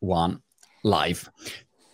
one, 0.00 0.40
live. 0.82 1.20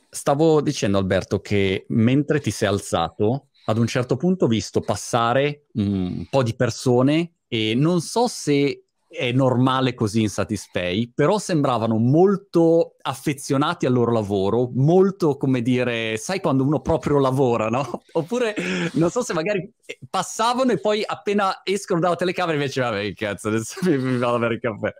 Stavo 0.08 0.60
dicendo, 0.60 0.99
Alberto, 0.99 1.41
che 1.41 1.87
mentre 1.88 2.41
ti 2.41 2.50
sei 2.50 2.69
alzato, 2.69 3.49
ad 3.67 3.79
un 3.79 3.87
certo 3.87 4.17
punto 4.17 4.45
ho 4.45 4.49
visto 4.49 4.80
passare 4.80 5.67
un 5.75 6.26
po' 6.30 6.42
di 6.42 6.54
persone 6.54 7.32
e 7.48 7.75
non 7.75 8.00
so 8.00 8.27
se 8.27 8.84
è 9.14 9.32
normale 9.32 9.95
così 9.95 10.23
in 10.23 10.29
Satispay, 10.29 11.11
però 11.14 11.39
sembravano 11.39 11.96
molto 11.96 12.96
affezionati 13.03 13.87
al 13.87 13.93
loro 13.93 14.12
lavoro, 14.12 14.71
molto 14.75 15.37
come 15.37 15.62
dire, 15.62 16.17
sai 16.17 16.41
quando 16.41 16.65
uno 16.65 16.80
proprio 16.80 17.19
lavora, 17.19 17.69
no? 17.69 18.03
Oppure 18.12 18.55
non 18.95 19.11
so 19.11 19.23
se 19.23 19.33
magari 19.33 19.73
passavano 20.11 20.73
e 20.73 20.80
poi 20.80 21.03
appena 21.07 21.61
escono 21.62 22.01
dalla 22.01 22.16
telecamera 22.16 22.57
invece, 22.57 22.80
vabbè, 22.80 23.12
cazzo, 23.15 23.48
adesso 23.48 23.79
mi, 23.83 23.97
mi 23.97 24.19
vado 24.19 24.35
a 24.37 24.39
bere 24.39 24.55
il 24.55 24.61
caffè. 24.61 24.93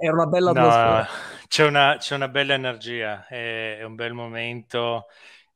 Era 0.00 0.12
una 0.12 0.26
bella 0.26 0.50
atmosfera. 0.50 1.00
No, 1.00 1.06
c'è, 1.48 1.66
una, 1.66 1.96
c'è 1.98 2.14
una 2.14 2.28
bella 2.28 2.54
energia, 2.54 3.26
è, 3.26 3.78
è 3.78 3.82
un 3.84 3.94
bel 3.94 4.12
momento 4.12 5.06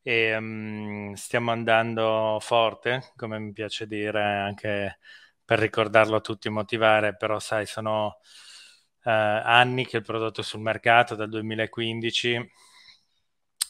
e 0.03 0.37
um, 0.37 1.15
stiamo 1.15 1.51
andando 1.51 2.39
forte, 2.41 3.13
come 3.17 3.39
mi 3.39 3.53
piace 3.53 3.87
dire 3.87 4.23
anche 4.23 4.99
per 5.47 5.61
ricordarlo 5.61 6.17
a 6.17 6.21
tutti 6.21 6.49
e 6.49 6.51
motivare, 6.51 7.17
però 7.17 7.39
sai, 7.39 7.67
sono 7.67 8.19
eh, 9.05 9.11
anni 9.11 9.87
che 9.87 9.99
il 9.99 10.03
prodotto 10.03 10.41
è 10.41 10.45
sul 10.45 10.61
mercato, 10.61 11.15
dal 11.15 11.29
2015, 11.29 12.51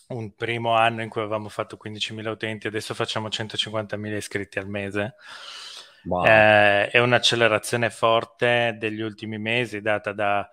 un 0.09 0.35
primo 0.35 0.75
anno 0.75 1.03
in 1.03 1.11
cui 1.11 1.21
avevamo 1.21 1.51
fatto 1.51 1.77
15.000 1.77 2.31
utenti, 2.31 2.67
adesso 2.67 2.95
facciamo 2.95 3.29
150.000 3.29 4.17
iscritti 4.17 4.59
al 4.59 4.69
mese. 4.69 5.17
Wow. 6.05 6.25
Eh, 6.25 6.89
è 6.89 6.99
un'accelerazione 6.99 7.91
forte 7.91 8.77
degli 8.79 9.01
ultimi 9.01 9.39
mesi 9.39 9.83
data 9.83 10.13
da 10.13 10.49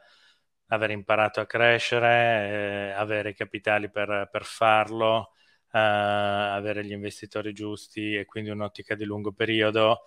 aver 0.68 0.92
imparato 0.92 1.40
a 1.40 1.46
crescere, 1.46 2.90
eh, 2.90 2.92
avere 2.92 3.30
i 3.30 3.36
capitali 3.36 3.90
per, 3.90 4.28
per 4.30 4.44
farlo, 4.44 5.32
eh, 5.72 5.80
avere 5.80 6.84
gli 6.84 6.92
investitori 6.92 7.54
giusti 7.54 8.16
e 8.16 8.26
quindi 8.26 8.50
un'ottica 8.50 8.96
di 8.96 9.06
lungo 9.06 9.32
periodo 9.32 10.02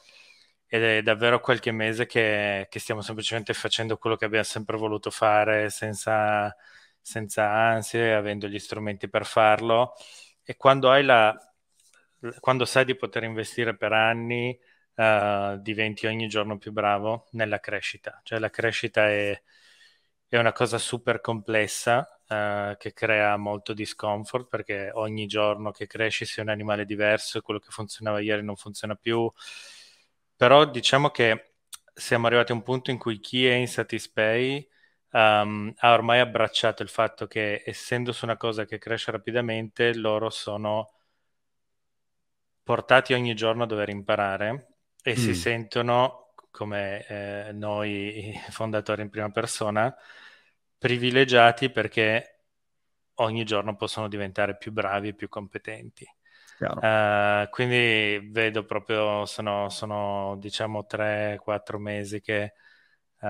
ed 0.67 0.83
è 0.83 1.03
davvero 1.03 1.41
qualche 1.41 1.72
mese 1.72 2.06
che, 2.06 2.67
che, 2.70 2.78
stiamo 2.78 3.00
semplicemente 3.03 3.55
facendo 3.55 3.97
quello 3.98 4.17
che 4.17 4.25
abbiamo 4.25 4.45
sempre 4.45 4.77
voluto 4.77 5.11
fare 5.11 5.70
senza, 5.70 6.55
senza 7.00 7.50
ansie, 7.50 8.14
avendo 8.14 8.48
gli 8.48 8.58
strumenti 8.58 9.08
per 9.08 9.27
farlo. 9.27 9.95
E 10.42 10.56
quando 10.56 10.92
la 11.03 11.36
quando 12.41 12.64
sai 12.64 12.84
di 12.84 12.97
poter 12.97 13.25
investire 13.25 13.77
per 13.77 13.92
anni 13.92 14.58
uh, 14.95 15.56
diventi 15.61 16.06
ogni 16.06 16.28
giorno 16.28 16.58
più 16.58 16.73
bravo 16.73 17.27
nella 17.33 17.61
crescita. 17.61 18.20
Cioè 18.23 18.39
la 18.39 18.51
crescita 18.51 19.08
è, 19.08 19.41
è 20.28 20.39
una 20.39 20.53
cosa 20.53 20.78
super 20.78 21.20
complessa 21.20 22.20
uh, 22.28 22.77
che 22.77 22.92
crea 22.92 23.36
molto 23.36 23.73
discomfort 23.73 24.48
perché 24.48 24.91
ogni 24.95 25.27
giorno 25.27 25.70
che 25.70 25.86
cresci 25.86 26.25
sei 26.25 26.45
un 26.45 26.51
animale 26.51 26.84
diverso 26.84 27.41
quello 27.42 27.61
che 27.61 27.70
funzionava 27.70 28.20
ieri 28.20 28.42
non 28.42 28.56
funziona 28.56 28.95
più 28.95 29.30
però 30.37 30.65
diciamo 30.69 31.11
che 31.11 31.55
siamo 31.95 32.27
arrivati 32.27 32.53
a 32.53 32.55
un 32.55 32.62
punto 32.62 32.91
in 32.91 32.98
cui 32.98 33.19
chi 33.20 33.47
è 33.47 33.55
in 33.55 33.69
Satispay 33.69 34.69
um, 35.12 35.73
ha 35.79 35.92
ormai 35.92 36.20
abbracciato 36.20 36.83
il 36.83 36.89
fatto 36.91 37.27
che 37.27 37.62
essendo 37.65 38.12
su 38.12 38.25
una 38.25 38.37
cosa 38.37 38.64
che 38.67 38.79
cresce 38.79 39.11
rapidamente, 39.11 39.95
loro 39.95 40.31
sono 40.31 40.92
portati 42.62 43.14
ogni 43.14 43.34
giorno 43.34 43.62
a 43.62 43.67
dover 43.67 43.89
imparare 43.89 44.75
e 45.03 45.12
mm. 45.12 45.14
si 45.14 45.34
sentono, 45.34 46.33
come 46.51 47.07
eh, 47.07 47.53
noi 47.53 48.39
fondatori 48.51 49.03
in 49.03 49.11
prima 49.11 49.31
persona, 49.31 49.95
privilegiati 50.79 51.70
perché 51.70 52.41
ogni 53.14 53.45
giorno 53.45 53.77
possono 53.77 54.09
diventare 54.09 54.57
più 54.57 54.73
bravi 54.73 55.09
e 55.09 55.14
più 55.14 55.29
competenti. 55.29 56.07
Uh, 56.59 57.49
quindi 57.51 58.31
vedo 58.31 58.65
proprio, 58.65 59.27
sono, 59.27 59.69
sono 59.69 60.36
diciamo 60.39 60.86
3-4 60.89 61.79
mesi 61.79 62.20
che 62.20 62.55
uh, 63.20 63.27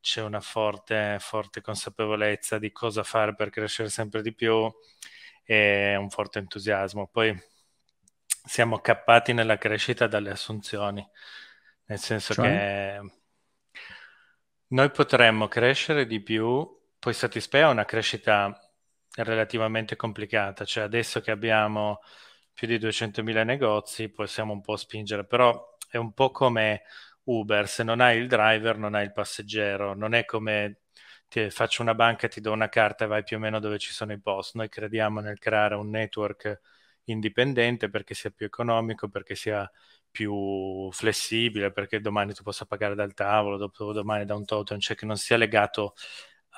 c'è 0.00 0.22
una 0.22 0.40
forte, 0.40 1.16
forte 1.20 1.60
consapevolezza 1.60 2.58
di 2.58 2.70
cosa 2.70 3.02
fare 3.02 3.34
per 3.34 3.50
crescere 3.50 3.88
sempre 3.88 4.22
di 4.22 4.34
più 4.34 4.70
e 5.44 5.96
un 5.96 6.10
forte 6.10 6.38
entusiasmo. 6.38 7.08
Poi 7.08 7.34
siamo 8.26 8.76
accappati 8.76 9.32
nella 9.32 9.58
crescita 9.58 10.06
dalle 10.06 10.30
assunzioni, 10.30 11.06
nel 11.86 11.98
senso 11.98 12.34
cioè? 12.34 12.44
che 12.44 13.00
noi 14.68 14.90
potremmo 14.90 15.48
crescere 15.48 16.06
di 16.06 16.20
più, 16.20 16.66
poi 16.98 17.14
Satispay 17.14 17.62
ha 17.62 17.68
una 17.68 17.86
crescita 17.86 18.67
relativamente 19.24 19.96
complicata, 19.96 20.64
cioè 20.64 20.84
adesso 20.84 21.20
che 21.20 21.30
abbiamo 21.30 22.00
più 22.52 22.66
di 22.66 22.78
200.000 22.78 23.44
negozi 23.44 24.08
possiamo 24.10 24.52
un 24.52 24.60
po' 24.60 24.76
spingere, 24.76 25.24
però 25.24 25.76
è 25.88 25.96
un 25.96 26.12
po' 26.12 26.30
come 26.30 26.82
Uber, 27.24 27.68
se 27.68 27.82
non 27.84 28.00
hai 28.00 28.18
il 28.18 28.26
driver 28.28 28.78
non 28.78 28.94
hai 28.94 29.04
il 29.04 29.12
passeggero, 29.12 29.94
non 29.94 30.14
è 30.14 30.24
come 30.24 30.80
ti 31.28 31.50
faccio 31.50 31.82
una 31.82 31.94
banca, 31.94 32.26
ti 32.28 32.40
do 32.40 32.52
una 32.52 32.68
carta 32.68 33.04
e 33.04 33.06
vai 33.08 33.22
più 33.22 33.36
o 33.36 33.40
meno 33.40 33.60
dove 33.60 33.78
ci 33.78 33.92
sono 33.92 34.12
i 34.12 34.20
post. 34.20 34.54
Noi 34.56 34.68
crediamo 34.68 35.20
nel 35.20 35.38
creare 35.38 35.74
un 35.74 35.90
network 35.90 36.60
indipendente 37.04 37.90
perché 37.90 38.14
sia 38.14 38.30
più 38.30 38.46
economico, 38.46 39.08
perché 39.08 39.34
sia 39.34 39.70
più 40.10 40.90
flessibile, 40.90 41.70
perché 41.72 42.00
domani 42.00 42.32
tu 42.32 42.42
possa 42.42 42.64
pagare 42.66 42.94
dal 42.94 43.14
tavolo, 43.14 43.56
dopo 43.56 43.92
domani 43.92 44.24
da 44.24 44.34
un 44.34 44.44
totem, 44.44 44.78
cioè 44.78 44.96
che 44.96 45.06
non 45.06 45.16
sia 45.16 45.36
legato 45.36 45.94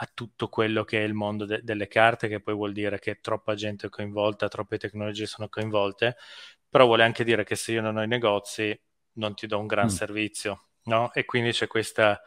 a 0.02 0.10
tutto 0.12 0.48
quello 0.48 0.84
che 0.84 1.00
è 1.00 1.04
il 1.04 1.12
mondo 1.12 1.44
de- 1.44 1.60
delle 1.62 1.86
carte, 1.86 2.28
che 2.28 2.40
poi 2.40 2.54
vuol 2.54 2.72
dire 2.72 2.98
che 2.98 3.20
troppa 3.20 3.54
gente 3.54 3.88
è 3.88 3.90
coinvolta, 3.90 4.48
troppe 4.48 4.78
tecnologie 4.78 5.26
sono 5.26 5.48
coinvolte, 5.48 6.16
però 6.68 6.86
vuole 6.86 7.02
anche 7.04 7.22
dire 7.22 7.44
che 7.44 7.54
se 7.54 7.72
io 7.72 7.82
non 7.82 7.96
ho 7.98 8.02
i 8.02 8.08
negozi 8.08 8.78
non 9.14 9.34
ti 9.34 9.46
do 9.46 9.58
un 9.58 9.66
gran 9.66 9.86
mm. 9.86 9.88
servizio, 9.88 10.68
no? 10.84 11.12
E 11.12 11.26
quindi 11.26 11.50
c'è 11.52 11.66
questa 11.66 12.18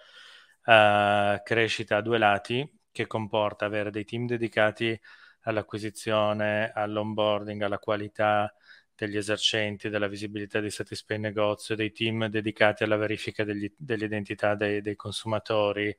uh, 0.66 1.42
crescita 1.44 1.98
a 1.98 2.02
due 2.02 2.20
lati 2.20 2.80
che 2.92 3.08
comporta 3.08 3.66
avere 3.66 3.90
dei 3.90 4.06
team 4.06 4.28
dedicati 4.28 5.00
all'acquisizione, 5.42 6.72
all'onboarding, 6.74 7.64
alla 7.64 7.80
qualità 7.80 8.54
degli 8.96 9.18
esercenti, 9.18 9.90
della 9.90 10.08
visibilità 10.08 10.60
di 10.60 10.70
Satispay 10.70 11.18
negozio, 11.18 11.76
dei 11.76 11.92
team 11.92 12.28
dedicati 12.28 12.84
alla 12.84 12.98
verifica 12.98 13.44
degli, 13.44 13.74
delle 13.76 14.06
identità 14.06 14.54
dei, 14.54 14.82
dei 14.82 14.96
consumatori 14.96 15.96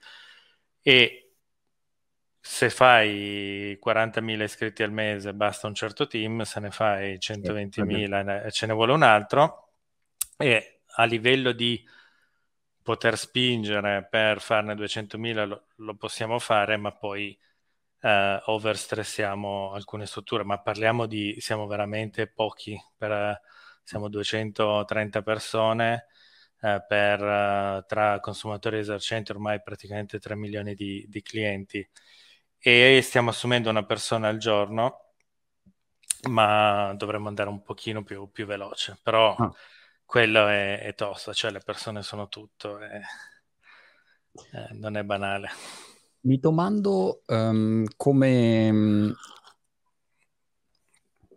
e 0.81 1.24
se 2.47 2.69
fai 2.69 3.79
40.000 3.83 4.43
iscritti 4.43 4.83
al 4.83 4.93
mese 4.93 5.33
basta 5.33 5.67
un 5.67 5.75
certo 5.75 6.07
team, 6.07 6.43
se 6.43 6.61
ne 6.61 6.71
fai 6.71 7.17
120.000 7.17 8.51
ce 8.51 8.67
ne 8.67 8.73
vuole 8.75 8.93
un 8.93 9.03
altro. 9.03 9.71
E 10.37 10.83
a 10.97 11.05
livello 11.05 11.53
di 11.53 11.83
poter 12.83 13.17
spingere 13.17 14.07
per 14.11 14.43
farne 14.43 14.75
200.000 14.75 15.47
lo, 15.47 15.67
lo 15.77 15.95
possiamo 15.95 16.39
fare, 16.39 16.77
ma 16.77 16.93
poi 16.93 17.37
eh, 18.01 18.41
overstressiamo 18.45 19.73
alcune 19.73 20.05
strutture, 20.05 20.45
ma 20.45 20.61
parliamo 20.61 21.07
di, 21.07 21.37
siamo 21.41 21.67
veramente 21.67 22.27
pochi, 22.27 22.79
per, 22.97 23.41
siamo 23.83 24.09
230 24.11 25.23
persone 25.23 26.07
eh, 26.61 26.85
per, 26.87 27.23
eh, 27.23 27.85
tra 27.89 28.21
consumatori 28.21 28.77
e 28.77 28.81
esercenti 28.81 29.33
ormai 29.33 29.63
praticamente 29.63 30.19
3 30.19 30.37
milioni 30.37 30.75
di, 30.75 31.07
di 31.09 31.23
clienti 31.23 31.89
e 32.67 33.03
stiamo 33.03 33.29
assumendo 33.29 33.69
una 33.69 33.85
persona 33.85 34.29
al 34.29 34.39
giorno, 34.39 35.11
ma 36.31 36.95
dovremmo 36.97 37.29
andare 37.29 37.51
un 37.51 37.63
pochino 37.63 38.03
più, 38.03 38.31
più 38.33 38.47
veloce, 38.47 38.99
però 39.03 39.35
ah. 39.35 39.53
quello 40.07 40.47
è, 40.47 40.81
è, 40.81 40.95
tosto, 40.95 41.35
cioè 41.35 41.51
le 41.51 41.61
persone 41.61 42.03
sono 42.03 42.27
tutto, 42.29 42.81
e, 42.81 43.03
eh, 44.53 44.69
non 44.73 44.97
è 44.97 45.03
banale. 45.03 45.51
Mi 46.21 46.39
domando 46.39 47.21
um, 47.27 47.85
come 47.99 49.15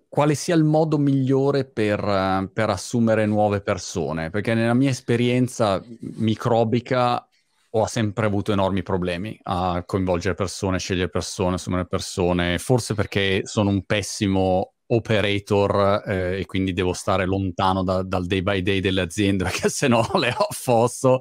quale 0.07 0.33
sia 0.33 0.56
il 0.56 0.63
modo 0.63 0.97
migliore 0.97 1.65
per, 1.65 2.50
per, 2.53 2.69
assumere 2.69 3.25
nuove 3.25 3.59
persone, 3.59 4.30
perché 4.30 4.53
nella 4.53 4.73
mia 4.73 4.91
esperienza 4.91 5.83
microbica 6.00 7.27
ho 7.69 7.86
sempre 7.86 8.25
avuto 8.25 8.52
enormi 8.52 8.84
problemi 8.84 9.38
a 9.44 9.84
coinvolgere 9.86 10.36
persone, 10.36 10.80
scegliere 10.80 11.10
persone, 11.10 11.56
assumere 11.56 11.86
persone, 11.86 12.58
forse 12.58 12.94
perché 12.94 13.42
sono 13.44 13.69
un 13.69 13.84
pessimo 13.86 14.74
operator 14.88 16.04
eh, 16.06 16.40
e 16.40 16.46
quindi 16.46 16.72
devo 16.72 16.94
stare 16.94 17.25
lontano 17.25 17.84
da, 17.84 18.04
dal 18.04 18.25
day 18.25 18.42
by 18.42 18.62
day 18.62 18.80
delle 18.80 19.02
aziende 19.02 19.44
perché 19.46 19.69
se 19.69 19.88
no 19.88 20.08
le 20.16 20.30
ho 20.30 20.46
affosso, 20.50 21.18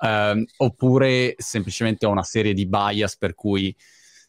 eh, 0.00 0.44
oppure 0.58 1.34
semplicemente 1.36 2.06
ho 2.06 2.10
una 2.10 2.22
serie 2.22 2.54
di 2.54 2.66
bias 2.66 3.16
per 3.16 3.34
cui 3.34 3.74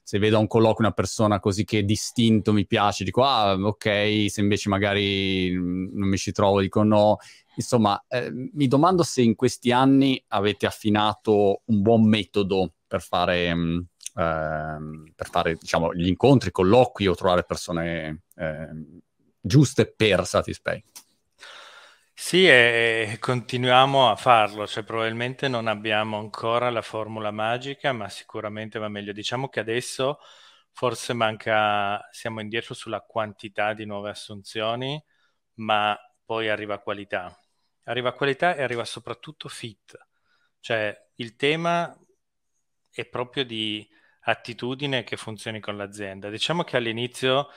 se 0.10 0.18
vedo 0.18 0.38
a 0.38 0.40
un 0.40 0.48
colloquio 0.48 0.88
una 0.88 0.92
persona 0.96 1.40
così 1.40 1.66
che 1.66 1.86
distinto 1.86 2.52
mi 2.52 2.66
piace, 2.66 3.04
dico 3.04 3.24
ah 3.24 3.54
ok, 3.54 4.26
se 4.28 4.42
invece 4.42 4.68
magari 4.68 5.54
non 5.54 6.08
mi 6.08 6.18
ci 6.18 6.32
trovo 6.32 6.62
dico 6.62 6.82
no 6.82 7.18
Insomma, 7.58 8.02
eh, 8.08 8.32
mi 8.32 8.68
domando 8.68 9.04
se 9.04 9.22
in 9.22 9.36
questi 9.36 9.72
anni 9.72 10.24
avete 10.30 10.66
affinato 10.66 11.62
un 11.66 11.82
buon 11.82 12.08
metodo 12.08 12.72
per 12.88 13.02
fare, 13.02 13.48
ehm, 13.50 13.86
per 15.14 15.30
fare 15.30 15.58
diciamo, 15.60 15.94
gli 15.94 16.08
incontri, 16.08 16.52
colloqui 16.52 17.06
o 17.06 17.16
trovare 17.16 17.44
persone 17.44 18.22
eh, 18.36 18.70
giuste 19.42 19.94
per 19.94 20.26
Satispay. 20.26 20.82
Sì, 22.22 22.46
e 22.48 23.16
continuiamo 23.20 24.10
a 24.12 24.16
farlo, 24.18 24.68
cioè 24.68 24.84
probabilmente 24.84 25.48
non 25.48 25.68
abbiamo 25.68 26.18
ancora 26.20 26.70
la 26.70 26.82
formula 26.82 27.32
magica, 27.32 27.94
ma 27.94 28.10
sicuramente 28.10 28.78
va 28.78 28.90
meglio. 28.90 29.14
Diciamo 29.14 29.48
che 29.48 29.62
adesso 29.62 30.20
forse 30.74 31.14
manca, 31.14 32.06
siamo 32.12 32.42
indietro 32.42 32.74
sulla 32.74 33.00
quantità 33.02 33.74
di 33.74 33.86
nuove 33.86 34.10
assunzioni, 34.10 35.02
ma 35.56 35.98
poi 36.26 36.50
arriva 36.50 36.80
qualità. 36.80 37.36
Arriva 37.86 38.12
qualità 38.14 38.54
e 38.56 38.64
arriva 38.64 38.84
soprattutto 38.86 39.48
fit, 39.50 39.98
cioè 40.60 40.96
il 41.16 41.36
tema 41.38 41.98
è 42.92 43.06
proprio 43.06 43.46
di 43.46 43.88
attitudine 44.22 45.04
che 45.04 45.18
funzioni 45.18 45.60
con 45.60 45.78
l'azienda. 45.78 46.30
Diciamo 46.30 46.64
che 46.64 46.78
all'inizio 46.78 47.48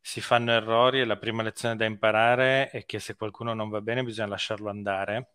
si 0.00 0.20
fanno 0.20 0.52
errori 0.52 1.00
e 1.00 1.04
la 1.04 1.18
prima 1.18 1.42
lezione 1.42 1.76
da 1.76 1.84
imparare 1.84 2.70
è 2.70 2.84
che 2.84 2.98
se 2.98 3.14
qualcuno 3.16 3.54
non 3.54 3.68
va 3.68 3.80
bene 3.80 4.02
bisogna 4.02 4.28
lasciarlo 4.28 4.70
andare. 4.70 5.32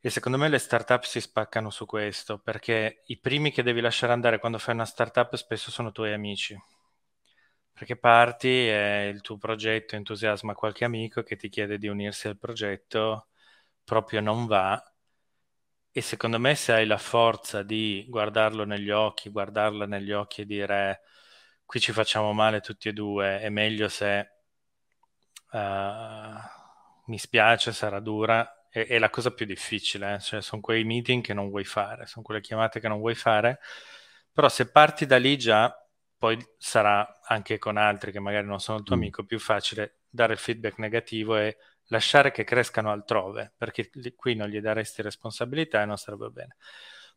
E 0.00 0.10
secondo 0.10 0.38
me 0.38 0.48
le 0.48 0.58
startup 0.58 1.02
si 1.04 1.20
spaccano 1.20 1.70
su 1.70 1.84
questo, 1.86 2.38
perché 2.38 3.02
i 3.06 3.18
primi 3.18 3.50
che 3.52 3.62
devi 3.62 3.80
lasciare 3.80 4.12
andare 4.12 4.38
quando 4.38 4.58
fai 4.58 4.74
una 4.74 4.84
startup 4.84 5.34
spesso 5.36 5.70
sono 5.70 5.92
tuoi 5.92 6.12
amici. 6.12 6.56
Perché 7.72 7.96
parti 7.96 8.48
e 8.48 9.08
il 9.08 9.20
tuo 9.20 9.36
progetto 9.38 9.94
entusiasma 9.96 10.54
qualche 10.54 10.84
amico 10.84 11.22
che 11.22 11.36
ti 11.36 11.48
chiede 11.48 11.78
di 11.78 11.86
unirsi 11.88 12.26
al 12.28 12.36
progetto, 12.38 13.28
proprio 13.84 14.20
non 14.20 14.46
va. 14.46 14.82
E 15.90 16.00
secondo 16.00 16.38
me 16.38 16.54
se 16.54 16.72
hai 16.72 16.86
la 16.86 16.98
forza 16.98 17.62
di 17.62 18.04
guardarlo 18.08 18.64
negli 18.64 18.90
occhi, 18.90 19.30
guardarla 19.30 19.86
negli 19.86 20.12
occhi 20.12 20.42
e 20.42 20.46
dire 20.46 21.00
qui 21.68 21.80
ci 21.80 21.92
facciamo 21.92 22.32
male 22.32 22.62
tutti 22.62 22.88
e 22.88 22.94
due, 22.94 23.40
è 23.40 23.50
meglio 23.50 23.90
se 23.90 24.30
uh, 25.52 25.58
mi 27.04 27.18
spiace, 27.18 27.74
sarà 27.74 28.00
dura, 28.00 28.66
è, 28.70 28.86
è 28.86 28.98
la 28.98 29.10
cosa 29.10 29.34
più 29.34 29.44
difficile, 29.44 30.14
eh? 30.14 30.18
cioè 30.18 30.40
sono 30.40 30.62
quei 30.62 30.84
meeting 30.84 31.22
che 31.22 31.34
non 31.34 31.50
vuoi 31.50 31.64
fare, 31.64 32.06
sono 32.06 32.24
quelle 32.24 32.40
chiamate 32.40 32.80
che 32.80 32.88
non 32.88 33.00
vuoi 33.00 33.14
fare, 33.14 33.60
però 34.32 34.48
se 34.48 34.70
parti 34.70 35.04
da 35.04 35.18
lì 35.18 35.36
già, 35.36 35.70
poi 36.16 36.42
sarà 36.56 37.20
anche 37.22 37.58
con 37.58 37.76
altri 37.76 38.12
che 38.12 38.18
magari 38.18 38.46
non 38.46 38.60
sono 38.60 38.78
il 38.78 38.84
tuo 38.84 38.96
mm. 38.96 39.00
amico 39.00 39.24
più 39.26 39.38
facile 39.38 39.98
dare 40.08 40.32
il 40.32 40.38
feedback 40.38 40.78
negativo 40.78 41.36
e 41.36 41.58
lasciare 41.88 42.30
che 42.30 42.44
crescano 42.44 42.90
altrove, 42.90 43.52
perché 43.58 43.90
qui 44.16 44.34
non 44.34 44.48
gli 44.48 44.60
daresti 44.60 45.02
responsabilità 45.02 45.82
e 45.82 45.84
non 45.84 45.98
sarebbe 45.98 46.30
bene. 46.30 46.56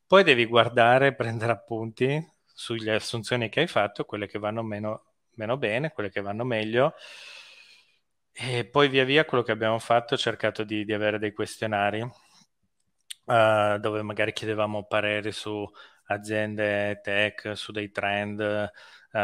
Poi 0.06 0.24
devi 0.24 0.46
guardare, 0.46 1.16
prendere 1.16 1.54
appunti, 1.54 2.40
sulle 2.62 2.94
assunzioni 2.94 3.50
che 3.50 3.62
hai 3.62 3.68
fatto, 3.68 4.06
quelle 4.06 4.28
che 4.28 4.38
vanno 4.38 4.62
meno, 4.62 5.06
meno 5.34 5.58
bene, 5.58 5.92
quelle 5.92 6.12
che 6.12 6.22
vanno 6.22 6.44
meglio. 6.44 6.94
E 8.32 8.66
poi 8.66 8.88
via 8.88 9.04
via 9.04 9.26
quello 9.26 9.44
che 9.44 9.52
abbiamo 9.52 9.80
fatto, 9.80 10.14
ho 10.14 10.18
cercato 10.18 10.64
di, 10.64 10.86
di 10.86 10.94
avere 10.94 11.18
dei 11.18 11.34
questionari 11.34 12.02
uh, 12.02 13.78
dove 13.80 14.04
magari 14.04 14.32
chiedevamo 14.32 14.86
pareri 14.86 15.32
su 15.32 15.68
aziende 16.06 17.02
tech, 17.02 17.58
su 17.58 17.72
dei 17.72 17.90
trend, 17.90 18.40
uh, 18.40 19.18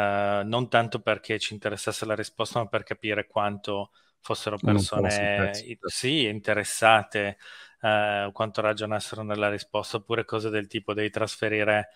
non 0.44 0.68
tanto 0.68 1.00
perché 1.02 1.38
ci 1.38 1.54
interessasse 1.54 2.06
la 2.08 2.16
risposta, 2.16 2.60
ma 2.60 2.68
per 2.68 2.82
capire 2.82 3.28
quanto 3.28 3.92
fossero 4.20 4.58
persone 4.58 5.52
sì, 5.86 6.26
interessate, 6.26 7.38
uh, 7.82 8.32
quanto 8.32 8.62
ragionassero 8.62 9.22
nella 9.22 9.50
risposta, 9.50 9.98
oppure 9.98 10.26
cose 10.26 10.50
del 10.50 10.66
tipo 10.66 10.94
devi 10.94 11.12
trasferire 11.12 11.90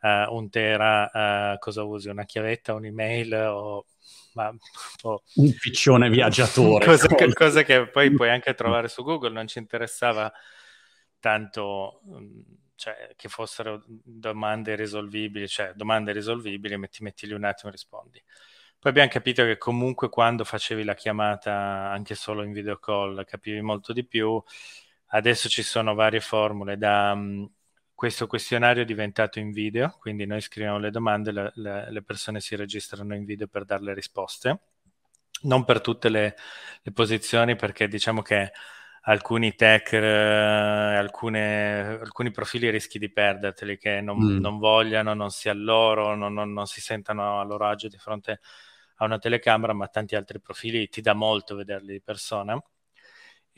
uh, 0.00 0.34
un 0.34 0.48
tera, 0.50 1.52
uh, 1.52 1.58
cosa 1.58 1.82
usi? 1.82 2.08
Una 2.08 2.24
chiavetta, 2.24 2.74
un'email 2.74 3.34
o... 3.34 3.86
Ma, 4.34 4.54
o... 5.02 5.22
un 5.34 5.54
piccione 5.58 6.08
viaggiatore. 6.08 6.84
cosa, 6.84 7.08
che, 7.08 7.32
cosa 7.32 7.62
che 7.62 7.88
poi 7.88 8.12
puoi 8.12 8.30
anche 8.30 8.54
trovare 8.54 8.88
su 8.88 9.02
Google, 9.02 9.32
non 9.32 9.46
ci 9.46 9.58
interessava 9.58 10.32
tanto... 11.18 12.00
Um, 12.04 12.44
cioè, 12.78 13.12
che 13.16 13.28
fossero 13.28 13.82
domande 13.86 14.76
risolvibili, 14.76 15.48
cioè 15.48 15.72
domande 15.74 16.12
risolvibili, 16.12 16.76
metti, 16.76 17.02
metti 17.02 17.26
lì 17.26 17.32
un 17.32 17.42
attimo 17.42 17.70
e 17.70 17.72
rispondi. 17.72 18.22
Poi 18.78 18.92
abbiamo 18.92 19.08
capito 19.10 19.42
che 19.42 19.58
comunque 19.58 20.08
quando 20.08 20.44
facevi 20.44 20.84
la 20.84 20.94
chiamata 20.94 21.90
anche 21.90 22.14
solo 22.14 22.44
in 22.44 22.52
video 22.52 22.78
call 22.78 23.24
capivi 23.24 23.60
molto 23.60 23.92
di 23.92 24.06
più. 24.06 24.40
Adesso 25.06 25.48
ci 25.48 25.64
sono 25.64 25.94
varie 25.94 26.20
formule 26.20 26.76
da 26.76 27.12
um, 27.16 27.50
questo 27.98 28.28
questionario 28.28 28.84
è 28.84 28.86
diventato 28.86 29.40
in 29.40 29.50
video, 29.50 29.96
quindi 29.98 30.24
noi 30.24 30.40
scriviamo 30.40 30.78
le 30.78 30.92
domande, 30.92 31.32
le, 31.32 31.50
le, 31.56 31.90
le 31.90 32.02
persone 32.04 32.38
si 32.38 32.54
registrano 32.54 33.12
in 33.12 33.24
video 33.24 33.48
per 33.48 33.64
dare 33.64 33.82
le 33.82 33.92
risposte. 33.92 34.60
Non 35.42 35.64
per 35.64 35.80
tutte 35.80 36.08
le, 36.08 36.36
le 36.80 36.92
posizioni, 36.92 37.56
perché 37.56 37.88
diciamo 37.88 38.22
che 38.22 38.52
alcuni 39.00 39.56
tech, 39.56 39.94
eh, 39.94 39.98
alcune, 39.98 41.98
alcuni 41.98 42.30
profili 42.30 42.70
rischi 42.70 43.00
di 43.00 43.10
perderteli, 43.10 43.76
che 43.76 44.00
non, 44.00 44.18
mm. 44.18 44.38
non 44.38 44.58
vogliano, 44.58 45.12
non 45.12 45.30
sia 45.30 45.52
loro, 45.52 46.14
non, 46.14 46.32
non, 46.32 46.52
non, 46.52 46.66
si 46.66 46.80
sentano 46.80 47.40
a 47.40 47.42
loro 47.42 47.66
agio 47.66 47.88
di 47.88 47.98
fronte 47.98 48.38
a 48.98 49.06
una 49.06 49.18
telecamera, 49.18 49.72
ma 49.72 49.88
tanti 49.88 50.14
altri 50.14 50.40
profili 50.40 50.88
ti 50.88 51.00
dà 51.00 51.14
molto 51.14 51.56
vederli 51.56 51.94
di 51.94 52.00
persona. 52.00 52.62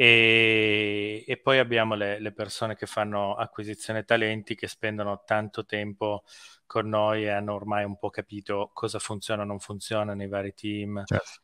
E, 0.01 1.25
e 1.27 1.37
poi 1.37 1.59
abbiamo 1.59 1.95
le, 1.95 2.19
le, 2.21 2.33
persone 2.33 2.75
che 2.75 2.87
fanno 2.87 3.35
acquisizione 3.35 4.03
talenti, 4.05 4.55
che 4.55 4.67
spendono 4.67 5.25
tanto 5.27 5.67
tempo 5.67 6.25
con 6.65 6.89
noi 6.89 7.25
e 7.25 7.29
hanno 7.29 7.53
ormai 7.53 7.85
un 7.85 7.99
po' 7.99 8.09
capito 8.09 8.71
cosa 8.73 8.99
funziona 8.99 9.43
o 9.43 9.45
non 9.45 9.59
funziona 9.59 10.15
nei 10.15 10.27
vari 10.27 10.55
team. 10.55 11.03
Certo. 11.05 11.41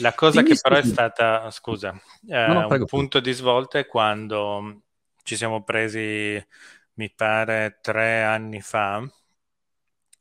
La 0.00 0.12
cosa 0.12 0.42
Dimmi 0.42 0.52
che 0.52 0.60
però 0.60 0.76
è 0.76 0.82
stata, 0.82 1.50
scusa, 1.50 1.98
eh, 2.28 2.46
no, 2.46 2.68
no, 2.68 2.68
un 2.68 2.84
punto 2.84 3.20
di 3.20 3.32
svolta 3.32 3.78
è 3.78 3.86
quando 3.86 4.82
ci 5.22 5.34
siamo 5.34 5.64
presi, 5.64 6.46
mi 6.94 7.10
pare, 7.10 7.78
tre 7.80 8.22
anni 8.22 8.60
fa, 8.60 9.02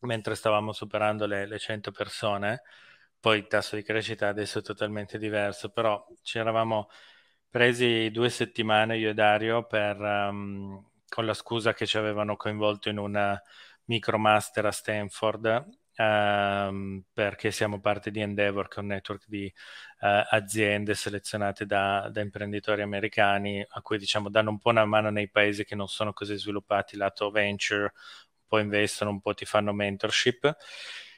mentre 0.03 0.35
stavamo 0.35 0.71
superando 0.71 1.25
le, 1.25 1.45
le 1.45 1.59
100 1.59 1.91
persone, 1.91 2.61
poi 3.19 3.39
il 3.39 3.47
tasso 3.47 3.75
di 3.75 3.83
crescita 3.83 4.29
adesso 4.29 4.59
è 4.59 4.61
totalmente 4.61 5.17
diverso, 5.17 5.69
però 5.69 6.07
ci 6.21 6.37
eravamo 6.37 6.87
presi 7.53 8.09
due 8.09 8.31
settimane 8.31 8.97
io 8.97 9.11
e 9.11 9.13
Dario 9.13 9.67
per, 9.67 9.99
um, 9.99 10.83
con 11.07 11.23
la 11.23 11.35
scusa 11.35 11.75
che 11.75 11.85
ci 11.85 11.99
avevano 11.99 12.35
coinvolto 12.35 12.89
in 12.89 12.97
una 12.97 13.39
micromaster 13.85 14.65
a 14.65 14.71
Stanford 14.71 15.63
um, 15.97 17.03
perché 17.13 17.51
siamo 17.51 17.79
parte 17.79 18.09
di 18.09 18.21
Endeavor 18.21 18.67
che 18.67 18.77
è 18.77 18.79
un 18.79 18.87
network 18.87 19.25
di 19.27 19.45
uh, 19.99 20.07
aziende 20.31 20.95
selezionate 20.95 21.67
da, 21.67 22.09
da, 22.11 22.21
imprenditori 22.21 22.81
americani 22.81 23.63
a 23.67 23.81
cui 23.83 23.99
diciamo 23.99 24.29
danno 24.29 24.49
un 24.49 24.57
po' 24.57 24.69
una 24.69 24.85
mano 24.85 25.11
nei 25.11 25.29
paesi 25.29 25.63
che 25.63 25.75
non 25.75 25.87
sono 25.87 26.11
così 26.11 26.35
sviluppati 26.35 26.97
lato 26.97 27.29
venture 27.29 27.83
un 27.83 28.47
po' 28.47 28.57
investono, 28.57 29.11
un 29.11 29.21
po' 29.21 29.35
ti 29.35 29.45
fanno 29.45 29.73
mentorship 29.73 30.55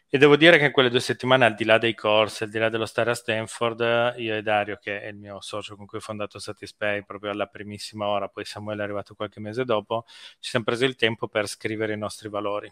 e 0.10 0.18
devo 0.18 0.36
dire 0.36 0.58
che 0.58 0.66
in 0.66 0.72
quelle 0.72 0.90
due 0.90 1.00
settimane, 1.00 1.46
al 1.46 1.56
di 1.56 1.66
là 1.66 1.78
dei 1.78 1.96
corsi, 1.96 2.44
al 2.44 2.50
di 2.50 2.60
là 2.60 2.70
dello 2.70 2.86
stare 2.86 3.12
a 3.12 3.16
Stanford, 3.16 4.14
io 4.18 4.36
e 4.36 4.42
Dario, 4.42 4.78
che 4.78 5.02
è 5.02 5.08
il 5.08 5.18
mio 5.18 5.42
socio 5.42 5.76
con 5.76 5.86
cui 5.86 5.98
ho 5.98 6.02
fondato 6.02 6.40
Satispay 6.40 7.04
proprio 7.04 7.32
alla 7.32 7.48
primissima 7.48 8.08
ora, 8.08 8.28
poi 8.28 8.46
Samuele 8.46 8.82
è 8.82 8.84
arrivato 8.84 9.16
qualche 9.16 9.40
mese 9.40 9.66
dopo, 9.66 10.06
ci 10.40 10.50
siamo 10.52 10.66
presi 10.66 10.86
il 10.86 10.96
tempo 10.96 11.28
per 11.28 11.48
scrivere 11.48 11.94
i 11.94 11.98
nostri 11.98 12.30
valori. 12.30 12.72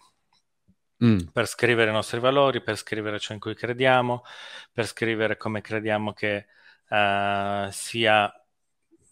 Mm. 1.03 1.17
Per 1.33 1.47
scrivere 1.47 1.89
i 1.89 1.93
nostri 1.93 2.19
valori, 2.19 2.61
per 2.61 2.77
scrivere 2.77 3.19
ciò 3.19 3.33
in 3.33 3.39
cui 3.39 3.55
crediamo, 3.55 4.23
per 4.71 4.85
scrivere 4.85 5.35
come 5.35 5.59
crediamo 5.59 6.13
che 6.13 6.45
uh, 6.89 7.69
sia 7.71 8.31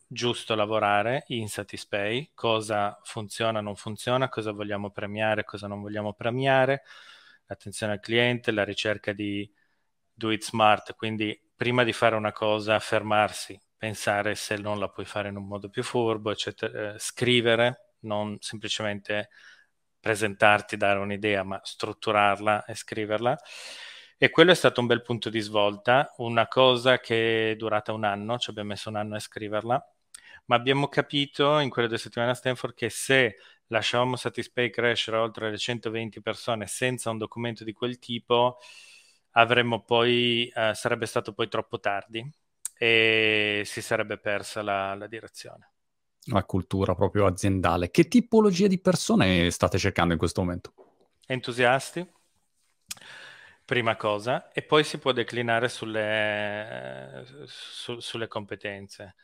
giusto 0.07 0.55
lavorare 0.55 1.23
in 1.27 1.49
Satispay, 1.49 2.31
cosa 2.33 2.97
funziona, 3.03 3.61
non 3.61 3.75
funziona, 3.75 4.29
cosa 4.29 4.51
vogliamo 4.51 4.91
premiare, 4.91 5.43
cosa 5.43 5.67
non 5.67 5.81
vogliamo 5.81 6.13
premiare 6.13 6.83
l'attenzione 7.51 7.93
al 7.93 7.99
cliente, 7.99 8.51
la 8.51 8.63
ricerca 8.63 9.11
di 9.11 9.49
do 10.13 10.31
it 10.31 10.43
smart, 10.43 10.95
quindi 10.95 11.37
prima 11.53 11.83
di 11.83 11.91
fare 11.91 12.15
una 12.15 12.31
cosa 12.31 12.79
fermarsi, 12.79 13.59
pensare 13.75 14.35
se 14.35 14.55
non 14.55 14.79
la 14.79 14.87
puoi 14.89 15.05
fare 15.05 15.29
in 15.29 15.35
un 15.35 15.47
modo 15.47 15.69
più 15.69 15.83
furbo, 15.83 16.31
eccetera, 16.31 16.93
eh, 16.93 16.99
scrivere, 16.99 17.95
non 18.01 18.37
semplicemente 18.39 19.29
presentarti, 19.99 20.77
dare 20.77 20.99
un'idea, 20.99 21.43
ma 21.43 21.59
strutturarla 21.61 22.65
e 22.65 22.73
scriverla. 22.73 23.37
E 24.17 24.29
quello 24.29 24.51
è 24.51 24.55
stato 24.55 24.79
un 24.79 24.87
bel 24.87 25.01
punto 25.01 25.29
di 25.29 25.39
svolta, 25.41 26.13
una 26.17 26.47
cosa 26.47 26.99
che 26.99 27.51
è 27.51 27.55
durata 27.55 27.91
un 27.91 28.05
anno, 28.05 28.37
ci 28.37 28.49
abbiamo 28.49 28.69
messo 28.69 28.89
un 28.89 28.95
anno 28.95 29.15
a 29.15 29.19
scriverla, 29.19 29.93
ma 30.45 30.55
abbiamo 30.55 30.87
capito 30.87 31.59
in 31.59 31.69
quelle 31.69 31.87
due 31.87 31.97
settimane 31.97 32.31
a 32.31 32.35
Stanford 32.35 32.73
che 32.75 32.89
se 32.89 33.35
lasciavamo 33.71 34.15
Satispay 34.15 34.69
crescere 34.69 35.17
oltre 35.17 35.49
le 35.49 35.57
120 35.57 36.21
persone 36.21 36.67
senza 36.67 37.09
un 37.09 37.17
documento 37.17 37.63
di 37.63 37.73
quel 37.73 37.99
tipo, 37.99 38.59
avremmo 39.31 39.83
poi, 39.83 40.51
eh, 40.53 40.73
sarebbe 40.73 41.05
stato 41.05 41.33
poi 41.33 41.47
troppo 41.47 41.79
tardi 41.79 42.29
e 42.77 43.63
si 43.65 43.81
sarebbe 43.81 44.17
persa 44.17 44.61
la, 44.61 44.93
la 44.95 45.07
direzione. 45.07 45.69
La 46.25 46.43
cultura 46.43 46.93
proprio 46.93 47.25
aziendale. 47.25 47.89
Che 47.89 48.07
tipologia 48.07 48.67
di 48.67 48.79
persone 48.79 49.49
state 49.49 49.77
cercando 49.77 50.13
in 50.13 50.19
questo 50.19 50.41
momento? 50.41 50.73
entusiasti, 51.31 52.05
prima 53.65 53.95
cosa, 53.95 54.51
e 54.51 54.61
poi 54.63 54.83
si 54.83 54.97
può 54.97 55.11
declinare 55.11 55.69
sulle, 55.69 57.25
su, 57.45 57.99
sulle 57.99 58.27
competenze. 58.27 59.15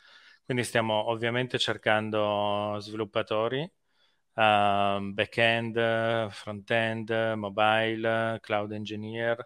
Quindi 0.45 0.63
stiamo 0.63 1.09
ovviamente 1.09 1.59
cercando 1.59 2.77
sviluppatori, 2.79 3.69
uh, 4.37 4.99
back-end, 5.11 6.29
front-end, 6.29 7.33
mobile, 7.35 8.37
cloud 8.41 8.71
engineer. 8.71 9.45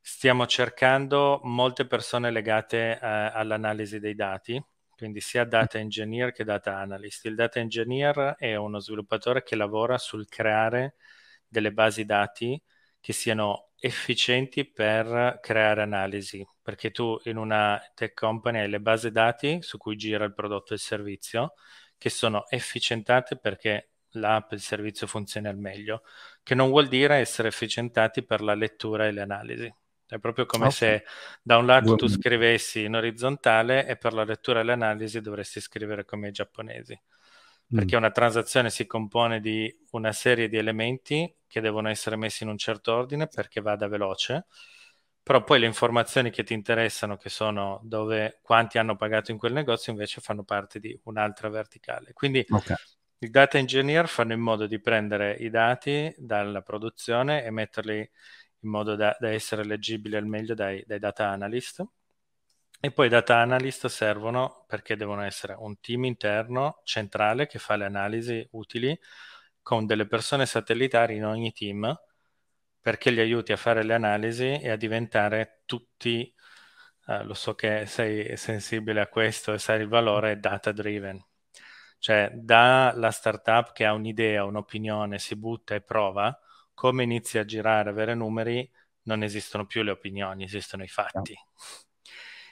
Stiamo 0.00 0.46
cercando 0.46 1.40
molte 1.44 1.86
persone 1.86 2.30
legate 2.30 2.98
uh, 3.00 3.06
all'analisi 3.36 3.98
dei 3.98 4.14
dati, 4.14 4.62
quindi 4.96 5.20
sia 5.20 5.44
data 5.44 5.78
engineer 5.78 6.32
che 6.32 6.44
data 6.44 6.76
analyst. 6.78 7.26
Il 7.26 7.34
data 7.34 7.58
engineer 7.60 8.34
è 8.38 8.54
uno 8.56 8.78
sviluppatore 8.78 9.42
che 9.42 9.56
lavora 9.56 9.98
sul 9.98 10.26
creare 10.28 10.94
delle 11.46 11.72
basi 11.72 12.04
dati 12.04 12.60
che 13.00 13.12
siano 13.12 13.70
efficienti 13.78 14.64
per 14.68 15.38
creare 15.40 15.82
analisi, 15.82 16.44
perché 16.62 16.90
tu 16.90 17.20
in 17.24 17.36
una 17.36 17.80
tech 17.94 18.14
company 18.14 18.60
hai 18.60 18.68
le 18.68 18.80
basi 18.80 19.10
dati 19.10 19.58
su 19.60 19.76
cui 19.76 19.96
gira 19.96 20.24
il 20.24 20.34
prodotto 20.34 20.72
e 20.72 20.76
il 20.76 20.80
servizio, 20.80 21.54
che 21.98 22.10
sono 22.10 22.48
efficientate 22.48 23.38
perché 23.38 23.90
l'app, 24.18 24.52
il 24.52 24.60
servizio 24.60 25.06
funziona 25.06 25.48
al 25.48 25.58
meglio, 25.58 26.02
che 26.42 26.54
non 26.54 26.68
vuol 26.68 26.88
dire 26.88 27.16
essere 27.16 27.48
efficientati 27.48 28.22
per 28.22 28.40
la 28.40 28.54
lettura 28.54 29.06
e 29.06 29.12
le 29.12 29.20
analisi. 29.20 29.74
È 30.08 30.18
proprio 30.18 30.46
come 30.46 30.66
okay. 30.66 30.76
se 30.76 31.04
da 31.42 31.56
un 31.56 31.66
lato 31.66 31.96
tu 31.96 32.06
scrivessi 32.06 32.84
in 32.84 32.94
orizzontale 32.94 33.86
e 33.86 33.96
per 33.96 34.12
la 34.12 34.22
lettura 34.22 34.60
e 34.60 34.62
l'analisi 34.62 35.20
dovresti 35.20 35.60
scrivere 35.60 36.04
come 36.04 36.28
i 36.28 36.32
giapponesi. 36.32 36.98
Perché 37.68 37.96
mm. 37.96 37.98
una 37.98 38.12
transazione 38.12 38.70
si 38.70 38.86
compone 38.86 39.40
di 39.40 39.76
una 39.90 40.12
serie 40.12 40.48
di 40.48 40.56
elementi 40.56 41.34
che 41.48 41.60
devono 41.60 41.88
essere 41.88 42.14
messi 42.14 42.44
in 42.44 42.50
un 42.50 42.58
certo 42.58 42.94
ordine 42.94 43.26
perché 43.26 43.60
vada 43.60 43.88
veloce, 43.88 44.46
però 45.26 45.42
poi 45.42 45.58
le 45.58 45.66
informazioni 45.66 46.30
che 46.30 46.44
ti 46.44 46.54
interessano, 46.54 47.16
che 47.16 47.28
sono 47.28 47.80
dove, 47.82 48.38
quanti 48.42 48.78
hanno 48.78 48.94
pagato 48.94 49.32
in 49.32 49.38
quel 49.38 49.52
negozio, 49.52 49.90
invece 49.90 50.20
fanno 50.20 50.44
parte 50.44 50.78
di 50.78 50.96
un'altra 51.06 51.48
verticale. 51.48 52.12
Quindi 52.12 52.46
okay. 52.48 52.76
I 53.18 53.30
data 53.30 53.58
engineer 53.58 54.08
fanno 54.08 54.32
in 54.34 54.40
modo 54.40 54.66
di 54.66 54.80
prendere 54.80 55.34
i 55.34 55.48
dati 55.50 56.12
dalla 56.18 56.62
produzione 56.62 57.44
e 57.44 57.50
metterli 57.50 57.98
in 58.60 58.70
modo 58.70 58.94
da, 58.94 59.16
da 59.18 59.30
essere 59.30 59.64
leggibili 59.64 60.16
al 60.16 60.26
meglio 60.26 60.54
dai, 60.54 60.82
dai, 60.86 60.98
data 60.98 61.28
analyst. 61.28 61.84
E 62.78 62.90
poi 62.92 63.06
i 63.06 63.08
data 63.08 63.38
analyst 63.38 63.86
servono 63.86 64.64
perché 64.66 64.96
devono 64.96 65.22
essere 65.22 65.54
un 65.58 65.80
team 65.80 66.04
interno 66.04 66.80
centrale 66.84 67.46
che 67.46 67.58
fa 67.58 67.76
le 67.76 67.86
analisi 67.86 68.46
utili 68.52 68.98
con 69.62 69.86
delle 69.86 70.06
persone 70.06 70.46
satellitari 70.46 71.16
in 71.16 71.24
ogni 71.24 71.52
team 71.52 71.98
perché 72.80 73.10
li 73.10 73.20
aiuti 73.20 73.52
a 73.52 73.56
fare 73.56 73.82
le 73.82 73.94
analisi 73.94 74.60
e 74.60 74.70
a 74.70 74.76
diventare 74.76 75.62
tutti, 75.66 76.32
uh, 77.06 77.24
lo 77.24 77.34
so 77.34 77.54
che 77.56 77.86
sei 77.86 78.36
sensibile 78.36 79.00
a 79.00 79.08
questo 79.08 79.52
e 79.54 79.58
sai 79.58 79.80
il 79.80 79.88
valore, 79.88 80.38
data 80.38 80.70
driven. 80.70 81.20
Cioè 81.98 82.30
dalla 82.34 83.10
startup 83.10 83.72
che 83.72 83.84
ha 83.84 83.92
un'idea, 83.92 84.44
un'opinione, 84.44 85.18
si 85.18 85.36
butta 85.36 85.74
e 85.74 85.80
prova, 85.80 86.38
come 86.74 87.02
inizi 87.02 87.38
a 87.38 87.44
girare, 87.44 87.90
avere 87.90 88.14
numeri, 88.14 88.70
non 89.02 89.22
esistono 89.22 89.66
più 89.66 89.82
le 89.82 89.92
opinioni, 89.92 90.44
esistono 90.44 90.82
i 90.82 90.88
fatti. 90.88 91.32
No. 91.32 91.64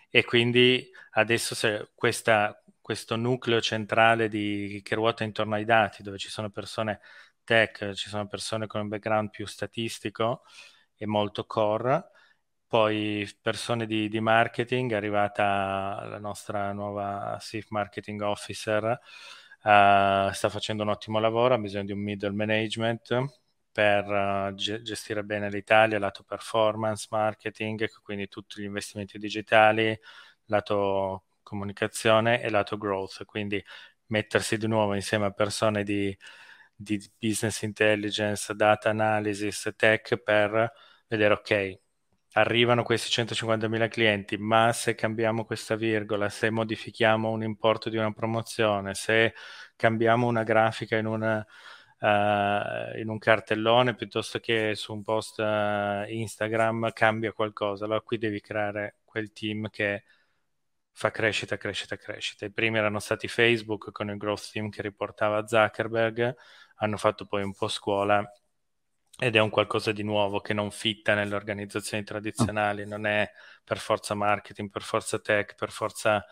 E 0.08 0.24
quindi 0.24 0.88
adesso 1.12 1.54
se 1.54 1.90
questa, 1.94 2.62
questo 2.80 3.16
nucleo 3.16 3.60
centrale 3.60 4.28
di, 4.28 4.80
che 4.84 4.94
ruota 4.94 5.24
intorno 5.24 5.56
ai 5.56 5.64
dati, 5.64 6.02
dove 6.02 6.18
ci 6.18 6.28
sono 6.28 6.50
persone 6.50 7.00
tech, 7.42 7.92
ci 7.94 8.08
sono 8.08 8.26
persone 8.26 8.66
con 8.66 8.80
un 8.80 8.88
background 8.88 9.30
più 9.30 9.46
statistico 9.46 10.44
e 10.96 11.06
molto 11.06 11.46
core, 11.46 12.10
poi 12.75 13.25
persone 13.40 13.87
di, 13.87 14.09
di 14.09 14.19
marketing, 14.19 14.90
è 14.90 14.95
arrivata 14.97 16.04
la 16.09 16.19
nostra 16.19 16.73
nuova 16.73 17.37
Chief 17.40 17.64
Marketing 17.69 18.21
Officer, 18.23 18.83
uh, 19.62 20.33
sta 20.33 20.49
facendo 20.49 20.83
un 20.83 20.88
ottimo 20.88 21.21
lavoro, 21.21 21.54
ha 21.54 21.59
bisogno 21.59 21.85
di 21.85 21.93
un 21.93 22.00
middle 22.00 22.33
management, 22.33 23.26
per 23.71 24.04
uh, 24.11 24.54
gestire 24.54 25.23
bene 25.23 25.50
l'Italia, 25.50 26.00
lato 26.00 26.25
performance, 26.25 27.07
marketing, 27.11 27.88
quindi 28.02 28.26
tutti 28.26 28.61
gli 28.61 28.64
investimenti 28.64 29.19
digitali, 29.19 29.97
lato 30.47 31.26
comunicazione 31.45 32.43
e 32.43 32.50
lato 32.50 32.76
growth, 32.76 33.25
quindi 33.25 33.64
mettersi 34.07 34.57
di 34.57 34.66
nuovo 34.66 34.95
insieme 34.95 35.26
a 35.26 35.31
persone 35.31 35.85
di, 35.85 36.16
di 36.75 37.00
business 37.21 37.62
intelligence, 37.62 38.52
data 38.57 38.90
analysis, 38.90 39.73
tech 39.76 40.16
per 40.16 40.73
vedere 41.07 41.35
ok, 41.35 41.83
arrivano 42.37 42.83
questi 42.83 43.11
150.000 43.11 43.88
clienti, 43.88 44.37
ma 44.38 44.73
se 44.73 44.95
cambiamo 44.95 45.45
questa 45.45 45.76
virgola, 45.76 46.29
se 46.29 46.50
modifichiamo 46.50 47.31
un 47.31 47.43
importo 47.43 47.91
di 47.91 47.97
una 47.97 48.12
promozione, 48.12 48.95
se 48.95 49.35
cambiamo 49.76 50.26
una 50.26 50.43
grafica 50.43 50.97
in 50.97 51.07
una 51.07 51.47
uh, 52.00 52.99
in 52.99 53.09
un 53.09 53.19
cartellone 53.19 53.95
piuttosto 53.95 54.38
che 54.41 54.75
su 54.75 54.93
un 54.93 55.03
post 55.03 55.38
uh, 55.38 56.05
Instagram 56.09 56.93
cambia 56.93 57.33
qualcosa. 57.33 57.85
Allora 57.85 58.00
qui 58.00 58.19
devi 58.19 58.41
creare 58.41 58.97
quel 59.05 59.33
team 59.33 59.69
che 59.71 60.05
fa 60.93 61.11
crescita, 61.11 61.57
crescita, 61.57 61.97
crescita. 61.97 62.45
I 62.47 62.53
primi 62.53 62.79
erano 62.79 62.99
stati 63.00 63.29
Facebook 63.29 63.91
con 63.93 64.11
il 64.11 64.17
growth 64.17 64.50
team 64.53 64.71
che 64.71 64.83
riportava 64.83 65.47
Zuckerberg, 65.47 66.35
hanno 66.76 66.97
fatto 66.97 67.26
poi 67.26 67.43
un 67.43 67.55
po' 67.55 67.69
scuola 67.69 68.25
ed 69.18 69.37
è 69.37 69.38
un 69.38 69.50
qualcosa 69.50 69.92
di 69.92 70.02
nuovo 70.02 70.40
che 70.40 70.54
non 70.54 70.71
fitta 70.71 71.14
nelle 71.14 71.35
organizzazioni 71.37 72.02
tradizionali, 72.02 72.87
non 72.87 73.06
è 73.06 73.30
per 73.62 73.78
forza 73.78 74.14
marketing, 74.14 74.71
per 74.71 74.83
forza 74.83 75.18
tech, 75.21 75.54
per 75.54 75.71
forza 75.71 76.25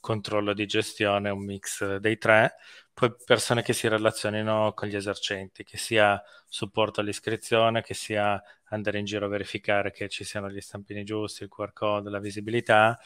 controllo 0.00 0.52
di 0.54 0.66
gestione, 0.66 1.30
un 1.30 1.44
mix 1.44 1.96
dei 1.96 2.18
tre, 2.18 2.54
poi 2.94 3.12
persone 3.24 3.62
che 3.62 3.72
si 3.72 3.88
relazionino 3.88 4.72
con 4.74 4.88
gli 4.88 4.94
esercenti, 4.94 5.64
che 5.64 5.76
sia 5.76 6.22
supporto 6.48 7.00
all'iscrizione, 7.00 7.82
che 7.82 7.94
sia 7.94 8.40
andare 8.68 8.98
in 9.00 9.04
giro 9.04 9.26
a 9.26 9.28
verificare 9.28 9.90
che 9.90 10.08
ci 10.08 10.22
siano 10.22 10.48
gli 10.50 10.60
stampini 10.60 11.02
giusti, 11.02 11.42
il 11.42 11.48
QR 11.48 11.72
code, 11.72 12.10
la 12.10 12.20
visibilità, 12.20 12.98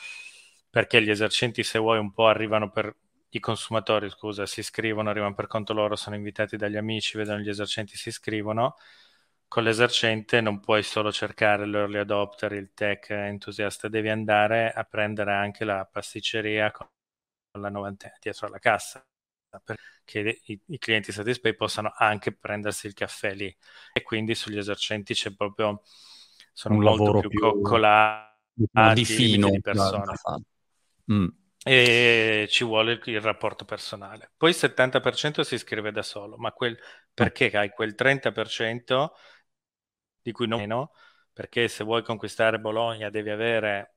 perché 0.69 1.02
gli 1.02 1.11
esercenti, 1.11 1.62
se 1.62 1.78
vuoi, 1.78 1.99
un 1.99 2.12
po' 2.12 2.26
arrivano 2.26 2.71
per 2.71 2.95
i 3.31 3.40
consumatori, 3.40 4.11
scusa, 4.11 4.47
si 4.47 4.61
iscrivono, 4.61 5.09
arrivano 5.11 5.35
per 5.35 5.47
conto 5.47 5.73
loro, 5.73 5.97
sono 5.97 6.16
invitati 6.16 6.57
dagli 6.57 6.76
amici, 6.76 7.16
vedono 7.16 7.38
gli 7.38 7.49
esercenti, 7.49 7.97
si 7.97 8.09
iscrivono. 8.11 8.76
Con 9.47 9.63
l'esercente 9.63 10.41
non 10.41 10.61
puoi 10.61 10.83
solo 10.83 11.13
cercare 11.13 11.67
l'early 11.67 11.99
adopter, 11.99 12.53
il 12.53 12.73
tech 12.75 13.11
entusiasta, 13.11 13.89
devi 13.89 14.09
andare 14.09 14.73
a 14.73 14.85
prendere 14.85 15.33
anche 15.33 15.65
la 15.65 15.85
pasticceria 15.85 16.71
con 16.73 16.89
la 17.53 17.69
novantena 17.69 18.17
dietro 18.21 18.49
alla 18.49 18.59
cassa 18.59 19.07
perché 19.63 20.41
i, 20.47 20.61
i 20.67 20.79
clienti 20.79 21.13
Satispay 21.13 21.55
possano 21.55 21.93
anche 21.97 22.33
prendersi 22.33 22.87
il 22.87 22.95
caffè 22.95 23.35
lì. 23.35 23.55
E 23.93 24.03
quindi 24.03 24.35
sugli 24.35 24.59
esercenti 24.59 25.15
c'è 25.15 25.35
proprio 25.35 25.83
sono 26.53 26.77
un 26.77 26.83
molto 26.83 27.21
più, 27.21 27.29
più 27.29 27.41
coccolati 27.41 28.33
di 28.95 29.05
fino 29.05 29.51
di 29.51 29.61
persone 29.61 30.15
mm. 31.13 31.27
e 31.65 32.47
ci 32.49 32.65
vuole 32.65 32.93
il, 32.93 33.01
il, 33.07 33.21
rapporto 33.21 33.65
personale. 33.65 34.31
Poi 34.37 34.51
il 34.51 34.57
70% 34.57 35.41
si 35.41 35.55
iscrive 35.55 35.91
da 35.91 36.03
solo 36.03 36.37
ma 36.37 36.53
quel, 36.53 36.79
perché 37.13 37.51
hai 37.57 37.71
quel 37.71 37.95
30% 37.99 39.09
di 40.25 40.33
cui 40.33 40.49
non 40.49 40.59
meno 40.59 40.90
perché 41.35 41.69
se 41.69 41.85
vuoi 41.85 42.02
conquistare 42.02 42.61
Bologna 42.61 43.11
devi 43.11 43.28
avere 43.28 43.95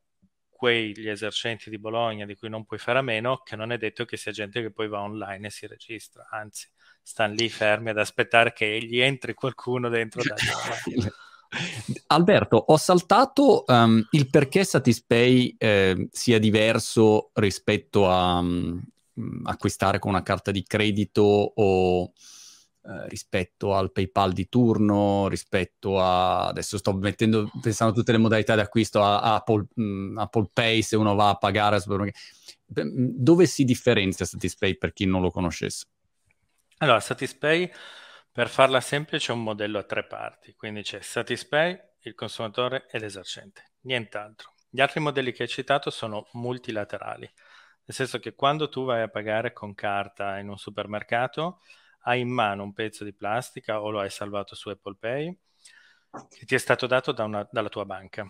quegli 0.50 1.07
esercenti 1.07 1.69
di 1.69 1.77
Bologna 1.77 2.25
di 2.25 2.36
cui 2.36 2.50
non 2.50 2.65
puoi 2.65 2.79
fare 2.79 2.98
a 2.98 3.03
meno, 3.03 3.43
che 3.46 3.55
non 3.55 3.72
è 3.72 3.77
detto 3.77 4.05
che 4.05 4.17
sia 4.17 4.31
gente 4.31 4.60
che 4.60 4.72
poi 4.72 4.88
va 4.88 5.01
online 5.01 5.46
e 5.46 5.51
si 5.51 5.67
registra, 5.67 6.27
anzi, 6.31 6.67
stanno 7.03 7.36
lì 7.36 7.48
fermi 7.48 7.91
ad 7.91 8.00
aspettare 8.00 8.53
che 8.53 8.84
gli 8.84 9.00
entri 9.00 9.36
qualcuno 9.36 9.88
dentro 9.88 10.24
da 10.24 10.36
Alberto, 12.07 12.57
ho 12.57 12.77
saltato 12.77 13.63
um, 13.67 14.05
il 14.12 14.29
perché 14.29 14.65
Satispay 14.65 15.55
eh, 15.57 16.07
sia 16.12 16.39
diverso 16.39 17.29
rispetto 17.34 18.10
a 18.10 18.39
um, 18.39 18.84
acquistare 19.43 20.00
con 20.00 20.12
una 20.12 20.24
carta 20.24 20.50
di 20.50 20.63
credito 20.63 21.22
o 21.22 22.12
eh, 22.88 23.10
rispetto 23.10 23.75
al 23.75 23.91
PayPal 23.91 24.32
di 24.32 24.48
turno, 24.48 25.27
rispetto 25.27 26.00
a 26.00 26.48
adesso 26.48 26.77
sto 26.77 26.94
mettendo, 26.94 27.51
pensando 27.62 27.91
a 27.91 27.96
tutte 27.98 28.13
le 28.13 28.17
modalità 28.17 28.56
di 28.56 28.62
acquisto 28.62 29.03
a, 29.03 29.36
Apple, 29.36 29.65
mh, 29.74 29.84
mm, 29.84 30.17
Apple, 30.17 30.50
Pay 30.53 30.82
se 30.82 30.96
uno 30.96 31.13
va 31.13 31.27
a 31.27 31.36
pagare 31.36 31.79
mm, 31.86 32.06
dove 32.70 33.46
si 33.46 33.65
differenzia 33.65 34.24
Satispay 34.24 34.77
per 34.77 34.94
chi 34.94 35.06
non 35.06 35.22
lo 35.22 35.32
conoscesse? 35.32 35.86
Allora, 36.77 37.01
Satispay 37.01 37.70
per 38.32 38.48
farla 38.48 38.79
semplice 38.79 39.34
è 39.34 39.36
un 39.36 39.44
modello 39.44 39.79
a 39.79 39.84
tre 39.84 40.06
parti, 40.06 40.53
quindi 40.56 40.82
c'è 40.82 41.01
Satispay, 41.01 41.77
il 42.03 42.15
consumatore 42.15 42.88
e 42.89 43.00
l'esercente, 43.00 43.72
nient'altro. 43.82 44.53
Gli 44.70 44.79
altri 44.79 45.01
modelli 45.01 45.34
che 45.34 45.44
hai 45.44 45.50
citato 45.50 45.89
sono 45.89 46.29
multilaterali, 46.34 47.25
nel 47.25 47.96
senso 47.96 48.20
che 48.20 48.34
quando 48.34 48.70
tu 48.70 48.86
vai 48.86 49.01
a 49.01 49.10
pagare 49.10 49.51
con 49.51 49.74
carta 49.74 50.38
in 50.38 50.48
un 50.48 50.58
supermercato 50.58 51.60
hai 52.07 52.21
in 52.21 52.29
mano 52.29 52.63
un 52.63 52.73
pezzo 52.73 53.03
di 53.03 53.13
plastica 53.13 53.81
o 53.81 53.89
lo 53.89 53.99
hai 53.99 54.09
salvato 54.09 54.55
su 54.55 54.69
Apple 54.69 54.95
Pay 54.99 55.37
che 56.29 56.45
ti 56.45 56.55
è 56.55 56.57
stato 56.57 56.87
dato 56.87 57.11
da 57.11 57.23
una, 57.23 57.47
dalla 57.51 57.69
tua 57.69 57.85
banca. 57.85 58.25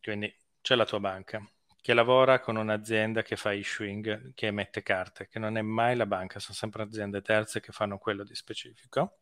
Quindi 0.00 0.34
c'è 0.60 0.74
la 0.74 0.86
tua 0.86 1.00
banca 1.00 1.44
che 1.80 1.94
lavora 1.94 2.40
con 2.40 2.56
un'azienda 2.56 3.22
che 3.22 3.36
fa 3.36 3.52
issuing, 3.52 4.34
che 4.34 4.46
emette 4.46 4.82
carte, 4.82 5.28
che 5.28 5.38
non 5.38 5.56
è 5.56 5.62
mai 5.62 5.96
la 5.96 6.06
banca, 6.06 6.38
sono 6.38 6.54
sempre 6.54 6.82
aziende 6.82 7.22
terze 7.22 7.60
che 7.60 7.72
fanno 7.72 7.98
quello 7.98 8.22
di 8.22 8.34
specifico. 8.34 9.20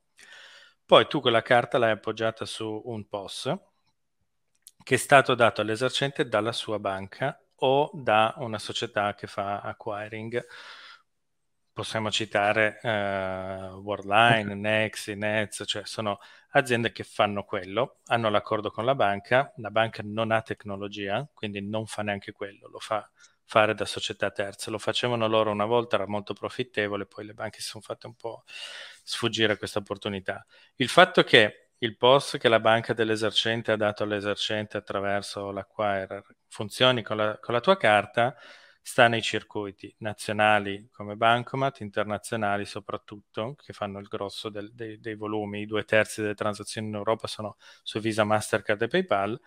Poi 0.85 1.07
tu 1.07 1.21
quella 1.21 1.43
carta 1.43 1.79
l'hai 1.79 1.93
appoggiata 1.93 2.45
su 2.45 2.83
un 2.87 3.07
POS 3.09 3.57
che 4.83 4.95
è 4.95 4.99
stato 4.99 5.35
dato 5.35 5.61
all'esercente 5.61 6.29
dalla 6.29 6.53
sua 6.53 6.79
banca 6.79 7.41
o 7.57 7.91
da 7.93 8.35
una 8.39 8.59
società 8.59 9.15
che 9.15 9.27
fa 9.27 9.61
acquiring. 9.61 10.45
Possiamo 11.79 12.11
citare 12.11 12.81
uh, 12.83 12.89
Worldline, 13.77 14.53
Nexi, 14.57 15.15
Nets, 15.15 15.63
cioè 15.65 15.83
sono 15.85 16.19
aziende 16.51 16.91
che 16.91 17.05
fanno 17.05 17.45
quello, 17.45 18.01
hanno 18.07 18.31
l'accordo 18.31 18.73
con 18.73 18.85
la 18.85 18.97
banca, 18.97 19.53
la 19.59 19.71
banca 19.71 20.03
non 20.05 20.33
ha 20.33 20.43
tecnologia, 20.43 21.25
quindi 21.33 21.63
non 21.63 21.87
fa 21.87 22.03
neanche 22.03 22.33
quello, 22.33 22.67
lo 22.67 22.81
fa 22.81 23.09
fare 23.45 23.75
da 23.75 23.85
società 23.85 24.33
terze. 24.33 24.71
Lo 24.73 24.79
facevano 24.79 25.29
loro 25.29 25.53
una 25.53 25.67
volta, 25.67 25.95
era 25.95 26.09
molto 26.09 26.35
profittevole, 26.35 27.07
poi 27.07 27.27
le 27.27 27.35
banche 27.35 27.61
si 27.61 27.69
sono 27.69 27.85
fatte 27.85 28.09
un 28.09 28.17
po' 28.17 28.43
sfuggire 29.05 29.57
questa 29.57 29.79
opportunità. 29.79 30.45
Il 30.79 30.89
fatto 30.89 31.23
che 31.23 31.69
il 31.79 31.97
POS 31.97 32.39
che 32.41 32.49
la 32.49 32.59
banca 32.59 32.93
dell'esercente 32.93 33.71
ha 33.71 33.77
dato 33.77 34.03
all'esercente 34.03 34.77
attraverso 34.77 35.53
l'acquirer 35.53 36.25
funzioni 36.49 37.05
con 37.05 37.19
la, 37.19 37.39
con 37.39 37.55
la 37.55 37.61
tua 37.61 37.77
carta 37.77 38.37
sta 38.89 39.07
nei 39.07 39.21
circuiti 39.21 39.95
nazionali 39.99 40.89
come 40.91 41.15
Bancomat, 41.15 41.81
internazionali 41.81 42.65
soprattutto, 42.65 43.55
che 43.63 43.75
fanno 43.75 43.99
il 43.99 44.09
grosso 44.09 44.49
del, 44.49 44.73
dei, 44.73 44.99
dei, 44.99 45.15
volumi, 45.15 45.61
i 45.61 45.67
due 45.67 45.85
terzi 45.85 46.23
delle 46.23 46.35
transazioni 46.35 46.89
in 46.89 46.95
Europa 46.95 47.27
sono 47.27 47.59
su 47.83 48.01
Visa, 48.01 48.25
Mastercard 48.25 48.81
e 48.81 48.89
PayPal, 48.89 49.39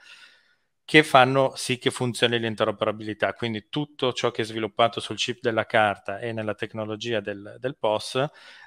che 0.86 1.01
fanno 1.01 1.53
sì 1.55 1.79
che 1.79 1.89
funzioni 1.89 2.38
l'interoperabilità. 2.38 3.33
Quindi 3.33 3.67
tutto 3.69 4.13
ciò 4.13 4.29
che 4.29 4.43
è 4.43 4.45
sviluppato 4.45 5.00
sul 5.00 5.17
chip 5.17 5.39
della 5.41 5.65
carta 5.65 6.19
e 6.19 6.33
nella 6.33 6.53
tecnologia 6.53 7.19
del, 7.19 7.55
del 7.60 7.77
POS 7.77 8.24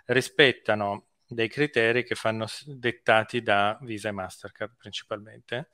rispettano 0.06 1.06
dei 1.24 1.48
criteri 1.48 2.02
che 2.02 2.16
fanno 2.16 2.46
dettati 2.66 3.42
da 3.42 3.78
Visa 3.82 4.08
e 4.08 4.12
Mastercard 4.12 4.74
principalmente 4.76 5.68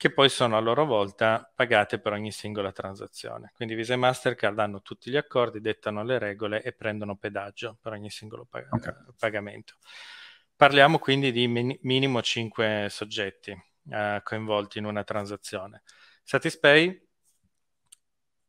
che 0.00 0.10
poi 0.10 0.30
sono 0.30 0.56
a 0.56 0.60
loro 0.60 0.86
volta 0.86 1.52
pagate 1.54 1.98
per 1.98 2.14
ogni 2.14 2.32
singola 2.32 2.72
transazione. 2.72 3.52
Quindi 3.54 3.74
Visa 3.74 3.92
e 3.92 3.96
Mastercard 3.96 4.58
hanno 4.58 4.80
tutti 4.80 5.10
gli 5.10 5.16
accordi, 5.18 5.60
dettano 5.60 6.02
le 6.02 6.18
regole 6.18 6.62
e 6.62 6.72
prendono 6.72 7.16
pedaggio 7.16 7.76
per 7.82 7.92
ogni 7.92 8.08
singolo 8.08 8.46
pag- 8.46 8.72
okay. 8.72 8.94
pagamento. 9.18 9.74
Parliamo 10.56 10.98
quindi 10.98 11.32
di 11.32 11.46
min- 11.48 11.76
minimo 11.82 12.22
5 12.22 12.86
soggetti 12.88 13.50
uh, 13.50 14.22
coinvolti 14.22 14.78
in 14.78 14.86
una 14.86 15.04
transazione. 15.04 15.82
Satispay 16.22 17.06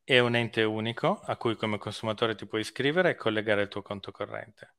è 0.05 0.19
un 0.19 0.35
ente 0.35 0.63
unico 0.63 1.19
a 1.19 1.35
cui 1.35 1.57
come 1.57 1.77
consumatore 1.77 2.33
ti 2.33 2.47
puoi 2.47 2.61
iscrivere 2.61 3.09
e 3.09 3.15
collegare 3.15 3.63
il 3.63 3.67
tuo 3.67 3.81
conto 3.81 4.11
corrente. 4.11 4.75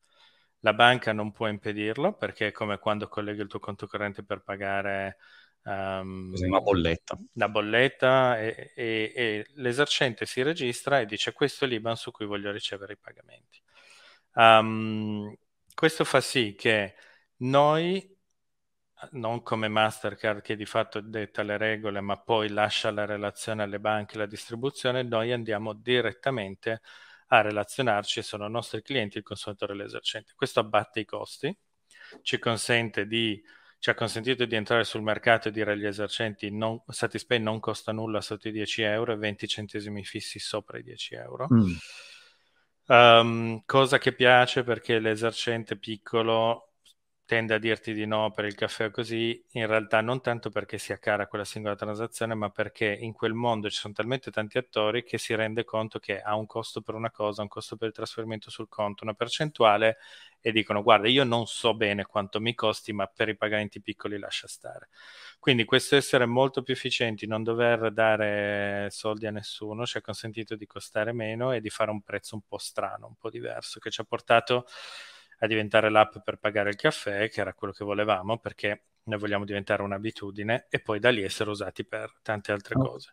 La 0.60 0.72
banca 0.72 1.12
non 1.12 1.32
può 1.32 1.48
impedirlo 1.48 2.14
perché 2.14 2.46
è 2.46 2.52
come 2.52 2.78
quando 2.78 3.08
colleghi 3.08 3.42
il 3.42 3.48
tuo 3.48 3.58
conto 3.58 3.86
corrente 3.86 4.24
per 4.24 4.40
pagare 4.40 5.18
Um, 5.64 6.32
una 6.34 6.60
bolletta. 6.60 7.16
La 7.34 7.48
bolletta 7.48 8.40
e, 8.40 8.72
e, 8.74 9.12
e, 9.14 9.46
l'esercente 9.54 10.26
si 10.26 10.42
registra 10.42 11.00
e 11.00 11.06
dice 11.06 11.32
questo 11.32 11.64
è 11.64 11.68
l'IBAN 11.68 11.96
su 11.96 12.10
cui 12.10 12.26
voglio 12.26 12.50
ricevere 12.50 12.94
i 12.94 12.98
pagamenti. 12.98 13.62
Um, 14.34 15.32
questo 15.74 16.04
fa 16.04 16.20
sì 16.20 16.54
che 16.56 16.94
noi, 17.38 18.16
non 19.12 19.42
come 19.42 19.68
Mastercard 19.68 20.40
che 20.40 20.56
di 20.56 20.66
fatto 20.66 21.00
detta 21.00 21.42
le 21.42 21.56
regole 21.56 22.00
ma 22.00 22.18
poi 22.18 22.48
lascia 22.48 22.90
la 22.90 23.04
relazione 23.04 23.62
alle 23.62 23.78
banche 23.78 24.16
e 24.16 24.18
la 24.18 24.26
distribuzione, 24.26 25.02
noi 25.02 25.32
andiamo 25.32 25.74
direttamente 25.74 26.80
a 27.28 27.40
relazionarci 27.40 28.18
e 28.18 28.22
sono 28.22 28.46
i 28.46 28.50
nostri 28.50 28.82
clienti 28.82 29.18
il 29.18 29.24
consumatore 29.24 29.74
e 29.74 29.76
l'esercente. 29.76 30.32
Questo 30.34 30.60
abbatte 30.60 31.00
i 31.00 31.04
costi, 31.04 31.56
ci 32.22 32.38
consente 32.38 33.06
di 33.06 33.42
ci 33.82 33.90
ha 33.90 33.94
consentito 33.94 34.44
di 34.44 34.54
entrare 34.54 34.84
sul 34.84 35.02
mercato 35.02 35.48
e 35.48 35.50
dire 35.50 35.72
agli 35.72 35.86
esercenti 35.86 36.52
non, 36.52 36.80
Satispay 36.86 37.40
non 37.40 37.58
costa 37.58 37.90
nulla 37.90 38.20
sotto 38.20 38.46
i 38.46 38.52
10 38.52 38.82
euro 38.82 39.10
e 39.10 39.16
20 39.16 39.48
centesimi 39.48 40.04
fissi 40.04 40.38
sopra 40.38 40.78
i 40.78 40.84
10 40.84 41.14
euro. 41.16 41.48
Mm. 41.52 41.72
Um, 42.86 43.62
cosa 43.66 43.98
che 43.98 44.12
piace 44.12 44.62
perché 44.62 45.00
l'esercente 45.00 45.76
piccolo 45.76 46.71
tende 47.24 47.54
a 47.54 47.58
dirti 47.58 47.92
di 47.94 48.06
no 48.06 48.30
per 48.30 48.44
il 48.44 48.54
caffè 48.54 48.90
così, 48.90 49.42
in 49.52 49.66
realtà 49.66 50.00
non 50.00 50.20
tanto 50.20 50.50
perché 50.50 50.76
sia 50.78 50.98
cara 50.98 51.26
quella 51.26 51.44
singola 51.44 51.74
transazione, 51.76 52.34
ma 52.34 52.50
perché 52.50 52.86
in 53.00 53.12
quel 53.12 53.32
mondo 53.32 53.70
ci 53.70 53.76
sono 53.78 53.94
talmente 53.94 54.30
tanti 54.30 54.58
attori 54.58 55.02
che 55.04 55.18
si 55.18 55.34
rende 55.34 55.64
conto 55.64 55.98
che 55.98 56.20
ha 56.20 56.34
un 56.36 56.46
costo 56.46 56.82
per 56.82 56.94
una 56.94 57.10
cosa, 57.10 57.42
un 57.42 57.48
costo 57.48 57.76
per 57.76 57.88
il 57.88 57.94
trasferimento 57.94 58.50
sul 58.50 58.68
conto, 58.68 59.04
una 59.04 59.14
percentuale 59.14 59.96
e 60.44 60.50
dicono 60.52 60.82
guarda 60.82 61.08
io 61.08 61.22
non 61.24 61.46
so 61.46 61.74
bene 61.74 62.04
quanto 62.04 62.40
mi 62.40 62.54
costi, 62.54 62.92
ma 62.92 63.06
per 63.06 63.28
i 63.28 63.36
pagamenti 63.36 63.80
piccoli 63.80 64.18
lascia 64.18 64.48
stare. 64.48 64.88
Quindi 65.38 65.64
questo 65.64 65.96
essere 65.96 66.26
molto 66.26 66.62
più 66.62 66.74
efficienti, 66.74 67.26
non 67.26 67.42
dover 67.42 67.92
dare 67.92 68.88
soldi 68.90 69.26
a 69.26 69.30
nessuno, 69.30 69.86
ci 69.86 69.96
ha 69.98 70.00
consentito 70.00 70.54
di 70.56 70.66
costare 70.66 71.12
meno 71.12 71.52
e 71.52 71.60
di 71.60 71.70
fare 71.70 71.90
un 71.90 72.02
prezzo 72.02 72.34
un 72.34 72.42
po' 72.42 72.58
strano, 72.58 73.06
un 73.06 73.14
po' 73.16 73.30
diverso, 73.30 73.78
che 73.80 73.90
ci 73.90 74.00
ha 74.00 74.04
portato 74.04 74.66
a 75.42 75.46
diventare 75.48 75.90
l'app 75.90 76.18
per 76.24 76.36
pagare 76.36 76.70
il 76.70 76.76
caffè, 76.76 77.28
che 77.28 77.40
era 77.40 77.52
quello 77.52 77.72
che 77.72 77.84
volevamo, 77.84 78.38
perché 78.38 78.84
noi 79.04 79.18
vogliamo 79.18 79.44
diventare 79.44 79.82
un'abitudine 79.82 80.66
e 80.70 80.80
poi 80.80 81.00
da 81.00 81.10
lì 81.10 81.22
essere 81.22 81.50
usati 81.50 81.84
per 81.84 82.12
tante 82.22 82.52
altre 82.52 82.76
oh. 82.76 82.84
cose. 82.84 83.12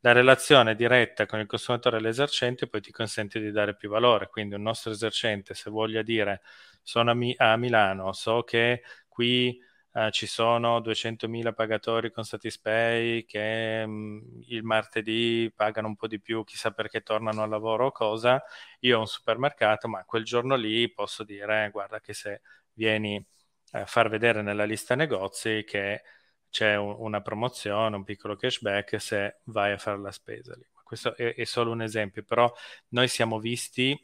La 0.00 0.10
relazione 0.10 0.74
diretta 0.74 1.26
con 1.26 1.38
il 1.38 1.46
consumatore 1.46 1.98
e 1.98 2.00
l'esercente 2.00 2.66
poi 2.66 2.80
ti 2.80 2.90
consente 2.90 3.38
di 3.38 3.52
dare 3.52 3.76
più 3.76 3.88
valore, 3.88 4.28
quindi 4.28 4.56
un 4.56 4.62
nostro 4.62 4.90
esercente 4.90 5.54
se 5.54 5.70
voglia 5.70 6.02
dire 6.02 6.40
sono 6.82 7.12
a, 7.12 7.14
Mi- 7.14 7.34
a 7.36 7.56
Milano, 7.56 8.12
so 8.12 8.42
che 8.42 8.82
qui 9.06 9.56
Uh, 9.90 10.10
ci 10.10 10.26
sono 10.26 10.80
200.000 10.80 11.52
pagatori 11.54 12.12
con 12.12 12.22
Satispay 12.24 13.24
che 13.24 13.86
mh, 13.86 13.90
mm, 13.90 14.40
il 14.48 14.62
martedì 14.62 15.50
pagano 15.54 15.88
un 15.88 15.96
po' 15.96 16.06
di 16.06 16.20
più, 16.20 16.44
chissà 16.44 16.70
perché 16.70 17.02
tornano 17.02 17.42
al 17.42 17.48
lavoro 17.48 17.86
o 17.86 17.92
cosa. 17.92 18.42
Io 18.80 18.98
ho 18.98 19.00
un 19.00 19.06
supermercato, 19.06 19.88
ma 19.88 20.04
quel 20.04 20.24
giorno 20.24 20.54
lì 20.56 20.90
posso 20.92 21.24
dire, 21.24 21.70
guarda 21.72 22.00
che 22.00 22.12
se 22.14 22.42
vieni 22.74 23.24
a 23.72 23.86
far 23.86 24.08
vedere 24.08 24.42
nella 24.42 24.64
lista 24.64 24.94
negozi 24.94 25.64
che 25.66 26.02
c'è 26.50 26.76
un, 26.76 26.94
una 26.98 27.20
promozione, 27.20 27.96
un 27.96 28.04
piccolo 28.04 28.36
cashback 28.36 29.00
se 29.00 29.40
vai 29.44 29.72
a 29.72 29.78
fare 29.78 29.98
la 29.98 30.12
spesa 30.12 30.54
lì. 30.54 30.66
Questo 30.82 31.14
è, 31.16 31.34
è 31.34 31.44
solo 31.44 31.70
un 31.72 31.82
esempio, 31.82 32.22
però 32.24 32.52
noi 32.88 33.08
siamo 33.08 33.38
visti 33.38 33.98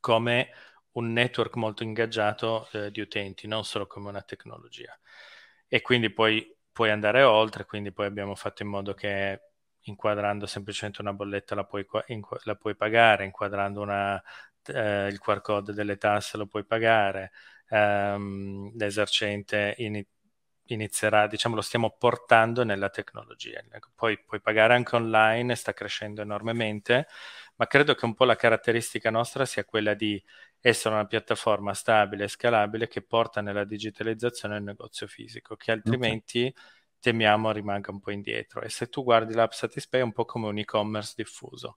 come 0.00 0.50
un 0.94 1.12
network 1.12 1.56
molto 1.56 1.82
ingaggiato 1.82 2.68
eh, 2.72 2.90
di 2.90 3.00
utenti, 3.00 3.46
non 3.46 3.64
solo 3.64 3.86
come 3.86 4.08
una 4.08 4.22
tecnologia. 4.22 4.98
E 5.68 5.80
quindi 5.82 6.10
poi 6.10 6.46
puoi 6.72 6.90
andare 6.90 7.22
oltre, 7.22 7.64
quindi 7.64 7.92
poi 7.92 8.06
abbiamo 8.06 8.34
fatto 8.34 8.62
in 8.62 8.68
modo 8.68 8.94
che 8.94 9.40
inquadrando 9.86 10.46
semplicemente 10.46 11.00
una 11.02 11.12
bolletta 11.12 11.54
la 11.54 11.64
puoi, 11.64 11.86
inqu- 12.08 12.44
la 12.44 12.54
puoi 12.56 12.76
pagare, 12.76 13.24
inquadrando 13.24 13.80
una, 13.82 14.22
eh, 14.66 15.08
il 15.08 15.18
QR 15.18 15.40
code 15.40 15.72
delle 15.72 15.96
tasse 15.98 16.36
lo 16.36 16.46
puoi 16.46 16.64
pagare, 16.64 17.32
ehm, 17.68 18.72
l'esercente 18.76 19.74
in, 19.78 20.02
inizierà, 20.68 21.26
diciamo, 21.26 21.54
lo 21.54 21.60
stiamo 21.60 21.90
portando 21.98 22.64
nella 22.64 22.88
tecnologia. 22.90 23.60
Poi 23.94 24.18
puoi 24.24 24.40
pagare 24.40 24.74
anche 24.74 24.96
online, 24.96 25.54
sta 25.56 25.72
crescendo 25.72 26.22
enormemente, 26.22 27.06
ma 27.56 27.66
credo 27.66 27.94
che 27.94 28.04
un 28.04 28.14
po' 28.14 28.24
la 28.24 28.36
caratteristica 28.36 29.10
nostra 29.10 29.44
sia 29.44 29.64
quella 29.64 29.94
di 29.94 30.22
essere 30.66 30.94
una 30.94 31.04
piattaforma 31.04 31.74
stabile 31.74 32.24
e 32.24 32.28
scalabile 32.28 32.88
che 32.88 33.02
porta 33.02 33.42
nella 33.42 33.64
digitalizzazione 33.64 34.56
il 34.56 34.62
negozio 34.62 35.06
fisico, 35.06 35.56
che 35.56 35.72
altrimenti 35.72 36.40
okay. 36.40 36.54
temiamo 37.00 37.52
rimanga 37.52 37.90
un 37.90 38.00
po' 38.00 38.10
indietro. 38.10 38.62
E 38.62 38.70
se 38.70 38.88
tu 38.88 39.04
guardi 39.04 39.34
l'app 39.34 39.50
Satispay 39.50 40.00
è 40.00 40.04
un 40.04 40.12
po' 40.12 40.24
come 40.24 40.46
un 40.46 40.56
e-commerce 40.56 41.12
diffuso. 41.16 41.76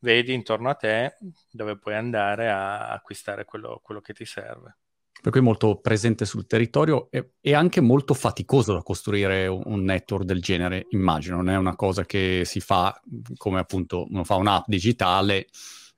Vedi 0.00 0.34
intorno 0.34 0.68
a 0.68 0.74
te 0.74 1.16
dove 1.50 1.78
puoi 1.78 1.94
andare 1.94 2.50
a 2.50 2.90
acquistare 2.90 3.46
quello, 3.46 3.80
quello 3.82 4.02
che 4.02 4.12
ti 4.12 4.26
serve. 4.26 4.76
Per 5.18 5.32
cui 5.32 5.40
è 5.40 5.42
molto 5.44 5.80
presente 5.80 6.26
sul 6.26 6.46
territorio 6.46 7.08
e, 7.10 7.54
anche 7.54 7.80
molto 7.80 8.12
faticoso 8.12 8.74
da 8.74 8.82
costruire 8.82 9.46
un, 9.46 9.82
network 9.82 10.24
del 10.24 10.42
genere, 10.42 10.84
immagino. 10.90 11.36
Non 11.36 11.48
è 11.48 11.56
una 11.56 11.74
cosa 11.74 12.04
che 12.04 12.42
si 12.44 12.60
fa 12.60 13.00
come 13.38 13.60
appunto 13.60 14.06
uno 14.10 14.24
fa 14.24 14.34
un'app 14.34 14.64
digitale 14.66 15.46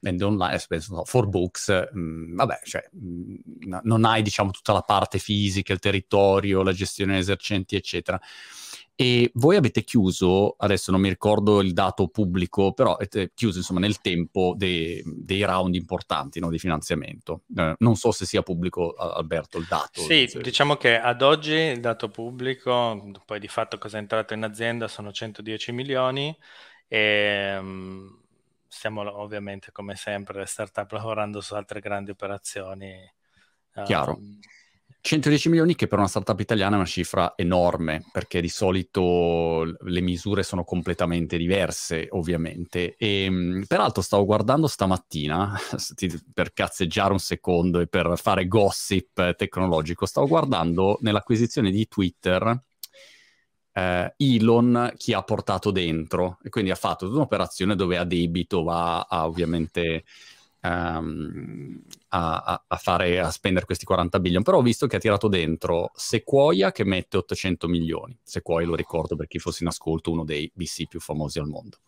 vende 0.01 0.25
online, 0.25 0.63
penso, 0.69 1.05
for 1.05 1.29
books, 1.29 1.69
mh, 1.93 1.99
mm, 1.99 2.37
vabbè, 2.37 2.61
cioè, 2.65 2.89
mh, 2.93 3.35
mm, 3.67 3.77
non 3.83 4.05
hai, 4.05 4.23
diciamo, 4.23 4.51
tutta 4.51 4.73
la 4.73 4.83
parte 4.83 5.19
fisica, 5.19 5.73
il 5.73 5.79
territorio, 5.79 6.63
la 6.63 6.73
gestione 6.73 7.13
degli 7.13 7.21
esercenti, 7.21 7.77
eccetera. 7.77 8.21
E 9.01 9.31
voi 9.35 9.55
avete 9.55 9.85
chiuso, 9.85 10.57
adesso 10.59 10.91
non 10.91 11.01
mi 11.01 11.09
ricordo 11.09 11.61
il 11.61 11.73
dato 11.73 12.09
pubblico, 12.09 12.73
però 12.73 12.95
avete 12.95 13.31
chiuso 13.33 13.59
insomma 13.59 13.79
nel 13.79 14.01
tempo 14.01 14.55
dei, 14.57 15.01
dei 15.07 15.45
round 15.45 15.77
importanti 15.77 16.41
no, 16.41 16.51
di 16.51 16.59
finanziamento. 16.59 17.43
Eh, 17.57 17.77
non 17.79 17.95
so 17.95 18.11
se 18.11 18.27
sia 18.27 18.43
pubblico, 18.43 18.95
Alberto, 18.95 19.59
il 19.59 19.67
dato. 19.69 20.01
Sì, 20.01 20.27
se... 20.27 20.41
diciamo 20.41 20.75
che 20.75 20.99
ad 20.99 21.23
oggi 21.23 21.53
il 21.53 21.79
dato 21.79 22.09
pubblico, 22.09 23.13
poi 23.25 23.39
di 23.39 23.47
fatto 23.47 23.79
cosa 23.79 23.99
è 23.99 24.01
entrato 24.01 24.35
in 24.35 24.43
azienda, 24.43 24.89
sono 24.89 25.13
110 25.13 25.71
milioni 25.71 26.37
e 26.89 27.57
um, 27.57 28.19
stiamo 28.69 29.01
ovviamente 29.21 29.73
come 29.73 29.97
sempre 29.97 30.39
le 30.39 30.47
startup 30.47 30.91
lavorando 30.93 31.41
su 31.41 31.55
altre 31.55 31.81
grandi 31.81 32.11
operazioni. 32.11 33.11
Chiaro. 33.85 34.13
Um, 34.13 34.39
110 35.01 35.49
milioni 35.49 35.75
che 35.75 35.87
per 35.87 35.99
una 35.99 36.09
startup 36.09 36.39
italiana 36.39 36.75
è 36.75 36.79
una 36.79 36.87
cifra 36.87 37.33
enorme, 37.37 38.05
perché 38.13 38.41
di 38.41 38.49
solito 38.49 39.65
le 39.81 40.01
misure 40.01 40.43
sono 40.43 40.65
completamente 40.65 41.39
diverse, 41.39 42.09
ovviamente. 42.11 42.95
E 42.97 43.25
ehm, 43.25 43.65
peraltro 43.67 44.03
stavo 44.03 44.25
guardando 44.25 44.67
stamattina, 44.67 45.57
per 46.35 46.53
cazzeggiare 46.53 47.13
un 47.13 47.21
secondo 47.21 47.81
e 47.81 47.87
per 47.87 48.13
fare 48.17 48.49
gossip 48.49 49.35
tecnologico, 49.37 50.05
stavo 50.05 50.27
guardando 50.27 50.99
nell'acquisizione 51.01 51.71
di 51.71 51.87
Twitter 51.87 52.67
eh, 53.79 54.15
Elon 54.17 54.93
chi 54.97 55.13
ha 55.13 55.23
portato 55.23 55.71
dentro 55.71 56.39
e 56.43 56.49
quindi 56.49 56.71
ha 56.71 56.75
fatto 56.75 57.09
un'operazione 57.09 57.77
dove 57.77 57.97
a 57.97 58.05
debito 58.05 58.65
va 58.65 59.07
a 59.09 59.27
ovviamente 59.27 60.05
um, 60.63 61.81
a, 62.09 62.65
a, 62.67 62.77
fare, 62.77 63.21
a 63.21 63.31
spendere 63.31 63.67
questi 63.67 63.85
40 63.85 64.19
billion, 64.19 64.43
però 64.43 64.59
ho 64.59 64.63
visto 64.63 64.87
che 64.87 64.97
ha 64.97 65.01
tirato 65.01 65.29
dentro 65.29 65.91
Sequoia 65.95 66.73
che 66.73 66.85
mette 66.85 67.19
800 67.19 67.69
milioni. 67.69 68.19
Sequoia 68.23 68.67
lo 68.67 68.75
ricordo 68.75 69.15
per 69.15 69.29
chi 69.29 69.39
fosse 69.39 69.63
in 69.63 69.69
ascolto, 69.69 70.11
uno 70.11 70.25
dei 70.25 70.51
VC 70.55 70.89
più 70.89 70.99
famosi 70.99 71.39
al 71.39 71.47
mondo. 71.47 71.79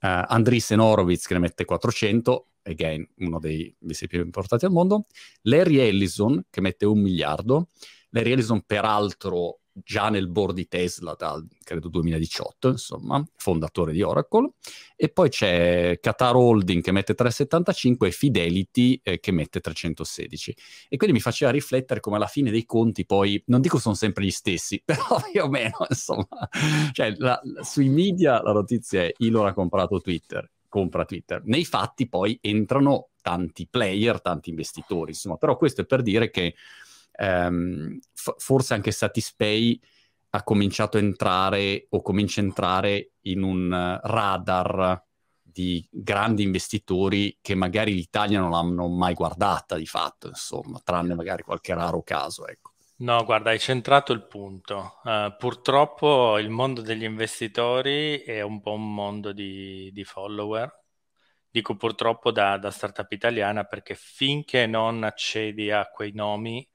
Uh, 0.00 0.26
Andreessen 0.26 0.80
Horowitz 0.80 1.26
che 1.26 1.34
ne 1.34 1.40
mette 1.40 1.64
400, 1.64 2.46
again, 2.62 3.06
uno 3.18 3.38
dei 3.38 3.72
VC 3.78 4.06
più 4.06 4.24
importanti 4.24 4.64
al 4.64 4.72
mondo. 4.72 5.06
Larry 5.42 5.78
Ellison 5.78 6.44
che 6.50 6.60
mette 6.60 6.84
un 6.84 7.00
miliardo. 7.00 7.68
Larry 8.10 8.32
Ellison, 8.32 8.62
peraltro, 8.62 9.60
già 9.84 10.08
nel 10.08 10.28
board 10.28 10.54
di 10.54 10.68
Tesla 10.68 11.14
dal 11.14 11.46
credo 11.62 11.88
2018, 11.88 12.68
insomma, 12.68 13.24
fondatore 13.36 13.92
di 13.92 14.02
Oracle. 14.02 14.52
E 14.96 15.08
poi 15.08 15.28
c'è 15.28 15.98
Qatar 16.00 16.34
Holding 16.34 16.82
che 16.82 16.92
mette 16.92 17.14
375 17.14 18.08
e 18.08 18.10
Fidelity 18.10 19.00
eh, 19.02 19.20
che 19.20 19.32
mette 19.32 19.60
316. 19.60 20.56
E 20.88 20.96
quindi 20.96 21.16
mi 21.16 21.22
faceva 21.22 21.50
riflettere 21.50 22.00
come 22.00 22.16
alla 22.16 22.26
fine 22.26 22.50
dei 22.50 22.64
conti 22.64 23.06
poi, 23.06 23.42
non 23.46 23.60
dico 23.60 23.78
sono 23.78 23.94
sempre 23.94 24.24
gli 24.24 24.30
stessi, 24.30 24.80
però 24.84 25.20
più 25.30 25.42
o 25.42 25.48
meno, 25.48 25.86
insomma, 25.88 26.48
cioè 26.92 27.14
la, 27.18 27.40
sui 27.62 27.88
media 27.88 28.42
la 28.42 28.52
notizia 28.52 29.02
è 29.02 29.12
Elon 29.18 29.46
ha 29.46 29.52
comprato 29.52 30.00
Twitter, 30.00 30.50
compra 30.68 31.04
Twitter. 31.04 31.42
Nei 31.44 31.64
fatti 31.64 32.08
poi 32.08 32.38
entrano 32.40 33.10
tanti 33.22 33.68
player, 33.68 34.20
tanti 34.20 34.50
investitori, 34.50 35.10
insomma, 35.10 35.36
però 35.36 35.56
questo 35.56 35.82
è 35.82 35.86
per 35.86 36.02
dire 36.02 36.30
che 36.30 36.54
ehm, 37.18 37.98
f- 38.14 38.36
forse 38.38 38.74
anche 38.74 38.90
Satispay 38.92 39.80
ha 40.30 40.42
cominciato 40.42 40.96
a 40.98 41.00
entrare 41.00 41.86
o 41.90 42.02
comincia 42.02 42.40
a 42.40 42.44
entrare 42.44 43.12
in 43.22 43.42
un 43.42 44.00
radar 44.02 45.02
di 45.42 45.86
grandi 45.90 46.42
investitori 46.42 47.38
che 47.40 47.54
magari 47.54 47.92
l'Italia 47.92 48.38
non 48.38 48.50
l'hanno 48.50 48.86
mai 48.88 49.14
guardata 49.14 49.76
di 49.76 49.86
fatto, 49.86 50.28
insomma, 50.28 50.80
tranne 50.84 51.14
magari 51.14 51.42
qualche 51.42 51.74
raro 51.74 52.02
caso, 52.02 52.46
ecco. 52.46 52.72
No, 52.98 53.24
guarda, 53.24 53.50
hai 53.50 53.58
centrato 53.58 54.12
il 54.12 54.26
punto. 54.26 55.00
Uh, 55.04 55.34
purtroppo 55.36 56.36
il 56.38 56.50
mondo 56.50 56.80
degli 56.80 57.04
investitori 57.04 58.18
è 58.18 58.40
un 58.40 58.60
po' 58.60 58.72
un 58.72 58.92
mondo 58.92 59.32
di, 59.32 59.90
di 59.92 60.04
follower. 60.04 60.84
Dico 61.48 61.76
purtroppo 61.76 62.30
da, 62.32 62.58
da, 62.58 62.70
startup 62.70 63.10
italiana 63.12 63.64
perché 63.64 63.94
finché 63.94 64.66
non 64.66 65.04
accedi 65.04 65.70
a 65.70 65.86
quei 65.86 66.12
nomi 66.12 66.68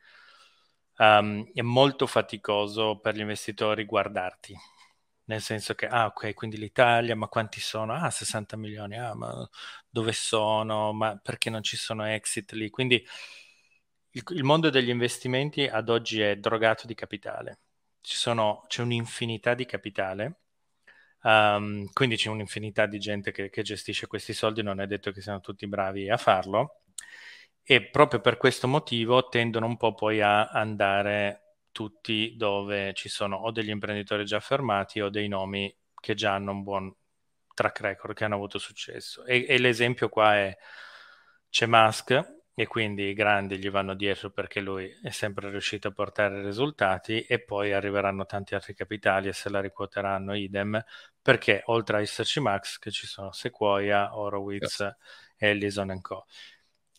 um, 0.97 1.45
è 1.53 1.61
molto 1.61 2.07
faticoso 2.07 2.99
per 2.99 3.15
gli 3.15 3.19
investitori 3.21 3.85
guardarti. 3.85 4.55
Nel 5.25 5.41
senso 5.41 5.73
che, 5.73 5.87
ah, 5.87 6.07
ok, 6.07 6.33
quindi 6.33 6.57
l'Italia, 6.57 7.15
ma 7.15 7.27
quanti 7.27 7.61
sono? 7.61 7.93
Ah, 7.93 8.09
60 8.09 8.57
milioni, 8.57 8.97
ah, 8.97 9.13
ma 9.15 9.47
dove 9.89 10.11
sono? 10.11 10.91
Ma 10.93 11.17
perché 11.17 11.49
non 11.49 11.63
ci 11.63 11.77
sono 11.77 12.05
exit 12.05 12.51
lì? 12.51 12.69
Quindi 12.69 13.05
il, 14.11 14.23
il 14.29 14.43
mondo 14.43 14.69
degli 14.69 14.89
investimenti 14.89 15.65
ad 15.65 15.89
oggi 15.89 16.21
è 16.21 16.35
drogato 16.37 16.87
di 16.87 16.93
capitale. 16.95 17.59
Sono, 18.01 18.63
c'è 18.67 18.81
un'infinità 18.81 19.53
di 19.53 19.65
capitale, 19.65 20.41
um, 21.23 21.89
quindi 21.93 22.17
c'è 22.17 22.29
un'infinità 22.29 22.85
di 22.85 22.99
gente 22.99 23.31
che, 23.31 23.49
che 23.49 23.61
gestisce 23.63 24.07
questi 24.07 24.33
soldi, 24.33 24.61
non 24.61 24.81
è 24.81 24.87
detto 24.87 25.11
che 25.11 25.21
siano 25.21 25.39
tutti 25.39 25.67
bravi 25.67 26.09
a 26.09 26.17
farlo 26.17 26.81
e 27.63 27.81
proprio 27.89 28.19
per 28.19 28.37
questo 28.37 28.67
motivo 28.67 29.27
tendono 29.29 29.65
un 29.65 29.77
po' 29.77 29.93
poi 29.93 30.21
a 30.21 30.47
andare 30.49 31.57
tutti 31.71 32.35
dove 32.35 32.93
ci 32.93 33.09
sono 33.09 33.37
o 33.37 33.51
degli 33.51 33.69
imprenditori 33.69 34.25
già 34.25 34.39
fermati 34.39 35.01
o 35.01 35.09
dei 35.09 35.27
nomi 35.27 35.75
che 35.99 36.13
già 36.13 36.33
hanno 36.35 36.51
un 36.51 36.63
buon 36.63 36.93
track 37.53 37.79
record, 37.81 38.15
che 38.15 38.25
hanno 38.25 38.35
avuto 38.35 38.59
successo. 38.59 39.25
E, 39.25 39.45
e 39.47 39.57
l'esempio 39.57 40.09
qua 40.09 40.35
è 40.35 40.57
c'è 41.49 41.65
Musk 41.65 42.41
e 42.55 42.67
quindi 42.67 43.05
i 43.05 43.13
grandi 43.13 43.57
gli 43.57 43.69
vanno 43.69 43.95
dietro 43.95 44.29
perché 44.29 44.59
lui 44.59 44.91
è 45.01 45.09
sempre 45.09 45.49
riuscito 45.49 45.87
a 45.87 45.91
portare 45.91 46.43
risultati 46.43 47.21
e 47.21 47.39
poi 47.43 47.73
arriveranno 47.73 48.25
tanti 48.25 48.53
altri 48.53 48.75
capitali 48.75 49.27
e 49.27 49.33
se 49.33 49.49
la 49.49 49.59
riquoteranno 49.59 50.35
idem 50.35 50.83
perché 51.21 51.63
oltre 51.65 51.97
a 51.97 52.01
esserci 52.01 52.39
Max 52.39 52.77
che 52.77 52.91
ci 52.91 53.07
sono 53.07 53.31
Sequoia, 53.31 54.15
Horowitz 54.15 54.79
yes. 54.79 54.95
e 55.37 55.49
Ellison 55.49 55.99
Co 56.01 56.25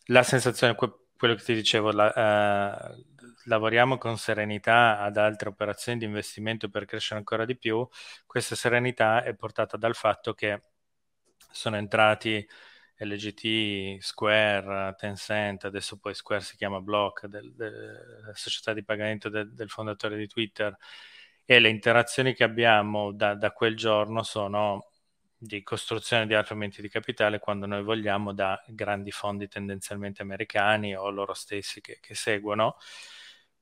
la 0.06 0.22
sensazione, 0.22 0.74
quello 0.74 1.34
che 1.34 1.42
ti 1.42 1.54
dicevo, 1.54 1.90
la, 1.92 2.92
uh, 2.94 3.04
lavoriamo 3.44 3.98
con 3.98 4.18
serenità 4.18 5.00
ad 5.00 5.16
altre 5.16 5.48
operazioni 5.48 5.98
di 5.98 6.04
investimento 6.04 6.68
per 6.68 6.84
crescere 6.84 7.18
ancora 7.18 7.44
di 7.44 7.56
più, 7.56 7.86
questa 8.26 8.54
serenità 8.54 9.22
è 9.22 9.34
portata 9.34 9.76
dal 9.76 9.94
fatto 9.94 10.34
che 10.34 10.60
sono 11.50 11.76
entrati 11.76 12.46
LGT, 12.96 14.00
Square, 14.00 14.94
Tencent, 14.96 15.64
adesso 15.64 15.98
poi 15.98 16.14
Square 16.14 16.42
si 16.42 16.56
chiama 16.56 16.80
Block, 16.80 17.26
del, 17.26 17.52
della 17.54 18.34
società 18.34 18.72
di 18.72 18.84
pagamento 18.84 19.28
del, 19.28 19.52
del 19.52 19.68
fondatore 19.70 20.16
di 20.16 20.26
Twitter, 20.26 20.76
e 21.44 21.58
le 21.58 21.68
interazioni 21.68 22.34
che 22.34 22.44
abbiamo 22.44 23.12
da, 23.12 23.34
da 23.34 23.50
quel 23.52 23.76
giorno 23.76 24.22
sono 24.22 24.90
di 25.44 25.62
costruzione 25.62 26.26
di 26.26 26.34
argomenti 26.34 26.80
di 26.80 26.88
capitale 26.88 27.38
quando 27.38 27.66
noi 27.66 27.82
vogliamo 27.82 28.32
da 28.32 28.62
grandi 28.66 29.10
fondi 29.10 29.46
tendenzialmente 29.48 30.22
americani 30.22 30.96
o 30.96 31.10
loro 31.10 31.34
stessi 31.34 31.80
che, 31.80 31.98
che 32.00 32.14
seguono, 32.14 32.76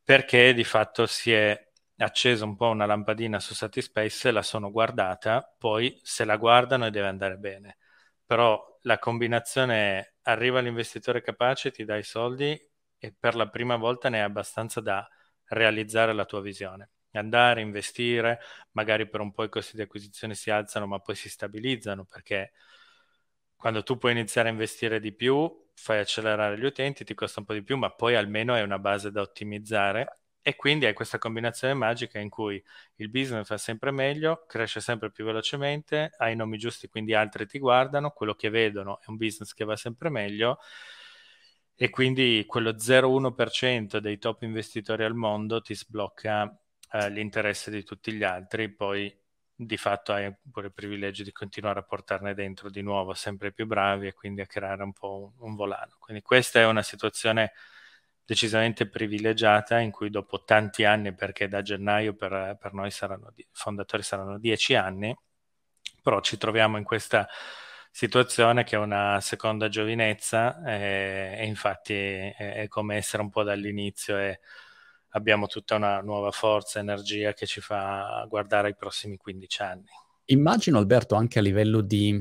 perché 0.02 0.54
di 0.54 0.64
fatto 0.64 1.06
si 1.06 1.32
è 1.32 1.70
accesa 1.98 2.44
un 2.44 2.56
po' 2.56 2.68
una 2.68 2.86
lampadina 2.86 3.40
su 3.40 3.54
Satispace, 3.54 4.30
la 4.30 4.42
sono 4.42 4.70
guardata, 4.70 5.54
poi 5.58 5.98
se 6.02 6.24
la 6.24 6.36
guardano 6.36 6.88
deve 6.90 7.08
andare 7.08 7.36
bene. 7.36 7.78
Però 8.24 8.78
la 8.82 8.98
combinazione 8.98 9.98
è 9.98 10.12
arriva 10.22 10.60
l'investitore 10.60 11.20
capace, 11.20 11.70
ti 11.72 11.84
dà 11.84 11.96
i 11.96 12.04
soldi 12.04 12.58
e 12.98 13.14
per 13.18 13.34
la 13.34 13.48
prima 13.48 13.76
volta 13.76 14.08
ne 14.08 14.18
è 14.18 14.20
abbastanza 14.20 14.80
da 14.80 15.08
realizzare 15.46 16.12
la 16.12 16.24
tua 16.24 16.40
visione 16.40 16.90
andare, 17.18 17.60
investire, 17.60 18.40
magari 18.72 19.08
per 19.08 19.20
un 19.20 19.32
po' 19.32 19.44
i 19.44 19.48
costi 19.48 19.76
di 19.76 19.82
acquisizione 19.82 20.34
si 20.34 20.50
alzano 20.50 20.86
ma 20.86 20.98
poi 21.00 21.14
si 21.14 21.28
stabilizzano 21.28 22.04
perché 22.04 22.52
quando 23.56 23.82
tu 23.82 23.96
puoi 23.96 24.12
iniziare 24.12 24.48
a 24.48 24.52
investire 24.52 24.98
di 25.00 25.12
più 25.12 25.48
fai 25.74 26.00
accelerare 26.00 26.58
gli 26.58 26.64
utenti, 26.64 27.04
ti 27.04 27.14
costa 27.14 27.40
un 27.40 27.46
po' 27.46 27.52
di 27.54 27.62
più 27.62 27.76
ma 27.76 27.90
poi 27.90 28.14
almeno 28.16 28.54
hai 28.54 28.62
una 28.62 28.78
base 28.78 29.10
da 29.10 29.20
ottimizzare. 29.20 30.18
E 30.44 30.56
quindi 30.56 30.86
hai 30.86 30.92
questa 30.92 31.18
combinazione 31.18 31.72
magica 31.74 32.18
in 32.18 32.28
cui 32.28 32.60
il 32.96 33.08
business 33.10 33.46
fa 33.46 33.56
sempre 33.58 33.92
meglio, 33.92 34.44
cresce 34.48 34.80
sempre 34.80 35.12
più 35.12 35.24
velocemente, 35.24 36.10
hai 36.18 36.32
i 36.32 36.36
nomi 36.36 36.58
giusti 36.58 36.88
quindi 36.88 37.14
altri 37.14 37.46
ti 37.46 37.60
guardano, 37.60 38.10
quello 38.10 38.34
che 38.34 38.50
vedono 38.50 39.00
è 39.00 39.04
un 39.06 39.16
business 39.16 39.52
che 39.54 39.64
va 39.64 39.76
sempre 39.76 40.10
meglio. 40.10 40.58
E 41.76 41.90
quindi 41.90 42.44
quello 42.46 42.78
0,1% 42.78 44.00
dei 44.00 44.18
top 44.18 44.42
investitori 44.42 45.04
al 45.04 45.14
mondo 45.14 45.60
ti 45.60 45.74
sblocca 45.74 46.52
eh, 46.92 47.10
l'interesse 47.10 47.70
di 47.70 47.84
tutti 47.84 48.12
gli 48.12 48.22
altri, 48.22 48.70
poi 48.70 49.14
di 49.54 49.76
fatto 49.76 50.12
hai 50.12 50.34
pure 50.50 50.66
il 50.66 50.72
privilegio 50.72 51.22
di 51.22 51.32
continuare 51.32 51.80
a 51.80 51.82
portarne 51.82 52.34
dentro 52.34 52.70
di 52.70 52.82
nuovo 52.82 53.14
sempre 53.14 53.52
più 53.52 53.66
bravi 53.66 54.08
e 54.08 54.12
quindi 54.12 54.40
a 54.40 54.46
creare 54.46 54.82
un 54.82 54.92
po' 54.92 55.32
un, 55.38 55.48
un 55.50 55.54
volano. 55.54 55.96
Quindi 55.98 56.22
questa 56.22 56.60
è 56.60 56.66
una 56.66 56.82
situazione 56.82 57.52
decisamente 58.24 58.88
privilegiata 58.88 59.78
in 59.78 59.90
cui 59.90 60.10
dopo 60.10 60.44
tanti 60.44 60.84
anni, 60.84 61.14
perché 61.14 61.48
da 61.48 61.62
gennaio 61.62 62.14
per, 62.14 62.56
per 62.60 62.72
noi 62.72 62.90
saranno, 62.90 63.32
fondatori 63.52 64.02
saranno 64.02 64.38
dieci 64.38 64.74
anni, 64.74 65.16
però 66.02 66.20
ci 66.20 66.36
troviamo 66.36 66.76
in 66.78 66.84
questa 66.84 67.28
situazione 67.90 68.64
che 68.64 68.76
è 68.76 68.78
una 68.78 69.20
seconda 69.20 69.68
giovinezza 69.68 70.62
e, 70.64 71.36
e 71.40 71.46
infatti 71.46 71.94
è, 71.94 72.34
è, 72.36 72.68
come 72.68 72.96
essere 72.96 73.22
un 73.22 73.30
po' 73.30 73.42
dall'inizio 73.42 74.16
e 74.18 74.40
abbiamo 75.12 75.46
tutta 75.46 75.76
una 75.76 76.00
nuova 76.00 76.30
forza, 76.30 76.78
energia 76.78 77.32
che 77.32 77.46
ci 77.46 77.60
fa 77.60 78.24
guardare 78.28 78.68
ai 78.68 78.76
prossimi 78.76 79.16
15 79.16 79.62
anni. 79.62 79.86
Immagino 80.26 80.78
Alberto 80.78 81.14
anche 81.14 81.38
a 81.38 81.42
livello 81.42 81.80
di, 81.80 82.18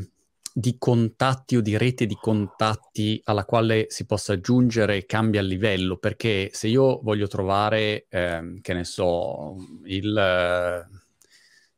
di 0.53 0.77
contatti 0.77 1.57
o 1.57 1.61
di 1.61 1.77
rete 1.77 2.05
di 2.05 2.17
contatti 2.19 3.21
alla 3.25 3.45
quale 3.45 3.85
si 3.89 4.05
possa 4.05 4.33
aggiungere 4.33 5.05
cambia 5.05 5.41
il 5.41 5.47
livello, 5.47 5.97
perché 5.97 6.49
se 6.53 6.67
io 6.67 6.99
voglio 7.01 7.27
trovare, 7.27 8.05
eh, 8.09 8.59
che 8.61 8.73
ne 8.73 8.83
so, 8.83 9.55
il... 9.85 10.17
Eh, 10.17 10.99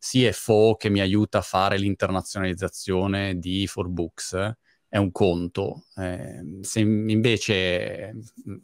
CFO 0.04 0.76
che 0.76 0.89
mi 0.89 0.99
aiuta 0.99 1.38
a 1.38 1.41
fare 1.41 1.78
l'internazionalizzazione 1.78 3.39
di 3.39 3.65
4Books, 3.65 4.52
è 4.94 4.98
un 4.98 5.12
conto. 5.12 5.86
Eh, 5.98 6.60
se 6.62 6.82
invece 6.82 8.14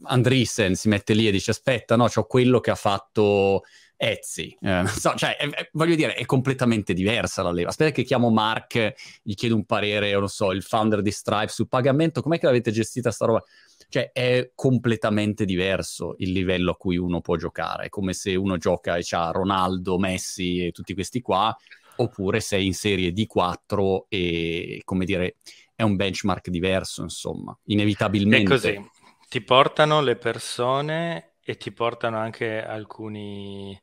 Andreessen 0.04 0.76
si 0.76 0.88
mette 0.88 1.16
lì 1.16 1.28
e 1.28 1.32
dice 1.32 1.50
aspetta, 1.50 1.96
no, 1.96 2.06
c'ho 2.06 2.26
quello 2.26 2.60
che 2.60 2.70
ha 2.70 2.76
fatto 2.76 3.64
Etsy. 3.98 4.56
Eh, 4.62 4.84
so, 4.86 5.16
cioè, 5.16 5.38
è, 5.38 5.70
voglio 5.72 5.96
dire, 5.96 6.14
è 6.14 6.26
completamente 6.26 6.94
diversa 6.94 7.42
la 7.42 7.52
leva. 7.52 7.70
Aspetta 7.70 7.90
che 7.90 8.04
chiamo 8.04 8.30
Mark, 8.30 8.94
gli 9.24 9.34
chiedo 9.34 9.56
un 9.56 9.66
parere, 9.66 10.12
non 10.12 10.30
so, 10.30 10.52
il 10.52 10.62
founder 10.62 11.02
di 11.02 11.10
Stripe 11.10 11.48
sul 11.48 11.68
pagamento, 11.68 12.22
com'è 12.22 12.38
che 12.38 12.46
l'avete 12.46 12.70
gestita 12.70 13.10
sta 13.10 13.26
roba? 13.26 13.44
Cioè, 13.88 14.12
è 14.12 14.52
completamente 14.54 15.46
diverso 15.46 16.14
il 16.20 16.32
livello 16.32 16.74
a 16.74 16.78
cui 16.78 16.98
uno 16.98 17.22
può 17.22 17.38
giocare. 17.38 17.86
È 17.86 17.90
come 17.90 18.14
se 18.14 18.36
uno 18.36 18.58
gioca 18.58 18.98
e 18.98 19.02
c'ha 19.02 19.32
Ronaldo, 19.32 19.98
Messi 19.98 20.64
e 20.64 20.72
tutti 20.74 20.94
questi 20.94 21.22
qua, 21.22 21.58
oppure 21.96 22.40
sei 22.40 22.68
in 22.68 22.76
serie 22.76 23.14
D4 23.14 24.02
e, 24.08 24.82
come 24.86 25.06
dire, 25.06 25.38
è 25.80 25.84
un 25.84 25.96
benchmark 25.96 26.50
diverso, 26.50 27.04
insomma, 27.04 27.58
inevitabilmente. 27.68 28.44
È 28.44 28.44
così, 28.44 28.90
ti 29.30 29.40
portano 29.40 30.02
le 30.02 30.18
persone 30.18 31.36
e 31.42 31.56
ti 31.56 31.72
portano 31.72 32.18
anche 32.18 32.62
alcuni 32.62 33.82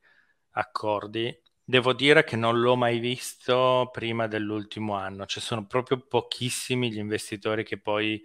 accordi. 0.50 1.34
Devo 1.64 1.94
dire 1.94 2.22
che 2.22 2.36
non 2.36 2.60
l'ho 2.60 2.76
mai 2.76 2.98
visto 2.98 3.88
prima 3.90 4.26
dell'ultimo 4.26 4.94
anno, 4.94 5.24
ci 5.24 5.40
sono 5.40 5.66
proprio 5.66 5.98
pochissimi 6.06 6.92
gli 6.92 6.98
investitori 6.98 7.64
che 7.64 7.80
poi 7.80 8.22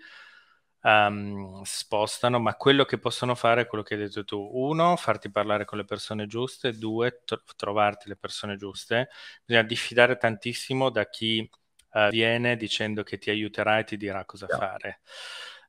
um, 0.81 1.61
spostano, 1.63 2.39
ma 2.39 2.55
quello 2.55 2.83
che 2.83 2.99
possono 2.99 3.35
fare 3.35 3.61
è 3.61 3.67
quello 3.67 3.85
che 3.85 3.93
hai 3.93 4.01
detto 4.01 4.25
tu. 4.25 4.49
Uno, 4.51 4.97
farti 4.97 5.31
parlare 5.31 5.63
con 5.63 5.77
le 5.77 5.85
persone 5.85 6.27
giuste, 6.27 6.73
due, 6.73 7.21
tro- 7.23 7.41
trovarti 7.55 8.09
le 8.09 8.17
persone 8.17 8.57
giuste. 8.57 9.07
Bisogna 9.45 9.65
diffidare 9.65 10.17
tantissimo 10.17 10.89
da 10.89 11.07
chi 11.07 11.49
uh, 11.93 12.09
viene 12.09 12.57
dicendo 12.57 13.03
che 13.03 13.17
ti 13.17 13.29
aiuterà 13.29 13.79
e 13.79 13.83
ti 13.83 13.97
dirà 13.97 14.25
cosa 14.25 14.47
yeah. 14.49 14.57
fare. 14.57 15.01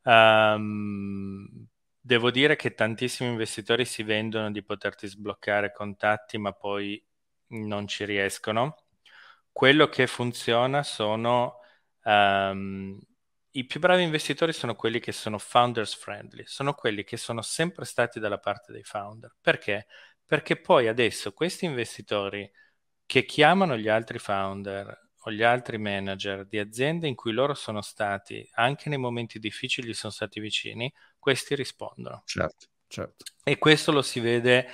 Um, 0.04 1.66
devo 2.00 2.30
dire 2.30 2.56
che 2.56 2.74
tantissimi 2.74 3.30
investitori 3.30 3.85
si 3.85 4.02
vendono 4.02 4.50
di 4.50 4.62
poterti 4.62 5.06
sbloccare 5.06 5.72
contatti, 5.72 6.38
ma 6.38 6.52
poi 6.52 7.02
non 7.48 7.87
ci 7.87 8.04
riescono. 8.04 8.85
Quello 9.52 9.88
che 9.88 10.06
funziona 10.06 10.82
sono 10.82 11.58
um, 12.04 12.98
i 13.52 13.66
più 13.66 13.80
bravi 13.80 14.02
investitori 14.02 14.52
sono 14.52 14.74
quelli 14.74 14.98
che 14.98 15.12
sono 15.12 15.38
founders 15.38 15.94
friendly, 15.94 16.44
sono 16.46 16.74
quelli 16.74 17.04
che 17.04 17.16
sono 17.16 17.42
sempre 17.42 17.85
stati 17.85 18.18
dalla 18.18 18.38
parte 18.38 18.72
dei 18.72 18.82
founder. 18.82 19.35
Perché? 19.40 19.87
Perché 20.24 20.56
poi 20.56 20.88
adesso 20.88 21.32
questi 21.32 21.66
investitori 21.66 22.50
che 23.04 23.24
chiamano 23.24 23.76
gli 23.76 23.88
altri 23.88 24.18
founder 24.18 25.02
o 25.24 25.30
gli 25.30 25.42
altri 25.42 25.78
manager 25.78 26.46
di 26.46 26.58
aziende 26.58 27.06
in 27.06 27.14
cui 27.14 27.32
loro 27.32 27.54
sono 27.54 27.80
stati, 27.80 28.48
anche 28.54 28.88
nei 28.88 28.98
momenti 28.98 29.38
difficili 29.38 29.94
sono 29.94 30.12
stati 30.12 30.40
vicini, 30.40 30.92
questi 31.18 31.54
rispondono. 31.54 32.22
Certo, 32.24 32.66
certo. 32.88 33.24
E 33.44 33.58
questo 33.58 33.92
lo 33.92 34.02
si 34.02 34.18
vede, 34.20 34.68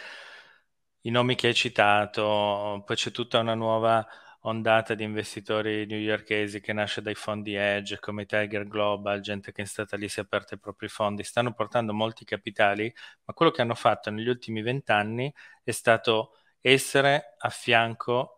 i 1.03 1.11
nomi 1.11 1.35
che 1.35 1.49
hai 1.49 1.55
citato, 1.55 2.83
poi 2.85 2.97
c'è 2.97 3.11
tutta 3.11 3.39
una 3.39 3.55
nuova 3.55 4.07
ondata 4.43 4.95
di 4.95 5.03
investitori 5.03 5.85
newyorkesi 5.85 6.61
che 6.61 6.73
nasce 6.73 7.03
dai 7.03 7.15
fondi 7.15 7.55
Edge 7.55 7.99
come 7.99 8.25
Tiger 8.25 8.67
Global, 8.67 9.21
gente 9.21 9.53
che 9.53 9.63
è 9.63 9.67
stata 9.67 9.97
lì, 9.97 10.09
si 10.09 10.21
è 10.21 10.23
aperta 10.23 10.55
i 10.55 10.59
propri 10.59 10.89
fondi, 10.89 11.25
stanno 11.25 11.53
portando 11.53 11.93
molti 11.93 12.25
capitali, 12.25 12.93
ma 13.25 13.35
quello 13.35 13.51
che 13.51 13.61
hanno 13.61 13.75
fatto 13.75 14.11
negli 14.11 14.29
ultimi 14.29 14.63
vent'anni 14.63 15.33
è 15.63 15.73
stato 15.73 16.37
essere 16.61 17.35
a 17.37 17.51
fianco 17.51 18.38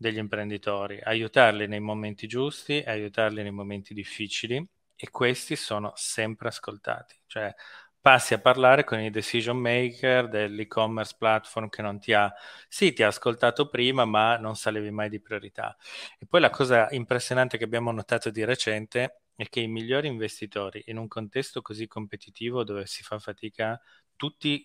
degli 0.00 0.16
imprenditori, 0.16 0.98
aiutarli 0.98 1.66
nei 1.66 1.78
momenti 1.78 2.26
giusti, 2.26 2.82
aiutarli 2.86 3.42
nei 3.42 3.50
momenti 3.50 3.92
difficili 3.92 4.66
e 4.96 5.10
questi 5.10 5.56
sono 5.56 5.92
sempre 5.94 6.48
ascoltati. 6.48 7.20
Cioè, 7.26 7.54
passi 8.00 8.32
a 8.32 8.40
parlare 8.40 8.84
con 8.84 8.98
i 8.98 9.10
decision 9.10 9.58
maker 9.58 10.28
dell'e-commerce 10.30 11.16
platform 11.18 11.68
che 11.68 11.82
non 11.82 11.98
ti 11.98 12.14
ha, 12.14 12.32
sì, 12.66 12.94
ti 12.94 13.02
ha 13.02 13.08
ascoltato 13.08 13.68
prima, 13.68 14.06
ma 14.06 14.38
non 14.38 14.56
salevi 14.56 14.90
mai 14.90 15.10
di 15.10 15.20
priorità. 15.20 15.76
E 16.18 16.24
poi 16.26 16.40
la 16.40 16.48
cosa 16.50 16.88
impressionante 16.92 17.58
che 17.58 17.64
abbiamo 17.64 17.92
notato 17.92 18.30
di 18.30 18.42
recente 18.42 19.24
è 19.34 19.48
che 19.50 19.60
i 19.60 19.68
migliori 19.68 20.08
investitori 20.08 20.82
in 20.86 20.96
un 20.96 21.08
contesto 21.08 21.60
così 21.60 21.86
competitivo 21.86 22.64
dove 22.64 22.86
si 22.86 23.02
fa 23.02 23.18
fatica, 23.18 23.78
tutti 24.16 24.64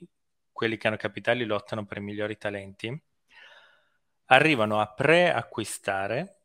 quelli 0.49 0.77
che 0.77 0.87
hanno 0.87 0.95
capitali 0.95 1.43
lottano 1.43 1.85
per 1.85 1.97
i 1.97 2.01
migliori 2.01 2.37
talenti 2.37 2.97
arrivano 4.25 4.79
a 4.79 4.87
preacquistare 4.87 6.39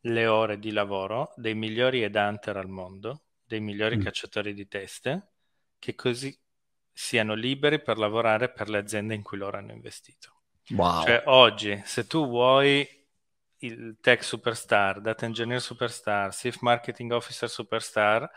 le 0.00 0.26
ore 0.26 0.58
di 0.58 0.70
lavoro 0.70 1.32
dei 1.36 1.54
migliori 1.54 2.02
headhunter 2.02 2.56
al 2.56 2.68
mondo, 2.68 3.22
dei 3.44 3.60
migliori 3.60 3.96
mm. 3.96 4.02
cacciatori 4.02 4.54
di 4.54 4.68
teste, 4.68 5.30
che 5.78 5.94
così 5.94 6.36
siano 6.92 7.34
liberi 7.34 7.82
per 7.82 7.98
lavorare 7.98 8.50
per 8.50 8.68
le 8.68 8.78
aziende 8.78 9.14
in 9.14 9.22
cui 9.22 9.38
loro 9.38 9.58
hanno 9.58 9.72
investito. 9.72 10.32
Wow. 10.70 11.04
Cioè 11.04 11.22
oggi, 11.26 11.80
se 11.84 12.06
tu 12.06 12.26
vuoi 12.26 12.88
il 13.58 13.98
tech 14.00 14.22
superstar, 14.22 15.00
data 15.00 15.24
engineer 15.24 15.60
superstar, 15.60 16.34
chief 16.34 16.60
marketing 16.60 17.12
officer 17.12 17.48
superstar, 17.48 18.30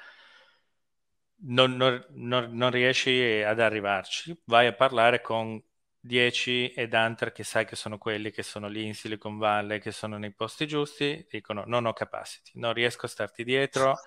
non, 1.42 1.76
non, 1.76 2.06
non, 2.10 2.50
non 2.52 2.70
riesci 2.70 3.42
ad 3.46 3.60
arrivarci, 3.60 4.38
vai 4.46 4.68
a 4.68 4.74
parlare 4.74 5.22
con 5.22 5.62
10 6.00 6.72
ed 6.72 6.94
Hunter 6.94 7.32
che 7.32 7.44
sai 7.44 7.66
che 7.66 7.76
sono 7.76 7.98
quelli 7.98 8.32
che 8.32 8.44
sono 8.44 8.68
lì 8.68 8.86
in 8.86 8.94
Silicon 8.96 9.38
Valley, 9.38 9.80
che 9.80 9.92
sono 9.92 10.18
nei 10.18 10.34
posti 10.34 10.68
giusti, 10.68 11.26
dicono 11.30 11.64
non 11.66 11.86
ho 11.86 11.94
capacity, 11.94 12.52
non 12.56 12.74
riesco 12.74 13.06
a 13.06 13.10
starti 13.10 13.44
dietro, 13.44 14.00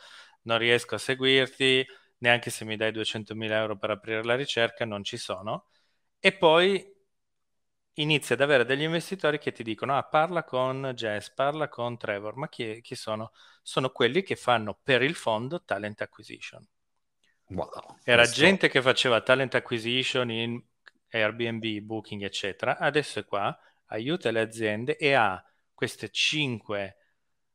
non 0.43 0.59
riesco 0.59 0.95
a 0.95 0.99
seguirti, 0.99 1.87
neanche 2.19 2.51
se 2.51 2.65
mi 2.65 2.77
dai 2.77 2.93
200.000 2.93 3.59
euro 3.59 3.77
per 3.77 3.91
aprire 3.91 4.25
la 4.25 4.37
ricerca, 4.37 4.85
non 4.85 5.05
ci 5.05 5.17
sono. 5.17 5.67
E 6.21 6.33
poi 6.37 6.85
inizi 7.95 8.33
ad 8.35 8.41
avere 8.43 8.65
degli 8.65 8.83
investitori 8.83 9.39
che 9.39 9.53
ti 9.53 9.63
dicono 9.63 9.97
ah 9.97 10.03
parla 10.05 10.45
con 10.45 10.93
Jess, 10.95 11.33
parla 11.33 11.69
con 11.69 11.97
Trevor, 11.97 12.37
ma 12.37 12.49
chi, 12.49 12.81
chi 12.83 12.95
sono? 12.95 13.33
Sono 13.63 13.91
quelli 13.91 14.23
che 14.23 14.37
fanno 14.37 14.79
per 14.83 15.03
il 15.03 15.15
fondo 15.15 15.63
talent 15.65 16.01
acquisition. 16.03 16.67
Wow, 17.51 17.99
Era 18.05 18.27
questo... 18.27 18.41
gente 18.41 18.69
che 18.69 18.83
faceva 18.83 19.21
talent 19.23 19.55
acquisition 19.55 20.31
in 20.31 20.63
Airbnb, 21.13 21.81
Booking, 21.81 22.23
eccetera, 22.23 22.79
adesso 22.79 23.19
è 23.19 23.25
qua, 23.25 23.57
aiuta 23.87 24.31
le 24.31 24.41
aziende 24.41 24.97
e 24.97 25.13
ha 25.13 25.43
queste 25.75 26.11
cinque 26.11 26.97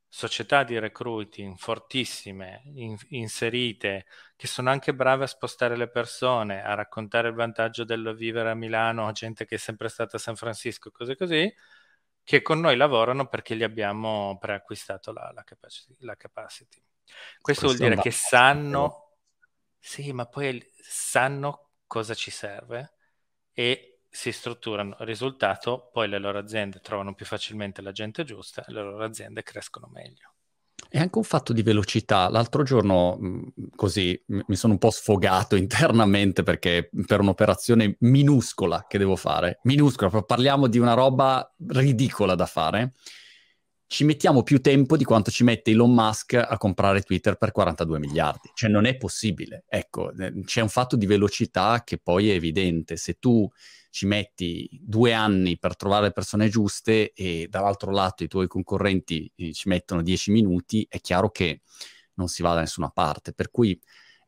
società 0.07 0.63
di 0.63 0.79
recruiting 0.79 1.57
fortissime, 1.57 2.61
in, 2.75 2.97
inserite, 3.09 4.05
che 4.35 4.47
sono 4.47 4.69
anche 4.69 4.93
brave 4.93 5.25
a 5.25 5.27
spostare 5.27 5.75
le 5.75 5.89
persone, 5.89 6.63
a 6.63 6.73
raccontare 6.75 7.29
il 7.29 7.33
vantaggio 7.33 7.83
del 7.83 8.15
vivere 8.15 8.51
a 8.51 8.55
Milano 8.55 9.07
a 9.07 9.11
gente 9.11 9.45
che 9.45 9.55
è 9.55 9.57
sempre 9.59 9.89
stata 9.89 10.17
a 10.17 10.19
San 10.19 10.35
Francisco, 10.35 10.91
cose 10.91 11.15
così, 11.15 11.53
che 12.23 12.41
con 12.41 12.59
noi 12.59 12.75
lavorano 12.75 13.27
perché 13.27 13.55
gli 13.55 13.63
abbiamo 13.63 14.37
preacquistato 14.39 15.11
la, 15.11 15.31
la, 15.33 15.43
capacity, 15.43 15.95
la 15.99 16.15
capacity. 16.15 16.83
Questo, 17.39 17.41
Questo 17.41 17.65
vuol 17.67 17.77
dire 17.77 18.01
che 18.01 18.11
sanno, 18.11 19.17
sì, 19.79 20.11
ma 20.11 20.25
poi 20.25 20.61
sanno 20.81 21.71
cosa 21.87 22.13
ci 22.13 22.31
serve 22.31 22.96
e 23.59 24.01
si 24.07 24.31
strutturano. 24.31 24.95
Risultato, 24.99 25.89
poi 25.91 26.07
le 26.07 26.19
loro 26.19 26.37
aziende 26.37 26.79
trovano 26.79 27.15
più 27.15 27.25
facilmente 27.25 27.81
la 27.81 27.91
gente 27.91 28.23
giusta 28.23 28.63
e 28.63 28.71
le 28.71 28.83
loro 28.83 29.03
aziende 29.03 29.41
crescono 29.41 29.89
meglio. 29.91 30.33
È 30.87 30.99
anche 30.99 31.17
un 31.17 31.23
fatto 31.23 31.53
di 31.53 31.63
velocità. 31.63 32.29
L'altro 32.29 32.61
giorno, 32.61 33.17
così, 33.75 34.23
mi 34.27 34.55
sono 34.55 34.73
un 34.73 34.79
po' 34.79 34.91
sfogato 34.91 35.55
internamente 35.57 36.43
perché 36.43 36.87
per 37.07 37.19
un'operazione 37.19 37.95
minuscola 38.01 38.85
che 38.87 38.99
devo 38.99 39.15
fare, 39.15 39.59
minuscola, 39.63 40.21
parliamo 40.21 40.67
di 40.67 40.77
una 40.77 40.93
roba 40.93 41.51
ridicola 41.69 42.35
da 42.35 42.45
fare, 42.45 42.93
ci 43.87 44.03
mettiamo 44.03 44.43
più 44.43 44.59
tempo 44.59 44.97
di 44.97 45.05
quanto 45.05 45.31
ci 45.31 45.45
mette 45.45 45.71
Elon 45.71 45.93
Musk 45.93 46.33
a 46.33 46.57
comprare 46.57 47.01
Twitter 47.01 47.37
per 47.37 47.51
42 47.51 47.99
miliardi. 47.99 48.51
Cioè 48.53 48.69
non 48.69 48.85
è 48.85 48.97
possibile. 48.97 49.63
Ecco, 49.67 50.11
eh, 50.11 50.43
c'è 50.43 50.61
un 50.61 50.67
fatto 50.67 50.97
di 50.97 51.05
velocità 51.05 51.83
che 51.85 51.97
poi 51.97 52.29
è 52.29 52.33
evidente. 52.33 52.97
Se 52.97 53.13
tu 53.17 53.49
ci 53.89 54.05
metti 54.05 54.69
due 54.71 55.13
anni 55.13 55.57
per 55.57 55.77
trovare 55.77 56.07
le 56.07 56.11
persone 56.11 56.49
giuste 56.49 57.13
e 57.13 57.47
dall'altro 57.49 57.91
lato 57.91 58.23
i 58.23 58.27
tuoi 58.27 58.47
concorrenti 58.47 59.31
eh, 59.35 59.53
ci 59.53 59.69
mettono 59.69 60.01
10 60.01 60.31
minuti, 60.31 60.85
è 60.89 60.99
chiaro 60.99 61.29
che 61.31 61.61
non 62.15 62.27
si 62.27 62.41
va 62.41 62.53
da 62.53 62.59
nessuna 62.59 62.89
parte. 62.89 63.31
Per 63.31 63.49
cui 63.49 63.79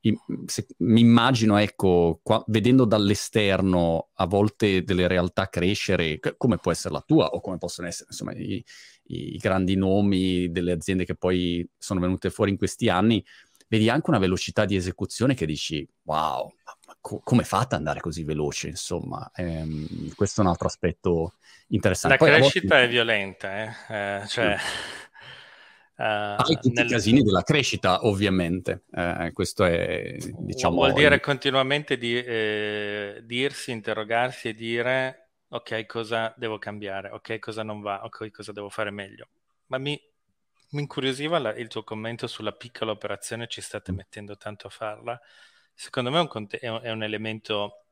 mi 0.02 1.02
immagino, 1.02 1.58
ecco, 1.58 2.20
qua, 2.24 2.42
vedendo 2.48 2.86
dall'esterno 2.86 4.10
a 4.14 4.26
volte 4.26 4.84
delle 4.84 5.08
realtà 5.08 5.50
crescere, 5.50 6.20
come 6.38 6.58
può 6.58 6.72
essere 6.72 6.94
la 6.94 7.04
tua 7.06 7.28
o 7.28 7.42
come 7.42 7.58
possono 7.58 7.88
essere 7.88 8.08
insomma, 8.10 8.34
i, 8.34 8.64
i 9.08 9.38
grandi 9.38 9.76
nomi 9.76 10.52
delle 10.52 10.72
aziende 10.72 11.04
che 11.04 11.16
poi 11.16 11.68
sono 11.78 12.00
venute 12.00 12.30
fuori 12.30 12.52
in 12.52 12.58
questi 12.58 12.88
anni, 12.88 13.24
vedi 13.68 13.90
anche 13.90 14.10
una 14.10 14.20
velocità 14.20 14.64
di 14.66 14.76
esecuzione 14.76 15.34
che 15.34 15.46
dici, 15.46 15.88
wow, 16.04 16.50
co- 17.02 17.20
come 17.22 17.44
fate 17.44 17.76
ad 17.76 17.82
andare 17.82 18.00
così 18.00 18.24
veloce? 18.24 18.70
Insomma, 18.70 19.30
ehm, 19.36 20.14
questo 20.16 20.42
è 20.42 20.44
un 20.46 20.50
altro 20.50 20.68
aspetto 20.68 21.34
interessante. 21.68 22.18
La 22.18 22.32
poi, 22.32 22.40
crescita 22.40 22.76
volte... 22.76 22.84
è 22.86 22.90
violenta, 22.90 23.64
eh? 23.64 24.22
Eh, 24.22 24.28
cioè... 24.28 24.56
Mm 24.56 25.08
Uh, 26.00 26.40
Hai 26.40 26.56
tutti 26.62 26.72
nel... 26.72 26.86
i 26.86 26.90
casini 26.90 27.22
della 27.22 27.42
crescita, 27.42 28.06
ovviamente. 28.06 28.84
Uh, 28.92 29.34
questo 29.34 29.66
è, 29.66 30.16
diciamo... 30.38 30.76
Vuol 30.76 30.94
dire 30.94 31.16
il... 31.16 31.22
continuamente 31.22 31.98
di, 31.98 32.16
eh, 32.16 33.20
dirsi, 33.26 33.72
interrogarsi 33.72 34.48
e 34.48 34.54
dire 34.54 35.32
ok, 35.50 35.86
cosa 35.86 36.34
devo 36.38 36.58
cambiare, 36.58 37.10
ok, 37.10 37.40
cosa 37.40 37.64
non 37.64 37.82
va, 37.82 38.06
ok, 38.06 38.32
cosa 38.32 38.54
devo 38.54 38.70
fare 38.70 38.92
meglio. 38.92 39.28
Ma 39.66 39.78
mi, 39.78 40.00
mi 40.70 40.80
incuriosiva 40.80 41.38
la, 41.38 41.54
il 41.54 41.68
tuo 41.68 41.84
commento 41.84 42.28
sulla 42.28 42.54
piccola 42.54 42.92
operazione, 42.92 43.48
ci 43.48 43.60
state 43.60 43.92
mm. 43.92 43.96
mettendo 43.96 44.38
tanto 44.38 44.68
a 44.68 44.70
farla. 44.70 45.20
Secondo 45.74 46.12
me 46.12 46.18
è 46.20 46.22
un, 46.22 46.28
conte- 46.28 46.60
è 46.60 46.70
un, 46.70 46.80
è 46.82 46.92
un 46.92 47.04
elemento 47.04 47.84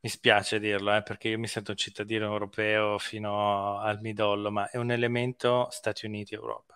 mi 0.00 0.10
spiace 0.10 0.58
dirlo, 0.58 0.94
eh, 0.94 1.02
perché 1.02 1.28
io 1.28 1.38
mi 1.38 1.46
sento 1.46 1.70
un 1.70 1.78
cittadino 1.78 2.26
europeo 2.26 2.98
fino 2.98 3.78
al 3.78 4.00
midollo, 4.02 4.50
ma 4.50 4.68
è 4.68 4.76
un 4.76 4.90
elemento 4.90 5.68
Stati 5.70 6.04
Uniti-Europa. 6.04 6.73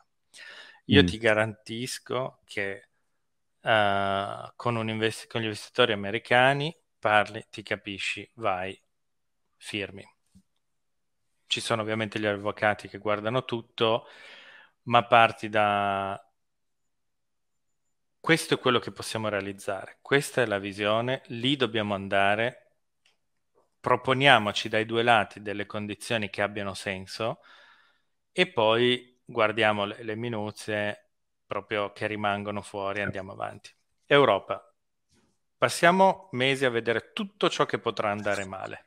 Io 0.86 1.02
mm. 1.02 1.06
ti 1.06 1.18
garantisco 1.18 2.40
che 2.44 2.88
uh, 3.60 4.52
con, 4.56 4.88
investi- 4.88 5.26
con, 5.26 5.40
gli 5.40 5.44
investitori 5.44 5.92
americani 5.92 6.74
parli, 6.98 7.46
ti 7.50 7.62
capisci, 7.62 8.28
vai, 8.34 8.80
firmi. 9.56 10.06
Ci 11.46 11.60
sono 11.60 11.82
ovviamente 11.82 12.18
gli 12.18 12.26
avvocati 12.26 12.88
che 12.88 12.98
guardano 12.98 13.44
tutto, 13.44 14.06
ma 14.84 15.04
parti 15.06 15.48
da 15.48 16.22
questo 18.20 18.54
è 18.54 18.58
quello 18.58 18.78
che 18.78 18.92
possiamo 18.92 19.28
realizzare, 19.28 19.98
questa 20.02 20.42
è 20.42 20.46
la 20.46 20.58
visione, 20.58 21.22
lì 21.28 21.56
dobbiamo 21.56 21.94
andare, 21.94 22.72
proponiamoci 23.80 24.68
dai 24.68 24.84
due 24.84 25.02
lati 25.02 25.40
delle 25.40 25.64
condizioni 25.64 26.28
che 26.28 26.42
abbiano 26.42 26.74
senso 26.74 27.40
e 28.32 28.52
poi 28.52 29.17
guardiamo 29.28 29.84
le, 29.84 30.02
le 30.02 30.16
minuzie 30.16 31.10
proprio 31.46 31.92
che 31.92 32.06
rimangono 32.06 32.62
fuori 32.62 33.00
e 33.00 33.02
andiamo 33.02 33.32
avanti. 33.32 33.70
Europa. 34.06 34.72
Passiamo 35.56 36.28
mesi 36.32 36.64
a 36.64 36.70
vedere 36.70 37.12
tutto 37.12 37.50
ciò 37.50 37.66
che 37.66 37.78
potrà 37.78 38.10
andare 38.10 38.44
male. 38.44 38.86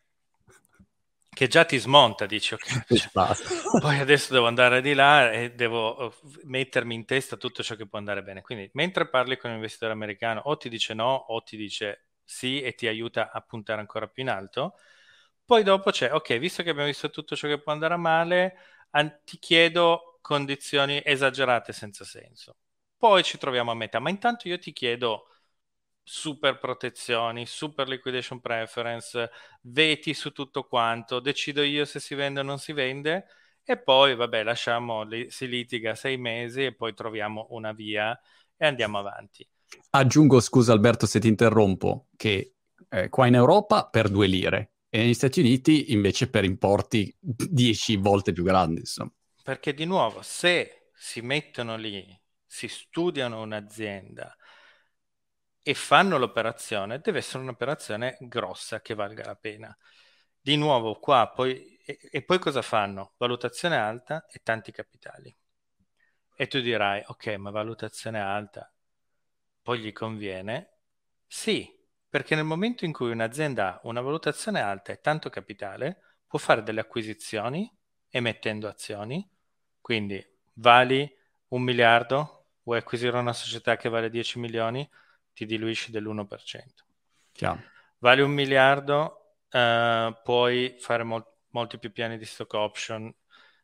Che 1.34 1.48
già 1.48 1.64
ti 1.64 1.78
smonta, 1.78 2.26
dici 2.26 2.54
ok, 2.54 2.94
cioè, 2.94 3.10
poi 3.80 4.00
adesso 4.00 4.34
devo 4.34 4.48
andare 4.48 4.82
di 4.82 4.94
là 4.94 5.32
e 5.32 5.54
devo 5.54 6.06
uh, 6.06 6.14
mettermi 6.44 6.94
in 6.94 7.06
testa 7.06 7.38
tutto 7.38 7.64
ciò 7.64 7.76
che 7.76 7.88
può 7.88 8.00
andare 8.00 8.24
bene. 8.24 8.42
Quindi 8.42 8.70
mentre 8.74 9.08
parli 9.08 9.38
con 9.38 9.50
un 9.50 9.58
investitore 9.58 9.94
americano 9.94 10.42
o 10.46 10.58
ti 10.58 10.70
dice 10.70 10.94
no 10.94 11.14
o 11.14 11.42
ti 11.42 11.56
dice 11.56 12.08
sì 12.24 12.62
e 12.62 12.74
ti 12.74 12.88
aiuta 12.88 13.32
a 13.32 13.42
puntare 13.42 13.80
ancora 13.80 14.08
più 14.08 14.24
in 14.24 14.30
alto, 14.30 14.76
poi 15.46 15.64
dopo 15.64 15.92
c'è 15.92 16.14
ok, 16.14 16.38
visto 16.38 16.64
che 16.64 16.70
abbiamo 16.70 16.88
visto 16.88 17.10
tutto 17.10 17.36
ciò 17.36 17.48
che 17.48 17.60
può 17.60 17.72
andare 17.72 17.96
male, 17.98 18.56
an- 18.92 19.20
ti 19.24 19.38
chiedo 19.38 20.11
condizioni 20.22 21.02
esagerate 21.04 21.74
senza 21.74 22.06
senso. 22.06 22.58
Poi 22.98 23.24
ci 23.24 23.38
troviamo 23.38 23.72
a 23.72 23.76
metà, 23.76 24.00
ma 24.00 24.10
intanto 24.10 24.48
io 24.48 24.60
ti 24.60 24.72
chiedo 24.74 25.26
super 26.04 26.60
protezioni, 26.60 27.46
super 27.46 27.88
liquidation 27.88 28.40
preference, 28.40 29.30
veti 29.62 30.14
su 30.14 30.32
tutto 30.32 30.64
quanto, 30.64 31.20
decido 31.20 31.62
io 31.62 31.86
se 31.86 32.00
si 32.00 32.16
vende 32.16 32.42
o 32.42 32.44
non 32.44 32.60
si 32.60 32.74
vende 32.74 33.26
e 33.64 33.78
poi 33.78 34.16
vabbè 34.16 34.44
lasciamo, 34.44 35.08
si 35.28 35.48
litiga 35.48 35.96
sei 35.96 36.18
mesi 36.18 36.66
e 36.66 36.76
poi 36.76 36.94
troviamo 36.94 37.48
una 37.52 37.72
via 37.72 38.20
e 38.58 38.66
andiamo 38.66 38.98
avanti. 38.98 39.48
Aggiungo, 39.92 40.40
scusa 40.40 40.74
Alberto 40.74 41.06
se 41.06 41.20
ti 41.20 41.28
interrompo, 41.28 42.08
che 42.16 42.56
eh, 42.90 43.10
qua 43.10 43.28
in 43.28 43.36
Europa 43.36 43.88
per 43.88 44.10
due 44.10 44.28
lire 44.28 44.74
e 44.90 45.00
negli 45.00 45.14
Stati 45.14 45.40
Uniti 45.40 45.94
invece 45.94 46.30
per 46.30 46.44
importi 46.44 47.16
dieci 47.20 47.96
volte 47.96 48.34
più 48.34 48.44
grandi, 48.44 48.80
insomma. 48.82 49.12
Perché 49.44 49.74
di 49.74 49.86
nuovo, 49.86 50.22
se 50.22 50.90
si 50.94 51.22
mettono 51.22 51.76
lì, 51.76 52.20
si 52.46 52.68
studiano 52.68 53.42
un'azienda 53.42 54.36
e 55.64 55.74
fanno 55.74 56.18
l'operazione, 56.18 57.00
deve 57.00 57.20
essere 57.20 57.44
un'operazione 57.44 58.18
grossa 58.22 58.82
che 58.82 58.94
valga 58.96 59.26
la 59.26 59.36
pena. 59.36 59.76
Di 60.40 60.56
nuovo, 60.58 61.00
qua 61.00 61.30
poi, 61.30 61.78
e, 61.86 62.00
e 62.12 62.24
poi 62.24 62.40
cosa 62.40 62.62
fanno? 62.62 63.14
Valutazione 63.18 63.78
alta 63.78 64.26
e 64.28 64.40
tanti 64.44 64.72
capitali. 64.72 65.36
E 66.36 66.48
tu 66.48 66.60
dirai, 66.60 67.04
ok, 67.06 67.28
ma 67.38 67.52
valutazione 67.52 68.20
alta, 68.20 68.72
poi 69.62 69.80
gli 69.80 69.92
conviene? 69.92 70.80
Sì, 71.28 71.70
perché 72.10 72.36
nel 72.36 72.46
momento 72.46 72.86
in 72.86 72.92
cui 72.94 73.12
un'azienda 73.12 73.76
ha 73.76 73.80
una 73.84 74.02
valutazione 74.02 74.60
alta 74.60 74.92
e 74.92 75.00
tanto 75.00 75.30
capitale, 75.30 76.18
può 76.26 76.40
fare 76.40 76.64
delle 76.64 76.82
acquisizioni 76.82 77.72
emettendo 78.12 78.68
azioni, 78.68 79.28
quindi 79.80 80.24
vali 80.54 81.10
un 81.50 81.64
miliardo, 81.64 82.50
vuoi 82.64 82.78
acquisire 82.78 83.18
una 83.18 83.34
società 83.34 83.78
che 83.78 83.90
vale 83.90 84.10
10 84.10 84.38
milioni, 84.38 84.88
ti 85.34 85.46
diluisci 85.46 85.92
dell'1%. 85.92 86.86
Chiaro. 87.32 87.64
Vali 88.00 88.22
un 88.22 88.32
miliardo, 88.32 89.38
uh, 89.50 90.14
puoi 90.24 90.76
fare 90.78 91.04
mol- 91.04 91.26
molti 91.50 91.80
più 91.80 91.92
piani 91.92 92.18
di 92.18 92.26
stock 92.26 92.54
option 92.54 93.14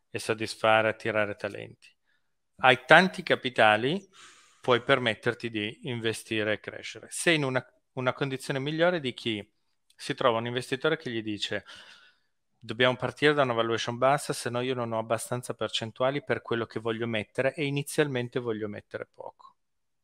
e 0.10 0.20
soddisfare, 0.20 0.90
attirare 0.90 1.36
talenti. 1.36 1.94
Hai 2.60 2.86
tanti 2.86 3.24
capitali, 3.24 4.08
puoi 4.62 4.82
permetterti 4.82 5.50
di 5.50 5.80
investire 5.84 6.54
e 6.54 6.60
crescere. 6.60 7.08
Sei 7.10 7.36
in 7.36 7.44
una, 7.44 7.66
una 7.94 8.14
condizione 8.14 8.60
migliore 8.60 9.00
di 9.00 9.14
chi 9.14 9.48
si 9.96 10.14
trova 10.14 10.38
un 10.38 10.46
investitore 10.46 10.98
che 10.98 11.10
gli 11.10 11.22
dice 11.22 11.66
dobbiamo 12.68 12.98
partire 12.98 13.34
da 13.34 13.44
una 13.44 13.54
valuation 13.54 13.98
bassa, 13.98 14.34
se 14.34 14.50
no 14.50 14.60
io 14.60 14.76
non 14.76 14.92
ho 14.92 15.00
abbastanza 15.00 15.54
percentuali 15.54 16.22
per 16.22 16.42
quello 16.42 16.66
che 16.66 16.82
voglio 16.82 17.08
mettere 17.08 17.54
e 17.56 17.66
inizialmente 17.66 18.40
voglio 18.40 18.68
mettere 18.68 19.08
poco. 19.12 19.56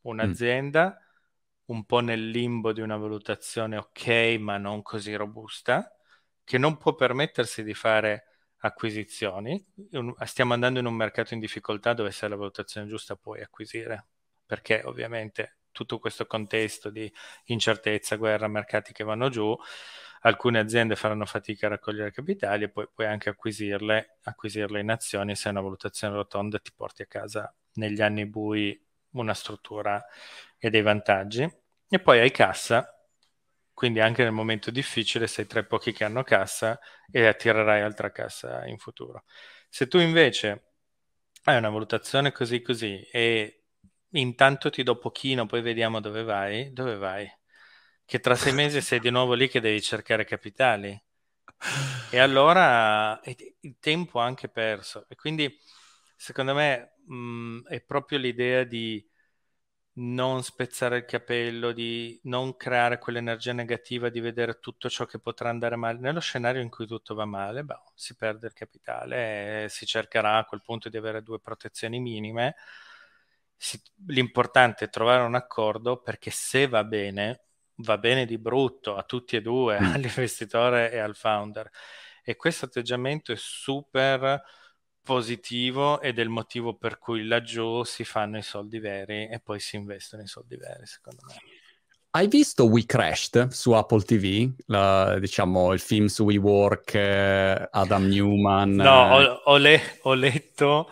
Un'azienda 0.02 0.97
mm. 0.97 1.76
un 1.76 1.86
po' 1.86 1.99
nel 1.99 2.30
limbo 2.30 2.71
di 2.71 2.80
una 2.80 2.95
valutazione 2.95 3.78
ok, 3.78 4.38
ma 4.39 4.58
non 4.58 4.82
così 4.82 5.13
robusta, 5.13 5.93
che 6.43 6.58
non 6.58 6.78
può 6.78 6.95
permettersi 6.95 7.63
di 7.63 7.73
fare 7.73 8.28
acquisizioni. 8.60 9.62
Stiamo 10.23 10.54
andando 10.54 10.80
in 10.80 10.86
un 10.86 10.95
mercato 10.95 11.34
in 11.34 11.41
difficoltà 11.41 11.93
dove 11.93 12.12
se 12.12 12.26
hai 12.26 12.32
la 12.32 12.38
valutazione 12.38 12.88
giusta 12.88 13.17
puoi 13.17 13.41
acquisire, 13.41 14.08
perché 14.45 14.82
ovviamente 14.86 15.58
tutto 15.74 16.00
questo 16.00 16.26
contesto 16.26 16.90
di 16.90 17.12
incertezza, 17.46 18.16
guerra, 18.16 18.48
mercati 18.48 18.94
che 18.94 19.04
vanno 19.04 19.28
giù, 19.28 19.54
alcune 20.22 20.60
aziende 20.60 20.96
faranno 20.96 21.26
fatica 21.26 21.66
a 21.66 21.72
raccogliere 21.72 22.12
capitali 22.12 22.64
e 22.64 22.70
poi 22.70 22.88
puoi 22.94 23.08
anche 23.08 23.30
acquisirle, 23.30 24.20
acquisirle 24.24 24.80
in 24.80 24.90
azioni 24.90 25.36
se 25.36 25.50
una 25.50 25.60
valutazione 25.60 26.16
rotonda 26.16 26.60
ti 26.60 26.72
porti 26.74 27.02
a 27.02 27.08
casa 27.08 27.54
negli 27.74 28.02
anni 28.02 28.26
bui 28.26 28.82
una 29.12 29.34
struttura 29.34 30.04
e 30.58 30.70
dei 30.70 30.82
vantaggi. 30.82 31.44
E 31.90 32.00
poi 32.00 32.20
hai 32.20 32.32
cassa, 32.32 32.90
quindi 33.74 34.00
anche 34.00 34.24
nel 34.24 34.32
momento 34.32 34.72
difficile 34.72 35.28
sei 35.28 35.46
tra 35.46 35.60
i 35.60 35.66
pochi 35.66 35.92
che 35.92 36.04
hanno 36.04 36.24
cassa 36.24 36.80
e 37.12 37.28
attirerai 37.28 37.82
altra 37.82 38.12
cassa 38.12 38.66
in 38.66 38.78
futuro. 38.78 39.26
Se 39.70 39.88
tu 39.88 39.98
invece 40.00 40.72
hai 41.44 41.58
una 41.58 41.70
valutazione 41.70 42.32
così 42.32 42.62
così 42.62 43.02
e 43.12 43.62
intanto 44.13 44.69
ti 44.69 44.84
do 44.84 44.97
pochino, 44.97 45.45
poi 45.45 45.62
vediamo 45.62 45.99
dove 45.99 46.23
vai, 46.23 46.71
dove 46.73 46.95
vai? 46.97 47.30
che 48.06 48.19
tra 48.19 48.36
sei 48.36 48.54
mesi 48.54 48.82
sei 48.82 48.99
di 48.99 49.10
nuovo 49.12 49.34
lì 49.34 49.49
che 49.49 49.62
devi 49.62 49.82
cercare 49.82 50.26
capitali. 50.26 51.02
E 52.10 52.19
allora 52.19 53.19
il 53.62 53.78
tempo 53.80 54.19
anche 54.19 54.47
perso. 54.49 55.06
E 55.10 55.15
quindi, 55.15 55.52
secondo 56.15 56.54
me, 56.54 56.93
mh, 57.08 57.67
è 57.67 57.82
proprio 57.82 58.19
l'idea 58.19 58.63
di 58.63 59.04
non 59.95 60.43
spezzare 60.43 60.97
il 60.97 61.06
capello, 61.06 61.71
di 61.71 62.19
non 62.23 62.56
creare 62.58 62.99
quell'energia 62.99 63.53
negativa 63.53 64.09
di 64.09 64.20
vedere 64.20 64.59
tutto 64.59 64.89
ciò 64.89 65.05
che 65.05 65.20
potrà 65.20 65.49
andare 65.49 65.76
male. 65.76 65.99
Nello 65.99 66.20
scenario 66.20 66.61
in 66.61 66.70
cui 66.70 66.88
tutto 66.88 67.16
va 67.16 67.26
male, 67.26 67.64
beh, 67.64 67.82
si 67.95 68.16
perde 68.16 68.47
il 68.47 68.53
capitale, 68.53 69.68
si 69.70 69.86
cercherà 69.88 70.38
a 70.38 70.45
quel 70.45 70.61
punto 70.61 70.89
di 70.89 70.97
avere 70.97 71.24
due 71.24 71.39
protezioni 71.39 71.99
minime. 71.99 72.55
Si, 73.64 73.82
l'importante 74.07 74.86
è 74.86 74.89
trovare 74.89 75.24
un 75.24 75.36
accordo 75.36 76.01
perché 76.01 76.32
se 76.32 76.68
va 76.68 76.84
bene, 76.84 77.43
va 77.76 77.97
bene 77.97 78.26
di 78.26 78.38
brutto 78.38 78.97
a 78.97 79.03
tutti 79.03 79.38
e 79.38 79.41
due, 79.41 79.80
mm. 79.80 79.93
all'investitore 79.93 80.91
e 80.91 80.97
al 80.97 81.16
founder. 81.16 81.70
E 82.22 82.36
questo 82.36 82.66
atteggiamento 82.66 83.32
è 83.32 83.38
super 83.38 84.41
positivo 85.01 86.01
ed 86.01 86.20
è 86.20 86.22
il 86.22 86.28
motivo 86.28 86.76
per 86.76 86.97
cui 86.97 87.26
laggiù 87.26 87.84
si 87.84 88.03
fanno 88.03 88.38
i 88.38 88.41
soldi 88.41 88.80
veri 88.80 89.30
e 89.30 89.39
poi 89.39 89.61
si 89.61 89.78
investono 89.78 90.24
i 90.24 90.28
soldi 90.28 90.57
veri, 90.57 90.86
secondo 90.86 91.22
me. 91.28 91.36
Hai 92.09 92.28
visto 92.28 92.66
We 92.66 92.86
Crashed 92.86 93.47
su 93.47 93.72
Apple 93.72 94.01
TV? 94.01 94.53
La, 94.66 95.18
diciamo 95.20 95.72
il 95.72 95.80
film 95.80 96.07
su 96.07 96.26
WeWork, 96.26 96.93
eh, 96.95 97.70
Adam 97.72 98.07
Newman. 98.07 98.76
No, 98.76 99.16
ho, 99.16 99.41
ho, 99.45 99.57
le, 99.57 99.99
ho 100.01 100.14
letto 100.14 100.89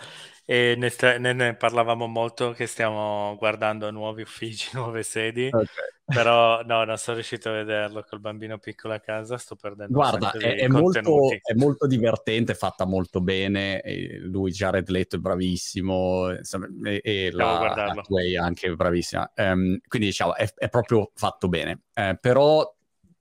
e 0.51 0.75
ne, 0.75 0.89
sta, 0.89 1.17
ne, 1.17 1.31
ne, 1.31 1.55
parlavamo 1.55 2.07
molto 2.07 2.51
che 2.51 2.67
stiamo 2.67 3.37
guardando 3.37 3.89
nuovi 3.89 4.23
uffici, 4.23 4.71
nuove 4.75 5.01
sedi, 5.01 5.47
okay. 5.47 5.65
però 6.03 6.61
no, 6.63 6.83
non 6.83 6.97
sono 6.97 7.15
riuscito 7.15 7.47
a 7.47 7.53
vederlo 7.53 8.03
col 8.05 8.19
bambino 8.19 8.57
piccolo 8.57 8.93
a 8.93 8.99
casa, 8.99 9.37
sto 9.37 9.55
perdendo 9.55 9.93
Guarda, 9.93 10.31
è, 10.31 10.57
è, 10.57 10.67
molto, 10.67 11.29
è, 11.29 11.53
molto, 11.53 11.87
divertente, 11.87 12.53
fatta 12.53 12.83
molto 12.83 13.21
bene, 13.21 13.81
lui 14.23 14.51
Jared 14.51 14.89
Leto 14.89 15.15
è 15.15 15.19
bravissimo, 15.19 16.31
e, 16.31 16.99
e 17.01 17.31
la 17.31 17.71
Hathaway 17.71 18.35
anche 18.35 18.75
bravissima, 18.75 19.31
um, 19.37 19.79
quindi 19.87 20.09
diciamo 20.09 20.35
è, 20.35 20.49
è, 20.53 20.67
proprio 20.67 21.11
fatto 21.15 21.47
bene, 21.47 21.83
uh, 21.95 22.17
però 22.19 22.69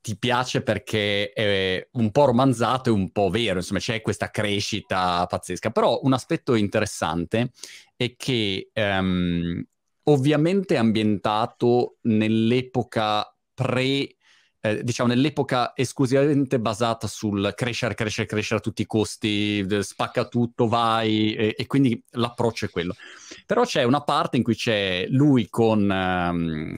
ti 0.01 0.17
piace 0.19 0.63
perché 0.63 1.33
è 1.33 1.89
un 1.93 2.11
po' 2.11 2.27
romanzato 2.27 2.89
e 2.91 2.93
un 2.93 3.11
po' 3.11 3.29
vero, 3.29 3.59
insomma 3.59 3.81
c'è 3.81 4.01
questa 4.01 4.31
crescita 4.31 5.27
pazzesca. 5.27 5.71
Però 5.71 6.01
un 6.03 6.13
aspetto 6.13 6.55
interessante 6.55 7.53
è 7.97 8.15
che 8.17 8.71
um, 8.75 9.63
ovviamente 10.05 10.75
è 10.75 10.79
ambientato 10.79 11.99
nell'epoca 12.03 13.35
pre 13.55 14.17
eh, 14.61 14.83
diciamo, 14.83 15.09
nell'epoca 15.09 15.73
esclusivamente 15.75 16.61
basata 16.61 17.07
sul 17.07 17.53
crescere, 17.57 17.95
crescere, 17.95 18.27
crescere 18.27 18.61
a 18.61 18.63
tutti 18.63 18.83
i 18.83 18.87
costi, 18.87 19.67
spacca 19.83 20.27
tutto, 20.27 20.69
vai, 20.69 21.35
e, 21.35 21.55
e 21.57 21.67
quindi 21.67 22.03
l'approccio 22.11 22.67
è 22.67 22.71
quello. 22.71 22.95
Però 23.47 23.65
c'è 23.65 23.83
una 23.85 24.03
parte 24.03 24.37
in 24.37 24.43
cui 24.43 24.55
c'è 24.55 25.07
lui 25.09 25.49
con, 25.49 25.83
um, 25.83 26.77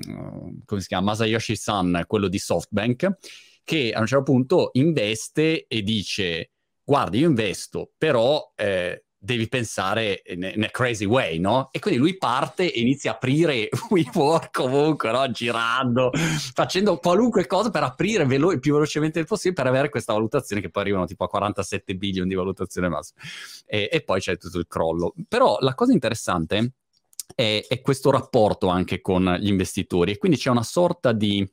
come 0.64 0.80
si 0.80 0.86
chiama, 0.86 1.06
Masayoshi 1.06 1.56
San, 1.56 2.04
quello 2.06 2.28
di 2.28 2.38
SoftBank, 2.38 3.16
che 3.64 3.92
a 3.92 4.00
un 4.00 4.06
certo 4.06 4.24
punto 4.24 4.70
investe 4.74 5.66
e 5.66 5.82
dice, 5.82 6.50
guarda, 6.84 7.16
io 7.16 7.28
investo, 7.28 7.92
però... 7.98 8.52
Eh, 8.56 9.04
devi 9.24 9.46
pensare 9.46 10.20
in 10.26 10.64
a 10.64 10.70
crazy 10.70 11.04
way, 11.04 11.38
no? 11.38 11.68
E 11.70 11.78
quindi 11.78 12.00
lui 12.00 12.16
parte 12.16 12.72
e 12.72 12.80
inizia 12.80 13.12
a 13.12 13.14
aprire 13.14 13.68
WeWork 13.88 14.50
comunque, 14.50 15.12
no? 15.12 15.30
Girando, 15.30 16.10
facendo 16.52 16.96
qualunque 16.98 17.46
cosa 17.46 17.70
per 17.70 17.84
aprire 17.84 18.26
velo- 18.26 18.50
il 18.50 18.58
più 18.58 18.72
velocemente 18.72 19.22
possibile 19.22 19.62
per 19.62 19.70
avere 19.70 19.90
questa 19.90 20.12
valutazione 20.12 20.60
che 20.60 20.70
poi 20.70 20.82
arrivano 20.82 21.06
tipo 21.06 21.22
a 21.22 21.28
47 21.28 21.94
billion 21.94 22.26
di 22.26 22.34
valutazione 22.34 22.88
massima. 22.88 23.20
E, 23.64 23.88
e 23.92 24.02
poi 24.02 24.18
c'è 24.18 24.36
tutto 24.36 24.58
il 24.58 24.66
crollo. 24.66 25.14
Però 25.28 25.56
la 25.60 25.74
cosa 25.74 25.92
interessante 25.92 26.72
è, 27.32 27.64
è, 27.68 27.80
questo 27.80 28.10
rapporto 28.10 28.66
anche 28.66 29.00
con 29.00 29.36
gli 29.40 29.48
investitori 29.48 30.10
e 30.10 30.18
quindi 30.18 30.36
c'è 30.36 30.50
una 30.50 30.64
sorta 30.64 31.12
di... 31.12 31.48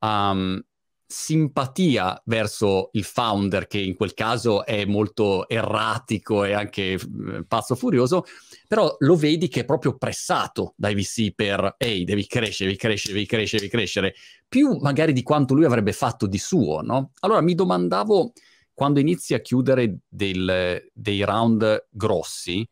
Um, 0.00 0.62
simpatia 1.06 2.20
verso 2.26 2.90
il 2.92 3.04
founder, 3.04 3.66
che 3.66 3.78
in 3.78 3.94
quel 3.94 4.14
caso 4.14 4.64
è 4.64 4.84
molto 4.84 5.48
erratico 5.48 6.44
e 6.44 6.52
anche 6.52 6.92
eh, 6.92 7.00
pazzo 7.46 7.74
furioso, 7.74 8.24
però 8.66 8.94
lo 8.98 9.16
vedi 9.16 9.48
che 9.48 9.60
è 9.60 9.64
proprio 9.64 9.96
pressato 9.96 10.74
dai 10.76 10.94
VC 10.94 11.32
per 11.34 11.74
ehi, 11.78 12.04
devi 12.04 12.26
crescere, 12.26 12.70
devi 12.70 12.78
crescere, 12.78 13.12
devi 13.14 13.26
crescere, 13.26 13.58
devi 13.62 13.70
crescere, 13.70 14.14
più 14.48 14.76
magari 14.80 15.12
di 15.12 15.22
quanto 15.22 15.54
lui 15.54 15.64
avrebbe 15.64 15.92
fatto 15.92 16.26
di 16.26 16.38
suo, 16.38 16.80
no? 16.80 17.12
Allora 17.20 17.40
mi 17.40 17.54
domandavo, 17.54 18.32
quando 18.72 18.98
inizi 19.00 19.34
a 19.34 19.40
chiudere 19.40 19.98
del, 20.08 20.90
dei 20.92 21.24
round 21.24 21.86
grossi, 21.90 22.68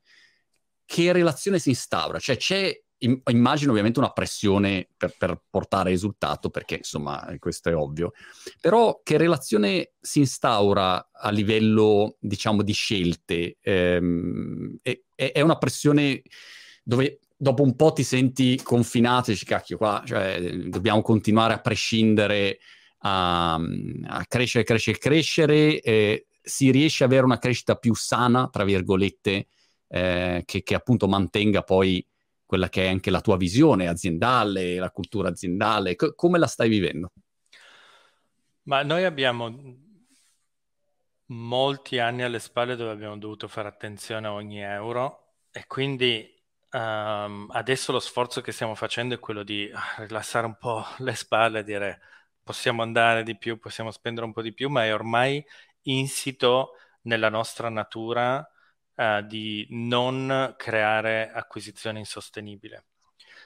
che 0.85 1.12
relazione 1.12 1.59
si 1.59 1.70
instaura? 1.70 2.18
Cioè 2.18 2.37
c'è 2.37 2.83
immagino 3.03 3.71
ovviamente 3.71 3.99
una 3.99 4.13
pressione 4.13 4.89
per, 4.97 5.15
per, 5.19 5.41
portare 5.51 5.91
risultato, 5.91 6.51
perché 6.51 6.77
insomma 6.77 7.35
questo 7.39 7.69
è 7.69 7.77
ovvio, 7.77 8.13
però 8.61 9.01
che 9.03 9.17
relazione 9.17 9.93
si 10.01 10.21
instaura 10.21 11.11
a 11.13 11.31
livello, 11.31 12.17
diciamo, 12.21 12.63
di 12.63 12.73
scelte? 12.73 13.57
Ehm, 13.61 14.79
è, 14.83 15.01
è, 15.15 15.41
una 15.41 15.59
pressione 15.59 16.23
dove 16.83 17.21
dopo 17.37 17.65
un 17.65 17.75
po' 17.75 17.93
ti 17.93 18.05
senti 18.05 18.61
confinato 18.63 19.31
e 19.31 19.33
dici, 19.33 19.45
cacchio, 19.45 19.77
qua 19.77 20.03
cioè, 20.07 20.41
dobbiamo 20.69 21.03
continuare 21.03 21.55
a 21.55 21.61
prescindere, 21.61 22.59
a, 22.99 23.55
a 23.55 24.25
crescere, 24.29 24.65
crescere, 24.65 24.99
crescere, 24.99 25.81
eh, 25.81 26.27
si 26.41 26.71
riesce 26.71 27.03
ad 27.03 27.11
avere 27.11 27.25
una 27.25 27.39
crescita 27.39 27.75
più 27.75 27.95
sana, 27.95 28.49
tra 28.49 28.65
virgolette, 28.65 29.47
eh, 29.89 30.43
che, 30.45 30.63
che 30.63 30.75
appunto 30.75 31.09
mantenga 31.09 31.63
poi 31.63 32.05
quella 32.53 32.69
che 32.69 32.85
è 32.85 32.89
anche 32.89 33.11
la 33.11 33.23
tua 33.23 33.39
visione 33.39 33.89
aziendale, 33.89 34.77
la 34.77 34.91
cultura 34.91 35.31
aziendale, 35.31 35.97
co- 35.97 36.15
come 36.15 36.39
la 36.39 36.47
stai 36.47 36.69
vivendo? 36.69 37.09
Ma 38.65 38.83
noi 38.83 39.05
abbiamo 39.05 39.51
molti 41.29 41.99
anni 41.99 42.25
alle 42.25 42.41
spalle 42.41 42.77
dove 42.77 42.91
abbiamo 42.91 43.17
dovuto 43.17 43.49
fare 43.49 43.69
attenzione 43.69 44.27
a 44.27 44.35
ogni 44.35 44.61
euro 44.61 45.37
e 45.51 45.67
quindi 45.67 46.31
um, 46.73 47.49
adesso 47.53 47.91
lo 47.91 48.01
sforzo 48.01 48.43
che 48.43 48.53
stiamo 48.53 48.75
facendo 48.75 49.15
è 49.15 49.19
quello 49.19 49.45
di 49.45 49.71
ah, 49.73 50.03
rilassare 50.05 50.45
un 50.45 50.59
po' 50.59 50.85
le 51.01 51.15
spalle 51.15 51.61
e 51.61 51.65
dire 51.65 52.01
possiamo 52.43 52.83
andare 52.83 53.23
di 53.23 53.35
più, 53.39 53.59
possiamo 53.59 53.91
spendere 53.91 54.27
un 54.27 54.35
po' 54.35 54.43
di 54.43 54.53
più, 54.53 54.69
ma 54.69 54.85
è 54.85 54.93
ormai 54.93 55.43
insito 55.85 56.73
nella 57.05 57.31
nostra 57.31 57.71
natura 57.71 58.47
uh, 58.97 59.22
di 59.26 59.66
non 59.70 60.55
creare 60.57 61.30
acquisizioni 61.30 61.99
insostenibili. 62.01 62.78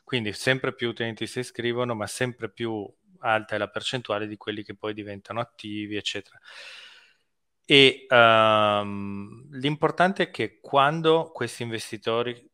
Quindi 0.05 0.32
sempre 0.32 0.74
più 0.74 0.88
utenti 0.88 1.26
si 1.26 1.40
iscrivono, 1.40 1.94
ma 1.94 2.07
sempre 2.07 2.51
più 2.51 2.88
alta 3.20 3.57
è 3.57 3.59
la 3.59 3.68
percentuale 3.68 4.26
di 4.26 4.36
quelli 4.36 4.62
che 4.62 4.76
poi 4.76 4.94
diventano 4.94 5.40
attivi, 5.40 5.97
eccetera. 5.97 6.38
E 7.68 8.07
um, 8.11 9.49
l'importante 9.59 10.24
è 10.24 10.30
che 10.30 10.61
quando 10.61 11.32
questi 11.32 11.64
investitori, 11.64 12.49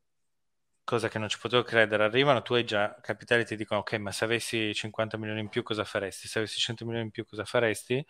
cosa 0.85 1.09
che 1.09 1.19
non 1.19 1.29
ci 1.29 1.39
potevo 1.39 1.63
credere, 1.63 2.05
arrivano, 2.05 2.43
tu 2.43 2.55
hai 2.55 2.65
già 2.65 2.99
capitali 3.01 3.43
e 3.43 3.45
ti 3.45 3.57
dicono, 3.57 3.81
ok, 3.81 3.95
ma 3.95 4.11
se 4.11 4.25
avessi 4.25 4.73
50 4.75 5.19
milioni 5.19 5.41
in 5.41 5.49
più 5.49 5.63
cosa 5.63 5.85
faresti? 5.85 6.29
Se 6.29 6.39
avessi 6.39 6.59
100 6.59 6.85
milioni 6.85 7.07
in 7.07 7.11
più 7.13 7.27
cosa 7.27 7.45
faresti? 7.45 8.05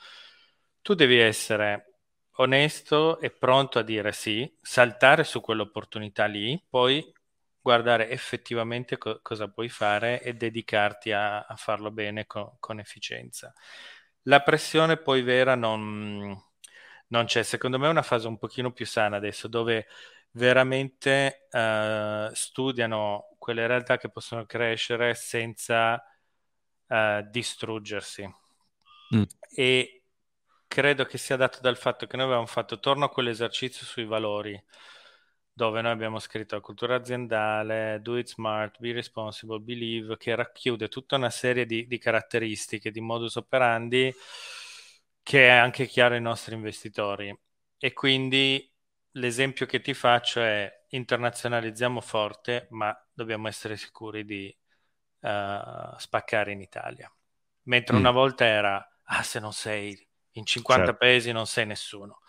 Tu 0.81 0.95
devi 0.95 1.19
essere 1.19 1.92
onesto 2.37 3.21
e 3.21 3.31
pronto 3.31 3.79
a 3.79 3.83
dire 3.83 4.13
sì, 4.13 4.51
saltare 4.61 5.25
su 5.25 5.41
quell'opportunità 5.41 6.25
lì, 6.27 6.61
poi 6.69 7.13
guardare 7.61 8.11
effettivamente 8.11 8.99
co- 8.99 9.21
cosa 9.23 9.49
puoi 9.49 9.69
fare 9.69 10.21
e 10.23 10.35
dedicarti 10.35 11.13
a, 11.13 11.41
a 11.43 11.57
farlo 11.57 11.91
bene 11.91 12.27
co- 12.27 12.57
con 12.59 12.79
efficienza. 12.81 13.55
La 14.23 14.41
pressione 14.41 14.97
poi 14.97 15.23
vera 15.23 15.55
non, 15.55 16.37
non, 17.09 17.25
c'è, 17.27 17.43
secondo 17.43 17.79
me 17.79 17.87
è 17.87 17.91
una 17.91 18.03
fase 18.03 18.27
un 18.29 18.39
pochino 18.39 18.73
più 18.73 18.87
sana 18.87 19.17
adesso 19.17 19.49
dove 19.49 19.87
veramente 20.33 21.49
uh, 21.51 22.33
studiano 22.33 23.35
quelle 23.39 23.67
realtà 23.67 23.99
che 23.99 24.09
possono 24.09 24.47
crescere 24.47 25.15
senza 25.15 26.03
uh, 26.87 27.29
distruggersi. 27.31 28.29
Mm. 29.15 29.23
E 29.55 30.02
credo 30.73 31.05
che 31.05 31.19
sia 31.19 31.37
dato 31.37 31.61
dal 31.61 31.77
fatto 31.77 32.07
che 32.07 32.17
noi 32.17 32.25
avevamo 32.25 32.47
fatto, 32.47 32.81
torno 32.81 33.05
a 33.05 33.11
quell'esercizio 33.11 33.85
sui 33.85 34.07
valori, 34.07 34.59
dove 35.53 35.83
noi 35.83 35.93
abbiamo 35.93 36.19
scritto 36.19 36.55
la 36.55 36.63
cultura 36.63 36.95
aziendale, 36.95 37.99
do 38.01 38.17
it 38.17 38.27
smart, 38.27 38.79
be 38.79 38.93
responsible, 38.93 39.61
believe, 39.61 40.17
che 40.17 40.35
racchiude 40.35 40.89
tutta 40.89 41.17
una 41.17 41.29
serie 41.29 41.67
di, 41.67 41.87
di 41.87 41.99
caratteristiche, 41.99 42.91
di 42.91 43.03
modus 43.03 43.37
operandi, 43.37 44.15
che 45.23 45.47
è 45.47 45.51
anche 45.51 45.85
chiaro 45.85 46.15
ai 46.15 46.23
nostri 46.23 46.55
investitori. 46.55 47.39
E 47.77 47.93
quindi 47.93 48.67
l'esempio 49.13 49.67
che 49.67 49.83
ti 49.83 49.93
faccio 49.93 50.41
è 50.41 50.85
internazionalizziamo 50.89 52.01
forte, 52.01 52.69
ma 52.71 52.99
dobbiamo 53.13 53.47
essere 53.47 53.77
sicuri 53.77 54.25
di 54.25 54.57
uh, 55.21 55.99
spaccare 55.99 56.53
in 56.53 56.63
Italia. 56.63 57.15
Mentre 57.65 57.95
mm. 57.95 57.99
una 57.99 58.11
volta 58.11 58.47
era, 58.47 58.99
ah, 59.03 59.23
se 59.23 59.39
non 59.39 59.53
sei 59.53 60.11
in 60.33 60.45
50 60.45 60.85
certo. 60.85 60.99
paesi 60.99 61.33
non 61.33 61.47
sei 61.47 61.67
nessuno. 61.67 62.21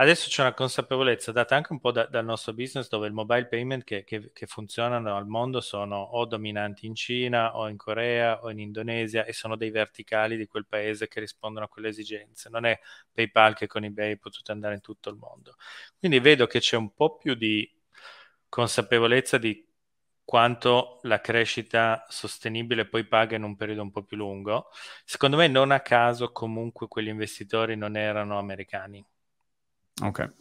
Adesso 0.00 0.28
c'è 0.28 0.42
una 0.42 0.54
consapevolezza 0.54 1.32
data 1.32 1.56
anche 1.56 1.72
un 1.72 1.80
po' 1.80 1.90
da, 1.90 2.06
dal 2.06 2.24
nostro 2.24 2.52
business 2.54 2.88
dove 2.88 3.08
il 3.08 3.12
mobile 3.12 3.46
payment 3.46 3.82
che, 3.82 4.04
che, 4.04 4.30
che, 4.32 4.46
funzionano 4.46 5.16
al 5.16 5.26
mondo 5.26 5.60
sono 5.60 5.96
o 5.96 6.24
dominanti 6.24 6.86
in 6.86 6.94
Cina 6.94 7.56
o 7.56 7.68
in 7.68 7.76
Corea 7.76 8.40
o 8.44 8.50
in 8.50 8.60
Indonesia 8.60 9.24
e 9.24 9.32
sono 9.32 9.56
dei 9.56 9.70
verticali 9.70 10.36
di 10.36 10.46
quel 10.46 10.66
paese 10.66 11.08
che 11.08 11.18
rispondono 11.18 11.64
a 11.64 11.68
quelle 11.68 11.88
esigenze. 11.88 12.48
Non 12.48 12.64
è 12.64 12.78
PayPal 13.12 13.56
che 13.56 13.66
con 13.66 13.82
eBay 13.82 14.18
potete 14.18 14.52
andare 14.52 14.74
in 14.74 14.80
tutto 14.82 15.10
il 15.10 15.16
mondo. 15.16 15.56
Quindi 15.98 16.20
vedo 16.20 16.46
che 16.46 16.60
c'è 16.60 16.76
un 16.76 16.94
po' 16.94 17.16
più 17.16 17.34
di 17.34 17.68
consapevolezza 18.48 19.36
di 19.36 19.67
quanto 20.28 20.98
la 21.04 21.22
crescita 21.22 22.04
sostenibile 22.06 22.84
poi 22.84 23.06
paga 23.06 23.34
in 23.34 23.44
un 23.44 23.56
periodo 23.56 23.80
un 23.80 23.90
po' 23.90 24.02
più 24.02 24.18
lungo. 24.18 24.68
Secondo 25.02 25.38
me 25.38 25.48
non 25.48 25.70
a 25.70 25.80
caso 25.80 26.32
comunque 26.32 26.86
quegli 26.86 27.08
investitori 27.08 27.76
non 27.76 27.96
erano 27.96 28.38
americani. 28.38 29.02
Ok. 30.02 30.34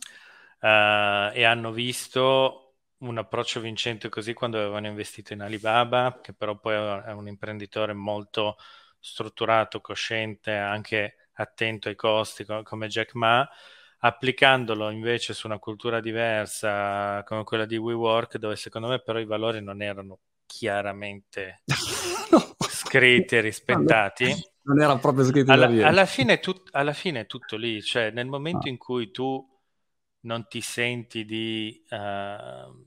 Uh, 0.60 1.32
e 1.34 1.46
hanno 1.46 1.72
visto 1.72 2.80
un 2.98 3.18
approccio 3.18 3.62
vincente 3.62 4.10
così 4.10 4.34
quando 4.34 4.58
avevano 4.58 4.88
investito 4.88 5.32
in 5.32 5.40
Alibaba, 5.40 6.20
che 6.22 6.34
però 6.34 6.60
poi 6.60 6.74
è 7.06 7.12
un 7.14 7.30
imprenditore 7.30 7.94
molto 7.94 8.58
strutturato, 9.00 9.80
cosciente, 9.80 10.52
anche 10.52 11.30
attento 11.36 11.88
ai 11.88 11.96
costi 11.96 12.46
come 12.64 12.88
Jack 12.88 13.14
Ma, 13.14 13.50
applicandolo 14.00 14.90
invece 14.90 15.34
su 15.34 15.48
una 15.48 15.60
cultura 15.60 16.00
diversa 16.00 17.24
come 17.24 17.44
quella 17.44 17.66
di 17.66 17.78
WeWork, 17.78 18.38
dove 18.38 18.56
secondo 18.56 18.88
me 18.88 19.00
però 19.00 19.20
i 19.20 19.26
valori 19.26 19.62
non 19.62 19.82
erano 19.82 20.20
chiaramente 20.46 21.62
no. 22.32 22.56
scritti 22.70 23.36
e 23.36 23.42
rispettati. 23.42 24.34
Non 24.64 24.82
era 24.82 24.98
proprio 24.98 25.24
scritto 25.26 25.52
alla, 25.52 25.68
alla, 25.88 26.06
fine 26.06 26.40
tut, 26.40 26.70
alla 26.72 26.94
fine 26.94 27.22
è 27.22 27.26
tutto 27.26 27.56
lì, 27.56 27.82
cioè 27.82 28.12
nel 28.12 28.28
momento 28.28 28.68
ah. 28.68 28.70
in 28.70 28.78
cui 28.78 29.12
tu 29.12 29.46
non 30.22 30.46
ti 30.48 30.60
senti 30.60 31.24
di 31.24 31.82
uh, 31.90 32.86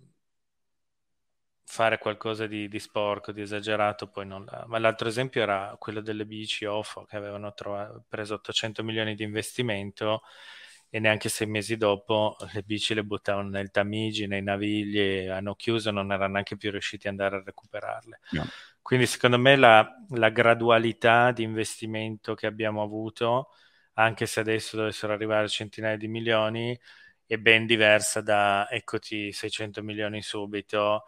fare 1.65 1.99
qualcosa 1.99 2.47
di, 2.47 2.69
di, 2.69 2.79
sporco, 2.79 3.33
di 3.33 3.41
esagerato, 3.41 4.09
poi 4.09 4.27
non. 4.27 4.45
Ma 4.67 4.79
l'altro 4.79 5.09
esempio 5.09 5.41
era 5.41 5.75
quello 5.79 6.01
delle 6.01 6.27
bici 6.27 6.67
OFO 6.67 7.05
che 7.05 7.17
avevano 7.17 7.55
trovato, 7.55 8.05
preso 8.09 8.35
800 8.35 8.83
milioni 8.83 9.15
di 9.15 9.23
investimento 9.23 10.23
e 10.91 10.99
neanche 10.99 11.29
sei 11.29 11.47
mesi 11.47 11.77
dopo 11.77 12.37
le 12.53 12.63
bici 12.63 12.95
le 12.95 13.05
buttavano 13.05 13.49
nel 13.49 13.71
Tamigi, 13.71 14.27
nei 14.27 14.43
Navigli, 14.43 15.29
hanno 15.29 15.55
chiuso, 15.55 15.93
non 15.93 16.11
erano 16.11 16.33
neanche 16.33 16.57
più 16.57 16.71
riusciti 16.73 17.07
ad 17.07 17.13
andare 17.13 17.37
a 17.37 17.43
recuperarle. 17.45 18.21
No. 18.33 18.45
Quindi 18.83 19.07
secondo 19.07 19.39
me 19.39 19.55
la, 19.55 19.89
la, 20.11 20.31
gradualità 20.31 21.31
di 21.31 21.45
investimento 21.45 22.35
che 22.35 22.47
abbiamo 22.47 22.83
avuto, 22.83 23.51
anche 23.95 24.27
se 24.27 24.41
adesso 24.41 24.77
dovessero 24.77 25.13
arrivare 25.13 25.49
centinaia 25.49 25.97
di 25.97 26.09
milioni, 26.09 26.77
è 27.25 27.37
ben 27.37 27.67
diversa 27.67 28.21
da 28.21 28.69
eccoti 28.69 29.33
600 29.33 29.83
milioni 29.83 30.23
subito 30.23 31.05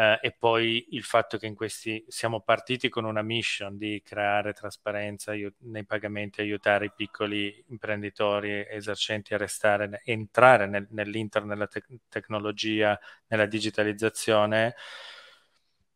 eh, 0.00 0.18
e 0.22 0.32
poi 0.32 0.86
il 0.92 1.02
fatto 1.04 1.36
che 1.36 1.46
in 1.46 1.54
questi 1.54 2.02
siamo 2.08 2.40
partiti 2.40 2.88
con 2.88 3.04
una 3.04 3.20
mission 3.22 3.76
di 3.76 4.00
creare 4.02 4.54
trasparenza 4.54 5.32
aiut- 5.32 5.56
nei 5.60 5.84
pagamenti, 5.84 6.40
aiutare 6.40 6.86
i 6.86 6.92
piccoli 6.94 7.62
imprenditori 7.68 8.64
esercenti 8.68 9.34
a 9.34 9.36
restare, 9.36 10.00
entrare 10.04 10.66
nel, 10.66 10.86
nell'internet, 10.90 11.50
nella 11.50 11.66
te- 11.66 11.84
tecnologia, 12.08 12.98
nella 13.26 13.44
digitalizzazione, 13.46 14.74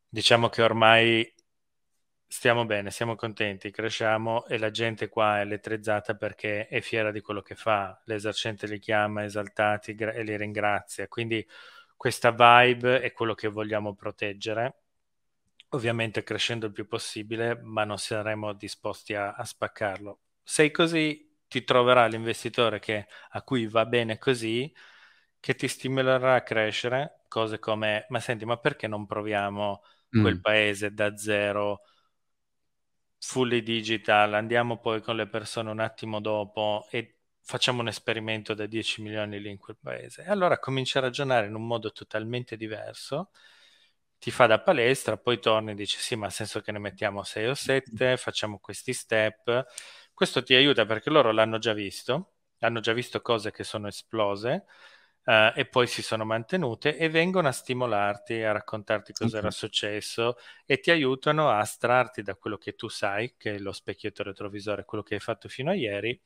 diciamo 0.08 0.48
che 0.48 0.62
ormai 0.62 1.32
stiamo 2.26 2.64
bene, 2.66 2.90
siamo 2.90 3.14
contenti, 3.16 3.70
cresciamo 3.70 4.46
e 4.46 4.58
la 4.58 4.70
gente 4.70 5.08
qua 5.08 5.38
è 5.38 5.42
elettrizzata 5.42 6.14
perché 6.16 6.66
è 6.66 6.80
fiera 6.80 7.10
di 7.12 7.20
quello 7.20 7.42
che 7.42 7.54
fa, 7.54 8.00
l'esercente 8.06 8.66
li 8.66 8.78
chiama 8.78 9.24
esaltati 9.24 9.94
e 9.94 10.22
li 10.24 10.36
ringrazia, 10.36 11.06
quindi 11.08 11.46
questa 12.04 12.32
vibe 12.32 13.00
è 13.00 13.12
quello 13.12 13.32
che 13.32 13.48
vogliamo 13.48 13.94
proteggere, 13.94 14.82
ovviamente 15.70 16.22
crescendo 16.22 16.66
il 16.66 16.72
più 16.72 16.86
possibile, 16.86 17.58
ma 17.62 17.84
non 17.84 17.96
saremo 17.96 18.52
disposti 18.52 19.14
a, 19.14 19.32
a 19.32 19.42
spaccarlo. 19.42 20.18
Sei 20.42 20.70
così, 20.70 21.38
ti 21.48 21.64
troverà 21.64 22.04
l'investitore 22.06 22.78
che, 22.78 23.06
a 23.30 23.40
cui 23.40 23.66
va 23.66 23.86
bene 23.86 24.18
così, 24.18 24.70
che 25.40 25.54
ti 25.54 25.66
stimolerà 25.66 26.34
a 26.34 26.42
crescere, 26.42 27.22
cose 27.26 27.58
come, 27.58 28.04
ma 28.10 28.20
senti, 28.20 28.44
ma 28.44 28.58
perché 28.58 28.86
non 28.86 29.06
proviamo 29.06 29.82
mm. 30.18 30.20
quel 30.20 30.40
paese 30.42 30.92
da 30.92 31.16
zero? 31.16 31.84
fully 33.16 33.62
digital, 33.62 34.34
andiamo 34.34 34.78
poi 34.78 35.00
con 35.00 35.16
le 35.16 35.26
persone 35.26 35.70
un 35.70 35.80
attimo 35.80 36.20
dopo 36.20 36.86
e 36.90 37.13
facciamo 37.44 37.80
un 37.82 37.88
esperimento 37.88 38.54
da 38.54 38.66
10 38.66 39.02
milioni 39.02 39.40
lì 39.40 39.50
in 39.50 39.58
quel 39.58 39.76
paese. 39.80 40.22
E 40.24 40.30
allora 40.30 40.58
cominci 40.58 40.96
a 40.98 41.02
ragionare 41.02 41.46
in 41.46 41.54
un 41.54 41.66
modo 41.66 41.92
totalmente 41.92 42.56
diverso, 42.56 43.30
ti 44.18 44.30
fa 44.30 44.46
da 44.46 44.60
palestra, 44.60 45.18
poi 45.18 45.38
torni 45.38 45.72
e 45.72 45.74
dici 45.74 45.98
sì, 45.98 46.16
ma 46.16 46.26
ha 46.26 46.30
senso 46.30 46.60
che 46.62 46.72
ne 46.72 46.78
mettiamo 46.78 47.22
6 47.22 47.46
o 47.48 47.54
7, 47.54 48.16
facciamo 48.16 48.58
questi 48.58 48.94
step. 48.94 49.66
Questo 50.14 50.42
ti 50.42 50.54
aiuta 50.54 50.86
perché 50.86 51.10
loro 51.10 51.32
l'hanno 51.32 51.58
già 51.58 51.74
visto, 51.74 52.36
hanno 52.60 52.80
già 52.80 52.92
visto 52.94 53.20
cose 53.20 53.50
che 53.50 53.64
sono 53.64 53.88
esplose 53.88 54.64
uh, 55.24 55.52
e 55.54 55.66
poi 55.66 55.86
si 55.86 56.02
sono 56.02 56.24
mantenute 56.24 56.96
e 56.96 57.08
vengono 57.08 57.48
a 57.48 57.52
stimolarti, 57.52 58.42
a 58.42 58.52
raccontarti 58.52 59.12
cosa 59.12 59.38
era 59.38 59.50
successo 59.50 60.36
e 60.64 60.80
ti 60.80 60.90
aiutano 60.90 61.50
a 61.50 61.58
astrarti 61.58 62.22
da 62.22 62.34
quello 62.34 62.56
che 62.56 62.74
tu 62.74 62.88
sai, 62.88 63.34
che 63.36 63.56
è 63.56 63.58
lo 63.58 63.72
specchietto 63.72 64.22
retrovisore, 64.22 64.84
quello 64.84 65.02
che 65.04 65.14
hai 65.14 65.20
fatto 65.20 65.48
fino 65.48 65.70
a 65.70 65.74
ieri 65.74 66.18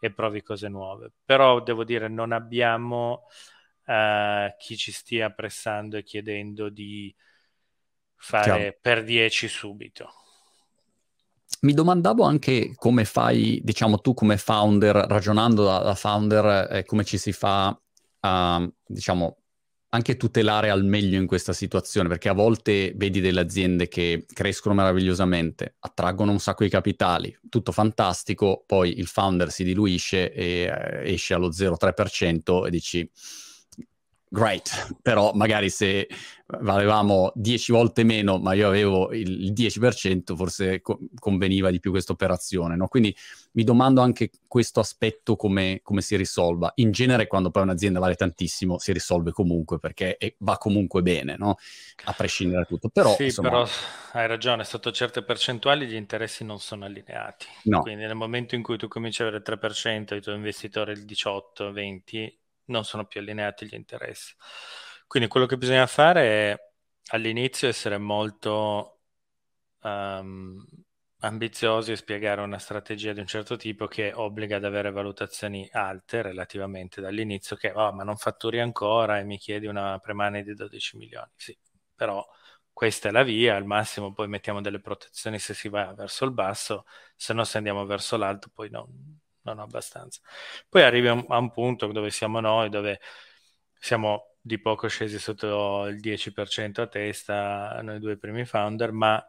e 0.00 0.12
provi 0.12 0.42
cose 0.42 0.68
nuove. 0.68 1.12
Però 1.24 1.62
devo 1.62 1.84
dire, 1.84 2.08
non 2.08 2.32
abbiamo 2.32 3.26
uh, 3.86 4.54
chi 4.58 4.76
ci 4.76 4.92
stia 4.92 5.30
pressando 5.30 5.96
e 5.96 6.02
chiedendo 6.02 6.68
di 6.68 7.14
fare 8.16 8.44
Chiaro. 8.44 8.78
per 8.80 9.04
10 9.04 9.48
subito. 9.48 10.10
Mi 11.60 11.72
domandavo 11.72 12.24
anche 12.24 12.74
come 12.74 13.04
fai, 13.04 13.60
diciamo 13.62 14.00
tu 14.00 14.12
come 14.12 14.36
founder, 14.36 14.96
ragionando 14.96 15.64
da, 15.64 15.78
da 15.78 15.94
founder, 15.94 16.68
eh, 16.70 16.84
come 16.84 17.04
ci 17.04 17.16
si 17.16 17.32
fa 17.32 17.78
a, 18.20 18.70
diciamo, 18.86 19.43
anche 19.94 20.16
tutelare 20.16 20.70
al 20.70 20.84
meglio 20.84 21.18
in 21.18 21.26
questa 21.26 21.52
situazione, 21.52 22.08
perché 22.08 22.28
a 22.28 22.32
volte 22.32 22.92
vedi 22.96 23.20
delle 23.20 23.40
aziende 23.40 23.86
che 23.86 24.26
crescono 24.32 24.74
meravigliosamente, 24.74 25.76
attraggono 25.78 26.32
un 26.32 26.40
sacco 26.40 26.64
di 26.64 26.70
capitali, 26.70 27.34
tutto 27.48 27.70
fantastico, 27.70 28.64
poi 28.66 28.98
il 28.98 29.06
founder 29.06 29.52
si 29.52 29.62
diluisce 29.62 30.32
e 30.32 30.62
eh, 30.62 31.12
esce 31.12 31.34
allo 31.34 31.48
0,3% 31.48 32.66
e 32.66 32.70
dici 32.70 33.08
great, 34.34 34.96
però 35.00 35.32
magari 35.32 35.70
se 35.70 36.08
valevamo 36.46 37.32
10 37.36 37.72
volte 37.72 38.02
meno, 38.02 38.38
ma 38.38 38.52
io 38.52 38.66
avevo 38.66 39.12
il 39.12 39.52
10%, 39.52 40.34
forse 40.34 40.80
co- 40.82 40.98
conveniva 41.18 41.70
di 41.70 41.78
più 41.78 41.92
questa 41.92 42.12
operazione. 42.12 42.74
No? 42.74 42.88
Quindi 42.88 43.14
mi 43.52 43.62
domando 43.62 44.00
anche 44.00 44.30
questo 44.48 44.80
aspetto 44.80 45.36
come, 45.36 45.80
come, 45.84 46.00
si 46.00 46.16
risolva. 46.16 46.72
In 46.76 46.90
genere, 46.90 47.28
quando 47.28 47.50
poi 47.50 47.62
un'azienda 47.62 48.00
vale 48.00 48.16
tantissimo, 48.16 48.78
si 48.78 48.92
risolve 48.92 49.30
comunque 49.30 49.78
perché 49.78 50.18
va 50.38 50.58
comunque 50.58 51.00
bene, 51.02 51.36
no? 51.38 51.56
a 52.04 52.12
prescindere 52.12 52.62
da 52.62 52.66
tutto. 52.66 52.88
Però, 52.88 53.14
sì, 53.14 53.24
insomma... 53.24 53.50
però 53.50 53.66
hai 54.12 54.26
ragione, 54.26 54.64
sotto 54.64 54.90
certe 54.90 55.22
percentuali 55.22 55.86
gli 55.86 55.94
interessi 55.94 56.44
non 56.44 56.58
sono 56.58 56.84
allineati. 56.84 57.46
No. 57.64 57.82
Quindi 57.82 58.04
nel 58.04 58.16
momento 58.16 58.56
in 58.56 58.62
cui 58.62 58.76
tu 58.76 58.88
cominci 58.88 59.22
a 59.22 59.26
avere 59.26 59.42
il 59.44 59.58
3% 59.60 60.12
e 60.12 60.16
il 60.16 60.22
tuo 60.22 60.34
investitore 60.34 60.92
il 60.92 61.04
18-20%, 61.04 62.32
non 62.66 62.84
sono 62.84 63.06
più 63.06 63.20
allineati 63.20 63.66
gli 63.66 63.74
interessi. 63.74 64.34
Quindi 65.06 65.28
quello 65.28 65.46
che 65.46 65.56
bisogna 65.58 65.86
fare 65.86 66.52
è 66.52 66.58
all'inizio 67.08 67.68
essere 67.68 67.98
molto 67.98 69.00
um, 69.82 70.64
ambiziosi 71.20 71.92
e 71.92 71.96
spiegare 71.96 72.40
una 72.42 72.58
strategia 72.58 73.12
di 73.12 73.20
un 73.20 73.26
certo 73.26 73.56
tipo 73.56 73.86
che 73.86 74.12
obbliga 74.12 74.56
ad 74.56 74.64
avere 74.64 74.90
valutazioni 74.90 75.68
alte 75.72 76.22
relativamente 76.22 77.00
dall'inizio, 77.00 77.56
che 77.56 77.72
oh, 77.74 77.92
ma 77.92 78.04
non 78.04 78.16
fatturi 78.16 78.60
ancora 78.60 79.18
e 79.18 79.24
mi 79.24 79.38
chiedi 79.38 79.66
una 79.66 79.98
premane 79.98 80.42
di 80.42 80.54
12 80.54 80.96
milioni. 80.96 81.30
Sì, 81.34 81.56
però 81.94 82.24
questa 82.72 83.08
è 83.08 83.12
la 83.12 83.22
via, 83.22 83.56
al 83.56 83.64
massimo 83.64 84.12
poi 84.12 84.28
mettiamo 84.28 84.60
delle 84.60 84.80
protezioni 84.80 85.38
se 85.38 85.54
si 85.54 85.68
va 85.68 85.94
verso 85.94 86.24
il 86.24 86.32
basso, 86.32 86.84
se 87.16 87.32
no 87.32 87.44
se 87.44 87.56
andiamo 87.58 87.86
verso 87.86 88.16
l'alto 88.16 88.50
poi 88.52 88.68
non, 89.44 89.58
abbastanza. 89.60 90.20
Poi 90.68 90.82
arrivi 90.82 91.08
a 91.08 91.12
un, 91.12 91.24
a 91.28 91.38
un 91.38 91.50
punto 91.50 91.86
dove 91.88 92.10
siamo 92.10 92.40
noi, 92.40 92.68
dove 92.68 93.00
siamo 93.78 94.36
di 94.40 94.58
poco 94.60 94.88
scesi 94.88 95.18
sotto 95.18 95.86
il 95.86 96.00
10% 96.00 96.80
a 96.82 96.86
testa, 96.86 97.80
noi 97.82 97.98
due 97.98 98.16
primi 98.18 98.44
founder, 98.44 98.92
ma 98.92 99.24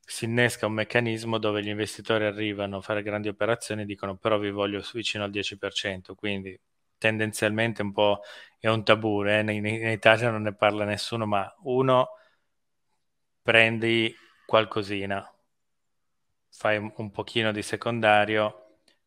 si 0.00 0.24
innesca 0.26 0.66
un 0.66 0.72
meccanismo 0.74 1.38
dove 1.38 1.62
gli 1.62 1.68
investitori 1.68 2.24
arrivano 2.24 2.76
a 2.78 2.80
fare 2.80 3.02
grandi 3.02 3.28
operazioni 3.28 3.82
e 3.82 3.84
dicono 3.84 4.16
però 4.16 4.38
vi 4.38 4.50
voglio 4.50 4.82
vicino 4.92 5.24
al 5.24 5.30
10%, 5.30 6.14
quindi 6.14 6.58
tendenzialmente 6.98 7.82
un 7.82 7.92
po' 7.92 8.20
è 8.58 8.68
un 8.68 8.84
tabù, 8.84 9.24
eh? 9.24 9.40
in, 9.40 9.66
in, 9.66 9.88
Italia 9.88 10.30
non 10.30 10.42
ne 10.42 10.54
parla 10.54 10.84
nessuno, 10.84 11.26
ma 11.26 11.52
uno 11.64 12.08
prendi 13.42 14.14
qualcosina, 14.46 15.28
fai 16.50 16.76
un, 16.78 16.92
un 16.96 17.10
pochino 17.10 17.52
di 17.52 17.62
secondario 17.62 18.65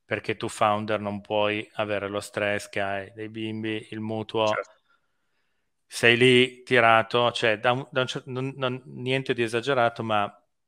perché 0.10 0.38
tu 0.38 0.48
founder 0.48 1.00
non 1.00 1.22
puoi 1.22 1.70
avere 1.74 2.08
lo 2.08 2.20
stress 2.20 2.68
che 2.68 2.82
hai 2.82 3.12
dei 3.14 3.30
bimbi, 3.30 3.90
il 3.92 4.00
mutuo, 4.00 4.48
certo. 4.48 4.72
sei 5.86 6.18
lì 6.18 6.64
tirato, 6.64 7.32
cioè 7.32 7.60
da 7.60 7.74
un, 7.74 7.88
da 7.92 8.02
un 8.02 8.08
certo, 8.08 8.32
non, 8.32 8.52
non, 8.56 8.82
niente 8.86 9.36
di 9.36 9.44
esagerato, 9.44 10.02
ma 10.02 10.26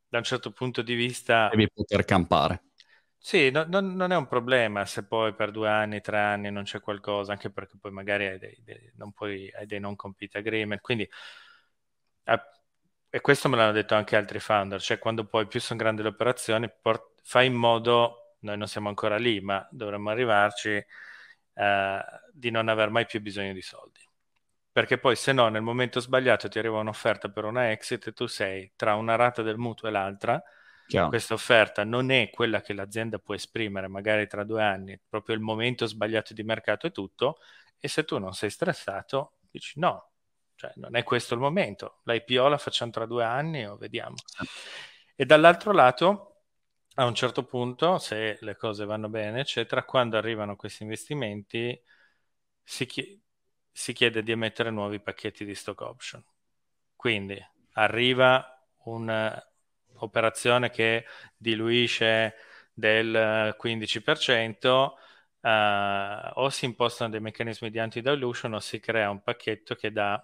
da 0.08 0.20
un 0.20 0.24
certo 0.24 0.52
punto 0.52 0.84
di 0.84 0.94
vista... 0.94 1.50
Devi 1.50 1.68
poter 1.74 2.06
campare. 2.06 2.66
Sì, 3.18 3.50
no, 3.50 3.66
non, 3.68 3.96
non, 3.96 4.12
è 4.12 4.16
un 4.16 4.28
problema 4.28 4.86
se 4.86 5.08
poi 5.08 5.34
per 5.34 5.50
due 5.50 5.70
anni, 5.70 6.02
tre 6.02 6.20
anni 6.20 6.52
non 6.52 6.62
c'è 6.62 6.80
qualcosa, 6.80 7.32
anche 7.32 7.50
perché 7.50 7.78
poi 7.82 7.89
magari 7.89 8.28
hai 8.28 8.38
dei, 8.38 8.62
dei 8.64 8.92
non, 8.98 9.12
puoi, 9.12 9.52
hai 9.56 9.66
dei 9.66 9.80
non 9.80 9.96
compete 9.96 10.38
agreement, 10.38 10.82
quindi... 10.82 11.10
e 13.10 13.22
questo 13.22 13.50
me 13.50 13.58
l'hanno 13.58 13.72
detto 13.72 13.96
anche 13.96 14.16
altri 14.16 14.39
founder, 14.39 14.80
cioè 14.80 15.00
quando 15.00 15.26
poi 15.26 15.48
più 15.48 15.60
sono 15.60 15.80
grandi 15.80 16.04
le 16.04 16.10
operazioni, 16.10 16.72
port, 16.80 17.22
fai 17.24 17.48
in 17.48 17.56
modo 17.56 18.21
noi 18.42 18.58
non 18.58 18.68
siamo 18.68 18.89
ancora 18.89 19.18
lì, 19.18 19.39
ma 19.42 19.68
dovremmo 19.72 20.10
arrivarci, 20.10 20.70
eh, 21.54 22.00
di 22.34 22.50
non 22.52 22.68
aver 22.70 22.89
mai 22.89 23.06
più 23.06 23.22
bisogno 23.22 23.54
di 23.54 23.62
soldi. 23.62 24.00
perché 24.72 24.98
poi 24.98 25.16
se 25.16 25.34
no 25.34 25.50
nel 25.50 25.62
momento 25.62 26.00
sbagliato 26.00 26.48
ti 26.48 26.58
arriva 26.60 26.80
un'offerta 26.80 27.30
per 27.30 27.46
una 27.46 27.72
exit 27.72 28.08
e 28.08 28.14
tu 28.14 28.26
sei 28.28 28.72
tra 28.76 28.96
una 28.96 29.16
rata 29.16 29.42
del 29.42 29.58
mutuo 29.58 29.88
e 29.89 29.92
l'altra, 29.92 30.42
Chiaro. 30.86 31.10
questa 31.10 31.34
offerta 31.34 31.84
non 31.84 32.10
è 32.12 32.30
quella 32.30 32.62
che 32.62 32.74
l'azienda 32.74 33.20
può 33.20 33.34
esprimere 33.34 33.88
magari 33.88 34.28
tra 34.28 34.44
due 34.44 34.64
anni, 34.64 35.00
proprio 35.08 35.36
il 35.36 35.42
momento 35.42 35.86
sbagliato 35.86 36.34
di 36.34 36.44
mercato 36.44 36.88
e 36.88 36.92
tutto, 36.92 37.38
e 37.80 37.88
se 37.88 38.04
tu 38.06 38.18
non 38.20 38.34
sei 38.34 38.50
stressato 38.50 39.38
dici 39.50 39.80
no, 39.80 40.12
cioè 40.56 40.72
non 40.76 40.96
è 40.96 41.04
questo 41.04 41.34
il 41.34 41.39
momento, 41.42 42.00
l'IPO 42.04 42.48
la 42.48 42.58
facciamo 42.58 42.92
tra 42.92 43.06
due 43.06 43.24
anni 43.24 43.66
o 43.66 43.76
vediamo. 43.78 44.16
E 45.16 45.26
dall'altro 45.26 45.72
lato 45.74 46.31
a 47.02 47.06
un 47.06 47.16
certo 47.16 47.43
punto, 47.45 47.97
se 47.97 48.38
le 48.41 48.56
cose 48.56 48.86
vanno 48.86 49.10
bene, 49.10 49.39
eccetera, 49.41 49.84
quando 49.84 50.18
arrivano 50.18 50.56
questi 50.56 50.84
investimenti 50.84 51.80
si, 52.64 52.86
chiede 52.86 53.20
si 53.72 53.93
chiede 53.93 54.24
di 54.24 54.32
emettere 54.32 54.70
nuovi 54.72 54.99
pacchetti 54.99 55.45
di 55.45 55.56
stock 55.56 55.82
option. 55.82 56.24
Quindi 56.95 57.38
arriva 57.74 58.45
un'operazione 58.84 60.70
che 60.70 61.06
diluisce 61.38 62.36
del 62.74 63.56
15%, 63.58 64.97
eh, 65.41 66.32
o 66.36 66.49
si 66.49 66.66
impostano 66.66 67.10
dei 67.10 67.20
meccanismi 67.20 67.70
di 67.72 67.80
anti-dilution 67.80 68.54
o 68.54 68.60
si 68.60 68.80
crea 68.80 69.10
un 69.10 69.22
pacchetto 69.24 69.76
che 69.76 69.91
dà 69.91 70.24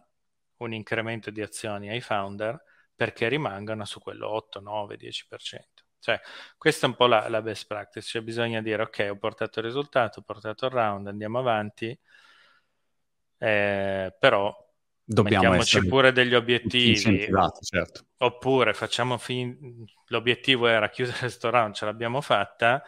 un 0.58 0.74
incremento 0.74 1.32
di 1.32 1.42
azioni 1.42 1.90
ai 1.90 2.02
founder 2.02 2.62
perché 2.96 3.28
rimangano 3.28 3.86
su 3.86 4.00
quello 4.00 4.30
8, 4.30 4.60
9, 4.60 4.98
10%. 4.98 5.77
Cioè, 6.00 6.20
questa 6.58 6.86
è 6.86 6.90
un 6.90 6.96
po' 6.96 7.08
la, 7.08 7.28
la 7.30 7.42
best 7.42 7.68
practice, 7.68 8.08
cioè 8.08 8.22
bisogna 8.22 8.62
dire 8.62 8.84
ok, 8.84 9.08
ho 9.12 9.18
portato 9.18 9.60
il 9.60 9.66
risultato, 9.66 10.20
ho 10.20 10.24
portato 10.24 10.66
il 10.66 10.72
round, 10.72 11.08
andiamo 11.08 11.40
avanti, 11.40 11.98
eh, 13.38 14.16
però 14.18 14.66
Dobbiamo 15.10 15.52
mettiamoci 15.52 15.88
pure 15.88 16.12
degli 16.12 16.36
obiettivi. 16.36 17.30
certo. 17.62 18.08
oppure 18.18 18.74
facciamo 18.74 19.18
fin... 19.18 19.86
l'obiettivo 20.08 20.68
era 20.68 20.90
chiudere 20.90 21.18
questo 21.20 21.50
round 21.50 21.74
ce 21.76 21.86
l'abbiamo 21.86 22.20
fatta 22.20 22.84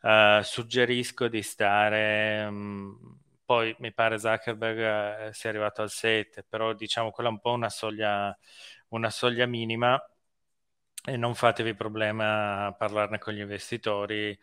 uh, 0.00 0.42
suggerisco 0.42 1.28
di 1.28 1.42
stare 1.42 2.44
um, 2.46 3.20
poi 3.44 3.72
mi 3.78 3.92
pare 3.92 4.18
Zuckerberg 4.18 5.28
uh, 5.28 5.32
sia 5.32 5.50
arrivato 5.50 5.80
al 5.80 5.90
7 5.90 6.42
però 6.42 6.72
diciamo 6.72 7.12
quella 7.12 7.28
è 7.28 7.32
un 7.32 7.38
po' 7.38 7.52
una 7.52 7.70
soglia 7.70 8.36
una 8.88 9.10
soglia 9.10 9.46
minima 9.46 9.96
e 11.04 11.16
non 11.16 11.34
fatevi 11.34 11.74
problema 11.74 12.66
a 12.66 12.72
parlarne 12.72 13.18
con 13.18 13.34
gli 13.34 13.40
investitori 13.40 14.30
uh, 14.30 14.36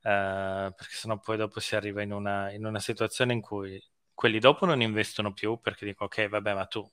perché 0.00 0.88
sennò 0.88 1.18
poi 1.18 1.36
dopo 1.36 1.60
si 1.60 1.76
arriva 1.76 2.02
in 2.02 2.12
una, 2.12 2.50
in 2.52 2.64
una 2.64 2.80
situazione 2.80 3.32
in 3.34 3.40
cui 3.40 3.82
quelli 4.14 4.38
dopo 4.38 4.64
non 4.66 4.80
investono 4.80 5.32
più 5.32 5.60
perché 5.60 5.84
dico 5.84 6.04
ok 6.04 6.28
vabbè 6.28 6.54
ma 6.54 6.66
tu 6.66 6.90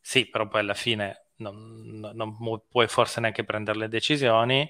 sì 0.00 0.28
però 0.28 0.48
poi 0.48 0.60
alla 0.60 0.74
fine 0.74 1.28
non, 1.36 2.10
non 2.14 2.36
puoi 2.68 2.88
forse 2.88 3.20
neanche 3.20 3.44
prendere 3.44 3.78
le 3.78 3.88
decisioni 3.88 4.68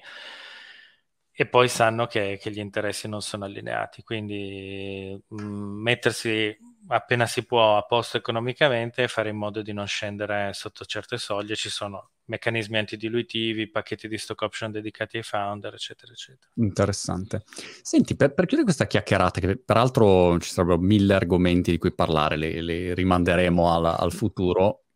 e 1.41 1.45
poi 1.45 1.69
sanno 1.69 2.05
che, 2.05 2.37
che 2.37 2.51
gli 2.51 2.59
interessi 2.59 3.07
non 3.07 3.21
sono 3.21 3.45
allineati 3.45 4.03
quindi 4.03 5.17
mh, 5.25 5.41
mm, 5.41 5.81
mettersi 5.81 6.53
appena 6.87 7.25
si 7.27 7.45
può 7.45 7.77
a 7.77 7.83
posto 7.83 8.17
economicamente 8.17 9.03
e 9.03 9.07
fare 9.07 9.29
in 9.29 9.37
modo 9.37 9.61
di 9.61 9.71
non 9.71 9.87
scendere 9.87 10.51
sotto 10.51 10.83
certe 10.83 11.17
soglie 11.17 11.55
ci 11.55 11.69
sono 11.69 12.09
meccanismi 12.25 12.77
antidilutivi, 12.77 13.69
pacchetti 13.69 14.09
di 14.09 14.17
stock 14.17 14.41
option 14.41 14.69
dedicati 14.71 15.17
ai 15.17 15.23
founder, 15.23 15.73
eccetera, 15.73 16.11
eccetera. 16.11 16.51
Interessante. 16.55 17.43
Senti, 17.81 18.15
per, 18.15 18.35
per 18.35 18.45
chiudere 18.45 18.65
questa 18.65 18.85
chiacchierata, 18.85 19.39
che 19.39 19.57
peraltro 19.57 20.39
ci 20.39 20.51
sarebbero 20.51 20.77
mille 20.77 21.15
argomenti 21.15 21.71
di 21.71 21.79
cui 21.79 21.91
parlare, 21.91 22.37
le 22.37 22.93
rimanderemo 22.93 23.73
al, 23.73 23.85
al 23.85 24.11
futuro, 24.11 24.88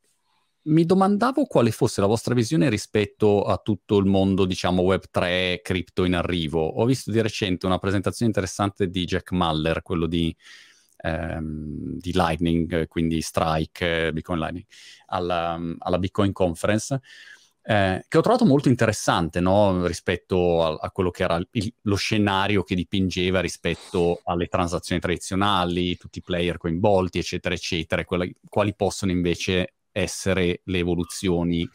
mi 0.63 0.85
domandavo 0.85 1.45
quale 1.45 1.71
fosse 1.71 2.01
la 2.01 2.07
vostra 2.07 2.33
visione 2.33 2.69
rispetto 2.69 3.43
a 3.43 3.57
tutto 3.57 3.97
il 3.97 4.05
mondo, 4.05 4.45
diciamo, 4.45 4.83
Web3, 4.83 5.61
cripto 5.61 6.03
in 6.05 6.15
arrivo. 6.15 6.61
Ho 6.61 6.85
visto 6.85 7.11
di 7.11 7.21
recente 7.21 7.65
una 7.65 7.79
presentazione 7.79 8.31
interessante 8.31 8.89
di 8.89 9.05
Jack 9.05 9.31
Muller, 9.31 9.81
quello 9.81 10.07
di 10.07 10.35
ehm, 11.03 11.97
di 11.97 12.11
Lightning, 12.13 12.87
quindi 12.87 13.21
Strike, 13.21 14.11
Bitcoin 14.13 14.39
Lightning, 14.39 14.65
alla, 15.07 15.59
alla 15.79 15.99
Bitcoin 15.99 16.31
Conference, 16.31 16.99
eh, 17.65 18.05
che 18.07 18.17
ho 18.17 18.21
trovato 18.21 18.45
molto 18.45 18.67
interessante 18.67 19.39
no? 19.39 19.85
rispetto 19.85 20.63
a, 20.63 20.77
a, 20.81 20.91
quello 20.91 21.11
che 21.11 21.23
era 21.23 21.35
il, 21.51 21.73
lo 21.83 21.95
scenario 21.95 22.63
che 22.63 22.75
dipingeva 22.75 23.39
rispetto 23.39 24.21
alle 24.25 24.47
transazioni 24.47 24.99
tradizionali, 24.99 25.97
tutti 25.97 26.19
i 26.19 26.23
player 26.23 26.57
coinvolti, 26.57 27.19
eccetera, 27.19 27.55
eccetera, 27.55 28.03
quali, 28.05 28.35
quali 28.49 28.75
possono 28.75 29.11
invece 29.11 29.73
essere 29.93 30.61
le 30.65 30.77
evoluzioni 30.79 31.65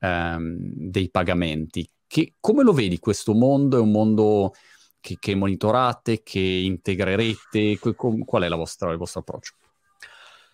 ehm, 0.00 0.56
dei 0.58 1.10
pagamenti. 1.10 1.88
Che, 2.06 2.34
come 2.40 2.64
lo 2.64 2.72
vedi 2.72 2.98
questo 2.98 3.34
mondo? 3.34 3.76
È 3.76 3.80
un 3.80 3.92
mondo 3.92 4.54
che, 4.98 5.16
che 5.20 5.34
monitorate, 5.34 6.22
che 6.22 6.40
integrerete? 6.40 7.78
Qual 7.78 8.42
è 8.42 8.48
vostra, 8.48 8.90
il 8.90 8.98
vostro 8.98 9.20
approccio? 9.20 9.54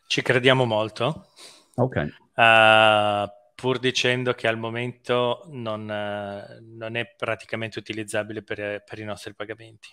Ci 0.06 0.20
crediamo 0.20 0.64
molto. 0.64 1.28
Ok. 1.76 2.16
Uh, 2.34 3.30
pur 3.54 3.78
dicendo 3.78 4.34
che 4.34 4.48
al 4.48 4.58
momento 4.58 5.44
non, 5.50 5.82
uh, 5.82 6.76
non 6.76 6.96
è 6.96 7.14
praticamente 7.16 7.78
utilizzabile 7.78 8.42
per, 8.42 8.82
per, 8.84 8.98
i 8.98 9.04
nostri 9.04 9.34
pagamenti. 9.34 9.88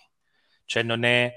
Cioè 0.64 0.82
non 0.82 1.04
è 1.04 1.32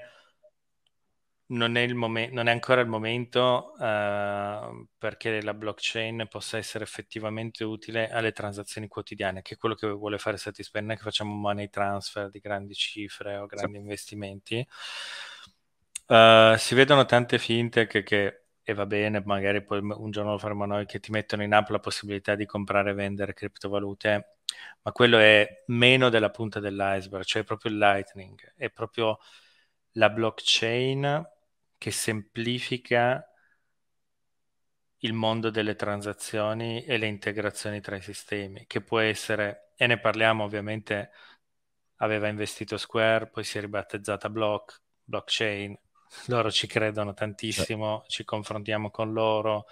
non 1.48 1.76
è, 1.76 1.86
momen- 1.92 2.32
non 2.32 2.48
è, 2.48 2.50
ancora 2.50 2.80
il 2.80 2.88
momento 2.88 3.74
uh, 3.78 4.86
perché 4.98 5.40
la 5.42 5.54
blockchain 5.54 6.26
possa 6.28 6.56
essere 6.56 6.82
effettivamente 6.82 7.62
utile 7.62 8.08
alle 8.10 8.32
transazioni 8.32 8.88
quotidiane, 8.88 9.42
che 9.42 9.54
è 9.54 9.56
quello 9.56 9.74
che 9.76 9.86
vuole 9.88 10.18
fare 10.18 10.38
Satispay, 10.38 10.82
non 10.82 10.92
è 10.92 10.96
che 10.96 11.02
facciamo 11.02 11.32
money 11.34 11.68
transfer 11.68 12.30
di 12.30 12.40
grandi 12.40 12.74
cifre 12.74 13.36
o 13.36 13.46
grandi 13.46 13.74
sì. 13.74 13.80
investimenti. 13.80 14.66
Uh, 16.08 16.56
si 16.56 16.74
vedono 16.74 17.04
tante 17.04 17.38
finte 17.38 17.86
che, 17.86 18.02
che, 18.02 18.46
e 18.62 18.74
va 18.74 18.86
bene, 18.86 19.22
magari 19.24 19.62
poi 19.62 19.80
un 19.80 20.10
giorno 20.10 20.32
lo 20.32 20.38
faremo 20.38 20.64
noi, 20.66 20.86
che 20.86 20.98
ti 21.00 21.10
mettono 21.12 21.42
in 21.44 21.52
app 21.52 21.68
la 21.68 21.78
possibilità 21.78 22.34
di 22.34 22.46
comprare 22.46 22.90
e 22.90 22.94
vendere 22.94 23.34
criptovalute, 23.34 24.38
ma 24.82 24.92
quello 24.92 25.18
è 25.18 25.62
meno 25.66 26.08
della 26.08 26.30
punta 26.30 26.58
dell'iceberg, 26.60 27.24
cioè 27.24 27.44
proprio 27.44 27.70
il 27.70 27.78
lightning, 27.78 28.54
è 28.56 28.70
proprio 28.70 29.18
la 29.92 30.10
blockchain 30.10 31.34
che 31.86 31.92
semplifica 31.92 33.24
il 34.98 35.12
mondo 35.12 35.50
delle 35.50 35.76
transazioni 35.76 36.82
e 36.82 36.96
le 36.96 37.06
integrazioni 37.06 37.80
tra 37.80 37.94
i 37.94 38.02
sistemi, 38.02 38.64
che 38.66 38.80
può 38.80 38.98
essere, 38.98 39.70
e 39.76 39.86
ne 39.86 40.00
parliamo 40.00 40.42
ovviamente, 40.42 41.12
aveva 41.98 42.26
investito 42.26 42.76
Square, 42.76 43.28
poi 43.28 43.44
si 43.44 43.58
è 43.58 43.60
ribattezzata 43.60 44.28
Block, 44.28 44.82
blockchain, 45.04 45.78
loro 46.26 46.50
ci 46.50 46.66
credono 46.66 47.14
tantissimo, 47.14 48.02
sì. 48.08 48.16
ci 48.16 48.24
confrontiamo 48.24 48.90
con 48.90 49.12
loro, 49.12 49.66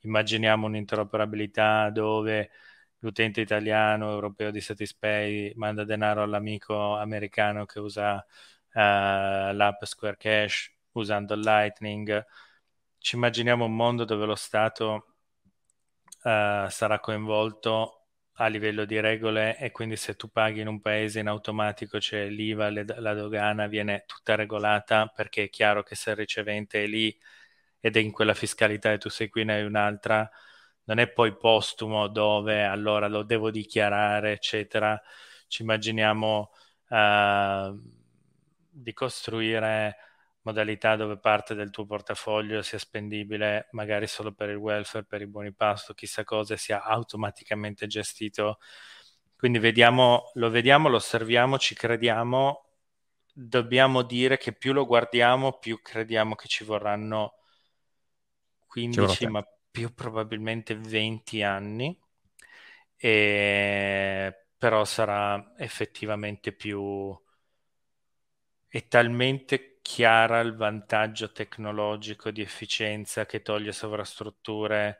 immaginiamo 0.00 0.66
un'interoperabilità 0.66 1.88
dove 1.88 2.50
l'utente 2.98 3.40
italiano, 3.40 4.10
europeo 4.10 4.50
di 4.50 4.60
Satispay 4.60 5.54
manda 5.56 5.84
denaro 5.84 6.22
all'amico 6.22 6.94
americano 6.94 7.64
che 7.64 7.80
usa 7.80 8.16
uh, 8.16 8.22
l'app 8.74 9.82
Square 9.84 10.18
Cash 10.18 10.73
usando 10.94 11.34
Lightning. 11.34 12.24
Ci 12.98 13.16
immaginiamo 13.16 13.64
un 13.64 13.74
mondo 13.76 14.04
dove 14.04 14.26
lo 14.26 14.34
Stato 14.34 15.14
uh, 16.24 16.68
sarà 16.68 16.98
coinvolto 17.00 18.00
a 18.38 18.46
livello 18.48 18.84
di 18.84 18.98
regole 19.00 19.56
e 19.58 19.70
quindi 19.70 19.96
se 19.96 20.16
tu 20.16 20.28
paghi 20.30 20.60
in 20.60 20.66
un 20.68 20.80
paese 20.80 21.20
in 21.20 21.28
automatico 21.28 21.98
c'è 21.98 22.28
l'IVA, 22.28 22.68
le, 22.68 22.84
la 22.98 23.14
dogana 23.14 23.66
viene 23.68 24.04
tutta 24.06 24.34
regolata 24.34 25.06
perché 25.06 25.44
è 25.44 25.50
chiaro 25.50 25.82
che 25.84 25.94
se 25.94 26.10
il 26.10 26.16
ricevente 26.16 26.82
è 26.82 26.86
lì 26.86 27.16
ed 27.80 27.96
è 27.96 28.00
in 28.00 28.10
quella 28.12 28.34
fiscalità 28.34 28.92
e 28.92 28.98
tu 28.98 29.08
sei 29.08 29.28
qui 29.28 29.44
ne 29.44 29.54
hai 29.56 29.64
un'altra, 29.64 30.28
non 30.84 30.98
è 30.98 31.08
poi 31.08 31.36
postumo 31.36 32.08
dove 32.08 32.64
allora 32.64 33.08
lo 33.08 33.22
devo 33.22 33.50
dichiarare, 33.50 34.32
eccetera. 34.32 35.00
Ci 35.48 35.62
immaginiamo 35.62 36.50
uh, 36.88 37.80
di 38.70 38.92
costruire 38.92 39.96
modalità 40.44 40.96
dove 40.96 41.18
parte 41.18 41.54
del 41.54 41.70
tuo 41.70 41.86
portafoglio 41.86 42.62
sia 42.62 42.78
spendibile 42.78 43.68
magari 43.72 44.06
solo 44.06 44.32
per 44.32 44.50
il 44.50 44.56
welfare, 44.56 45.04
per 45.04 45.22
i 45.22 45.26
buoni 45.26 45.52
pasto, 45.52 45.94
chissà 45.94 46.24
cosa, 46.24 46.56
sia 46.56 46.82
automaticamente 46.82 47.86
gestito. 47.86 48.58
Quindi 49.36 49.58
vediamo, 49.58 50.30
lo 50.34 50.50
vediamo, 50.50 50.88
lo 50.88 50.96
osserviamo, 50.96 51.58
ci 51.58 51.74
crediamo, 51.74 52.68
dobbiamo 53.32 54.02
dire 54.02 54.36
che 54.38 54.52
più 54.52 54.72
lo 54.72 54.86
guardiamo, 54.86 55.58
più 55.58 55.80
crediamo 55.80 56.34
che 56.34 56.48
ci 56.48 56.64
vorranno 56.64 57.38
15, 58.66 59.26
ma 59.28 59.46
più 59.70 59.92
probabilmente 59.94 60.74
20 60.76 61.42
anni, 61.42 61.98
e... 62.96 64.46
però 64.58 64.84
sarà 64.84 65.54
effettivamente 65.58 66.52
più... 66.52 67.18
è 68.68 68.88
talmente 68.88 69.73
chiara 69.84 70.40
il 70.40 70.56
vantaggio 70.56 71.30
tecnologico 71.30 72.30
di 72.30 72.40
efficienza 72.40 73.26
che 73.26 73.42
toglie 73.42 73.70
sovrastrutture, 73.70 74.98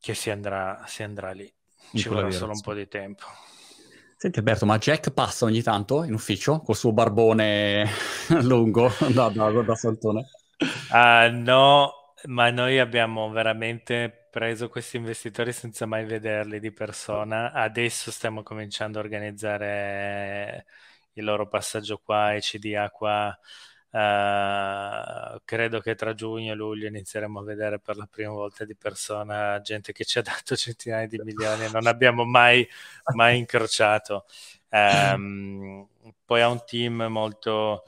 che 0.00 0.14
si 0.14 0.30
andrà, 0.30 0.82
si 0.86 1.02
andrà 1.02 1.32
lì. 1.32 1.52
Ci 1.92 2.08
vorrà 2.08 2.30
solo 2.30 2.52
un 2.52 2.60
po' 2.62 2.72
di 2.72 2.88
tempo. 2.88 3.26
Senti 4.16 4.38
Alberto, 4.38 4.64
ma 4.64 4.78
Jack 4.78 5.10
passa 5.10 5.44
ogni 5.44 5.60
tanto 5.60 6.02
in 6.04 6.14
ufficio 6.14 6.60
col 6.60 6.74
suo 6.74 6.92
barbone 6.92 7.90
lungo 8.40 8.90
da, 9.12 9.28
da, 9.28 9.50
da 9.50 9.74
saltone? 9.74 10.30
Uh, 10.90 11.30
no, 11.30 12.14
ma 12.28 12.50
noi 12.50 12.78
abbiamo 12.78 13.28
veramente 13.30 14.28
preso 14.30 14.70
questi 14.70 14.96
investitori 14.96 15.52
senza 15.52 15.84
mai 15.84 16.06
vederli 16.06 16.58
di 16.58 16.72
persona. 16.72 17.52
Adesso 17.52 18.10
stiamo 18.10 18.42
cominciando 18.42 18.98
a 18.98 19.02
organizzare 19.02 20.64
il 21.14 21.24
loro 21.24 21.48
passaggio 21.48 21.98
qua, 21.98 22.34
ECDA 22.34 22.90
qua. 22.90 23.38
Uh, 23.90 25.38
credo 25.44 25.80
che 25.80 25.94
tra 25.94 26.14
giugno 26.14 26.52
e 26.52 26.54
luglio 26.54 26.86
inizieremo 26.86 27.40
a 27.40 27.44
vedere 27.44 27.78
per 27.78 27.96
la 27.98 28.08
prima 28.10 28.32
volta 28.32 28.64
di 28.64 28.74
persona 28.74 29.60
gente 29.60 29.92
che 29.92 30.06
ci 30.06 30.18
ha 30.18 30.22
dato 30.22 30.56
centinaia 30.56 31.06
di 31.06 31.18
milioni 31.18 31.64
e 31.66 31.70
non 31.70 31.86
abbiamo 31.86 32.24
mai, 32.24 32.66
mai 33.14 33.38
incrociato. 33.38 34.24
Um, 34.70 35.86
poi 36.24 36.40
ha 36.40 36.48
un 36.48 36.64
team 36.64 37.02
molto 37.02 37.84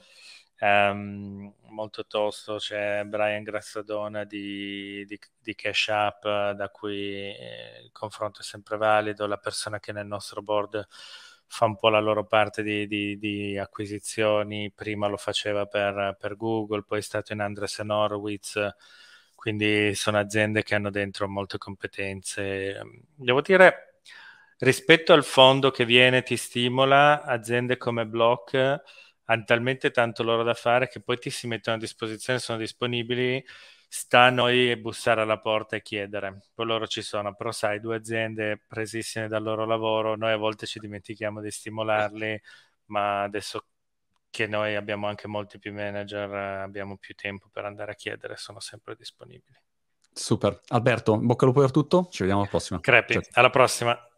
um, 0.59 1.53
molto 1.75 2.05
tosto, 2.07 2.55
c'è 2.55 3.03
Brian 3.03 3.43
Grassadona 3.43 4.23
di, 4.23 5.05
di, 5.05 5.19
di 5.39 5.55
Cash 5.55 5.89
App, 5.89 6.23
da 6.23 6.69
cui 6.69 7.29
il 7.29 7.89
confronto 7.91 8.39
è 8.39 8.43
sempre 8.43 8.77
valido, 8.77 9.27
la 9.27 9.37
persona 9.37 9.79
che 9.79 9.91
nel 9.91 10.07
nostro 10.07 10.41
board 10.41 10.87
fa 11.47 11.65
un 11.65 11.75
po' 11.75 11.89
la 11.89 11.99
loro 11.99 12.25
parte 12.25 12.63
di, 12.63 12.87
di, 12.87 13.17
di 13.17 13.57
acquisizioni, 13.57 14.71
prima 14.71 15.07
lo 15.07 15.17
faceva 15.17 15.65
per, 15.65 16.17
per, 16.19 16.35
Google, 16.35 16.83
poi 16.83 16.99
è 16.99 17.01
stato 17.01 17.33
in 17.33 17.39
Andresen 17.41 17.89
Horowitz, 17.91 18.75
quindi 19.35 19.93
sono 19.95 20.17
aziende 20.17 20.63
che 20.63 20.75
hanno 20.75 20.89
dentro 20.89 21.27
molte 21.27 21.57
competenze. 21.57 22.81
Devo 23.15 23.41
dire, 23.41 24.01
rispetto 24.59 25.13
al 25.13 25.23
fondo 25.23 25.71
che 25.71 25.85
viene, 25.85 26.23
ti 26.23 26.37
stimola, 26.37 27.23
aziende 27.23 27.77
come 27.77 28.05
Block 28.05 28.81
hanno 29.25 29.43
talmente 29.43 29.91
tanto 29.91 30.23
loro 30.23 30.43
da 30.43 30.53
fare 30.53 30.87
che 30.87 31.01
poi 31.01 31.17
ti 31.17 31.29
si 31.29 31.47
mettono 31.47 31.77
a 31.77 31.79
disposizione, 31.79 32.39
sono 32.39 32.57
disponibili, 32.57 33.43
sta 33.97 34.23
a 34.23 34.29
noi 34.29 34.75
bussare 34.75 35.21
alla 35.21 35.39
porta 35.39 35.77
e 35.77 35.81
chiedere. 35.81 36.49
Poi 36.53 36.65
loro 36.65 36.85
ci 36.85 37.01
sono, 37.01 37.33
però 37.33 37.53
sai, 37.53 37.79
due 37.79 37.95
aziende 37.95 38.61
presissime 38.67 39.29
dal 39.29 39.41
loro 39.41 39.65
lavoro, 39.65 40.17
noi 40.17 40.33
a 40.33 40.37
volte 40.37 40.65
ci 40.65 40.79
dimentichiamo 40.79 41.39
di 41.39 41.49
stimolarli, 41.49 42.41
ma 42.87 43.23
adesso 43.23 43.67
che 44.29 44.47
noi 44.47 44.75
abbiamo 44.75 45.07
anche 45.07 45.29
molti 45.29 45.59
più 45.59 45.73
manager, 45.73 46.29
abbiamo 46.33 46.97
più 46.97 47.15
tempo 47.15 47.47
per 47.49 47.63
andare 47.63 47.93
a 47.93 47.95
chiedere, 47.95 48.35
sono 48.35 48.59
sempre 48.59 48.97
disponibili. 48.97 49.57
Super. 50.11 50.59
Alberto, 50.67 51.17
bocca 51.17 51.45
al 51.45 51.51
lupo 51.51 51.61
per 51.61 51.71
tutto, 51.71 52.09
ci 52.11 52.23
vediamo 52.23 52.41
alla 52.41 52.49
prossima. 52.49 52.81
Crepi, 52.81 53.17
alla 53.31 53.49
prossima. 53.49 54.09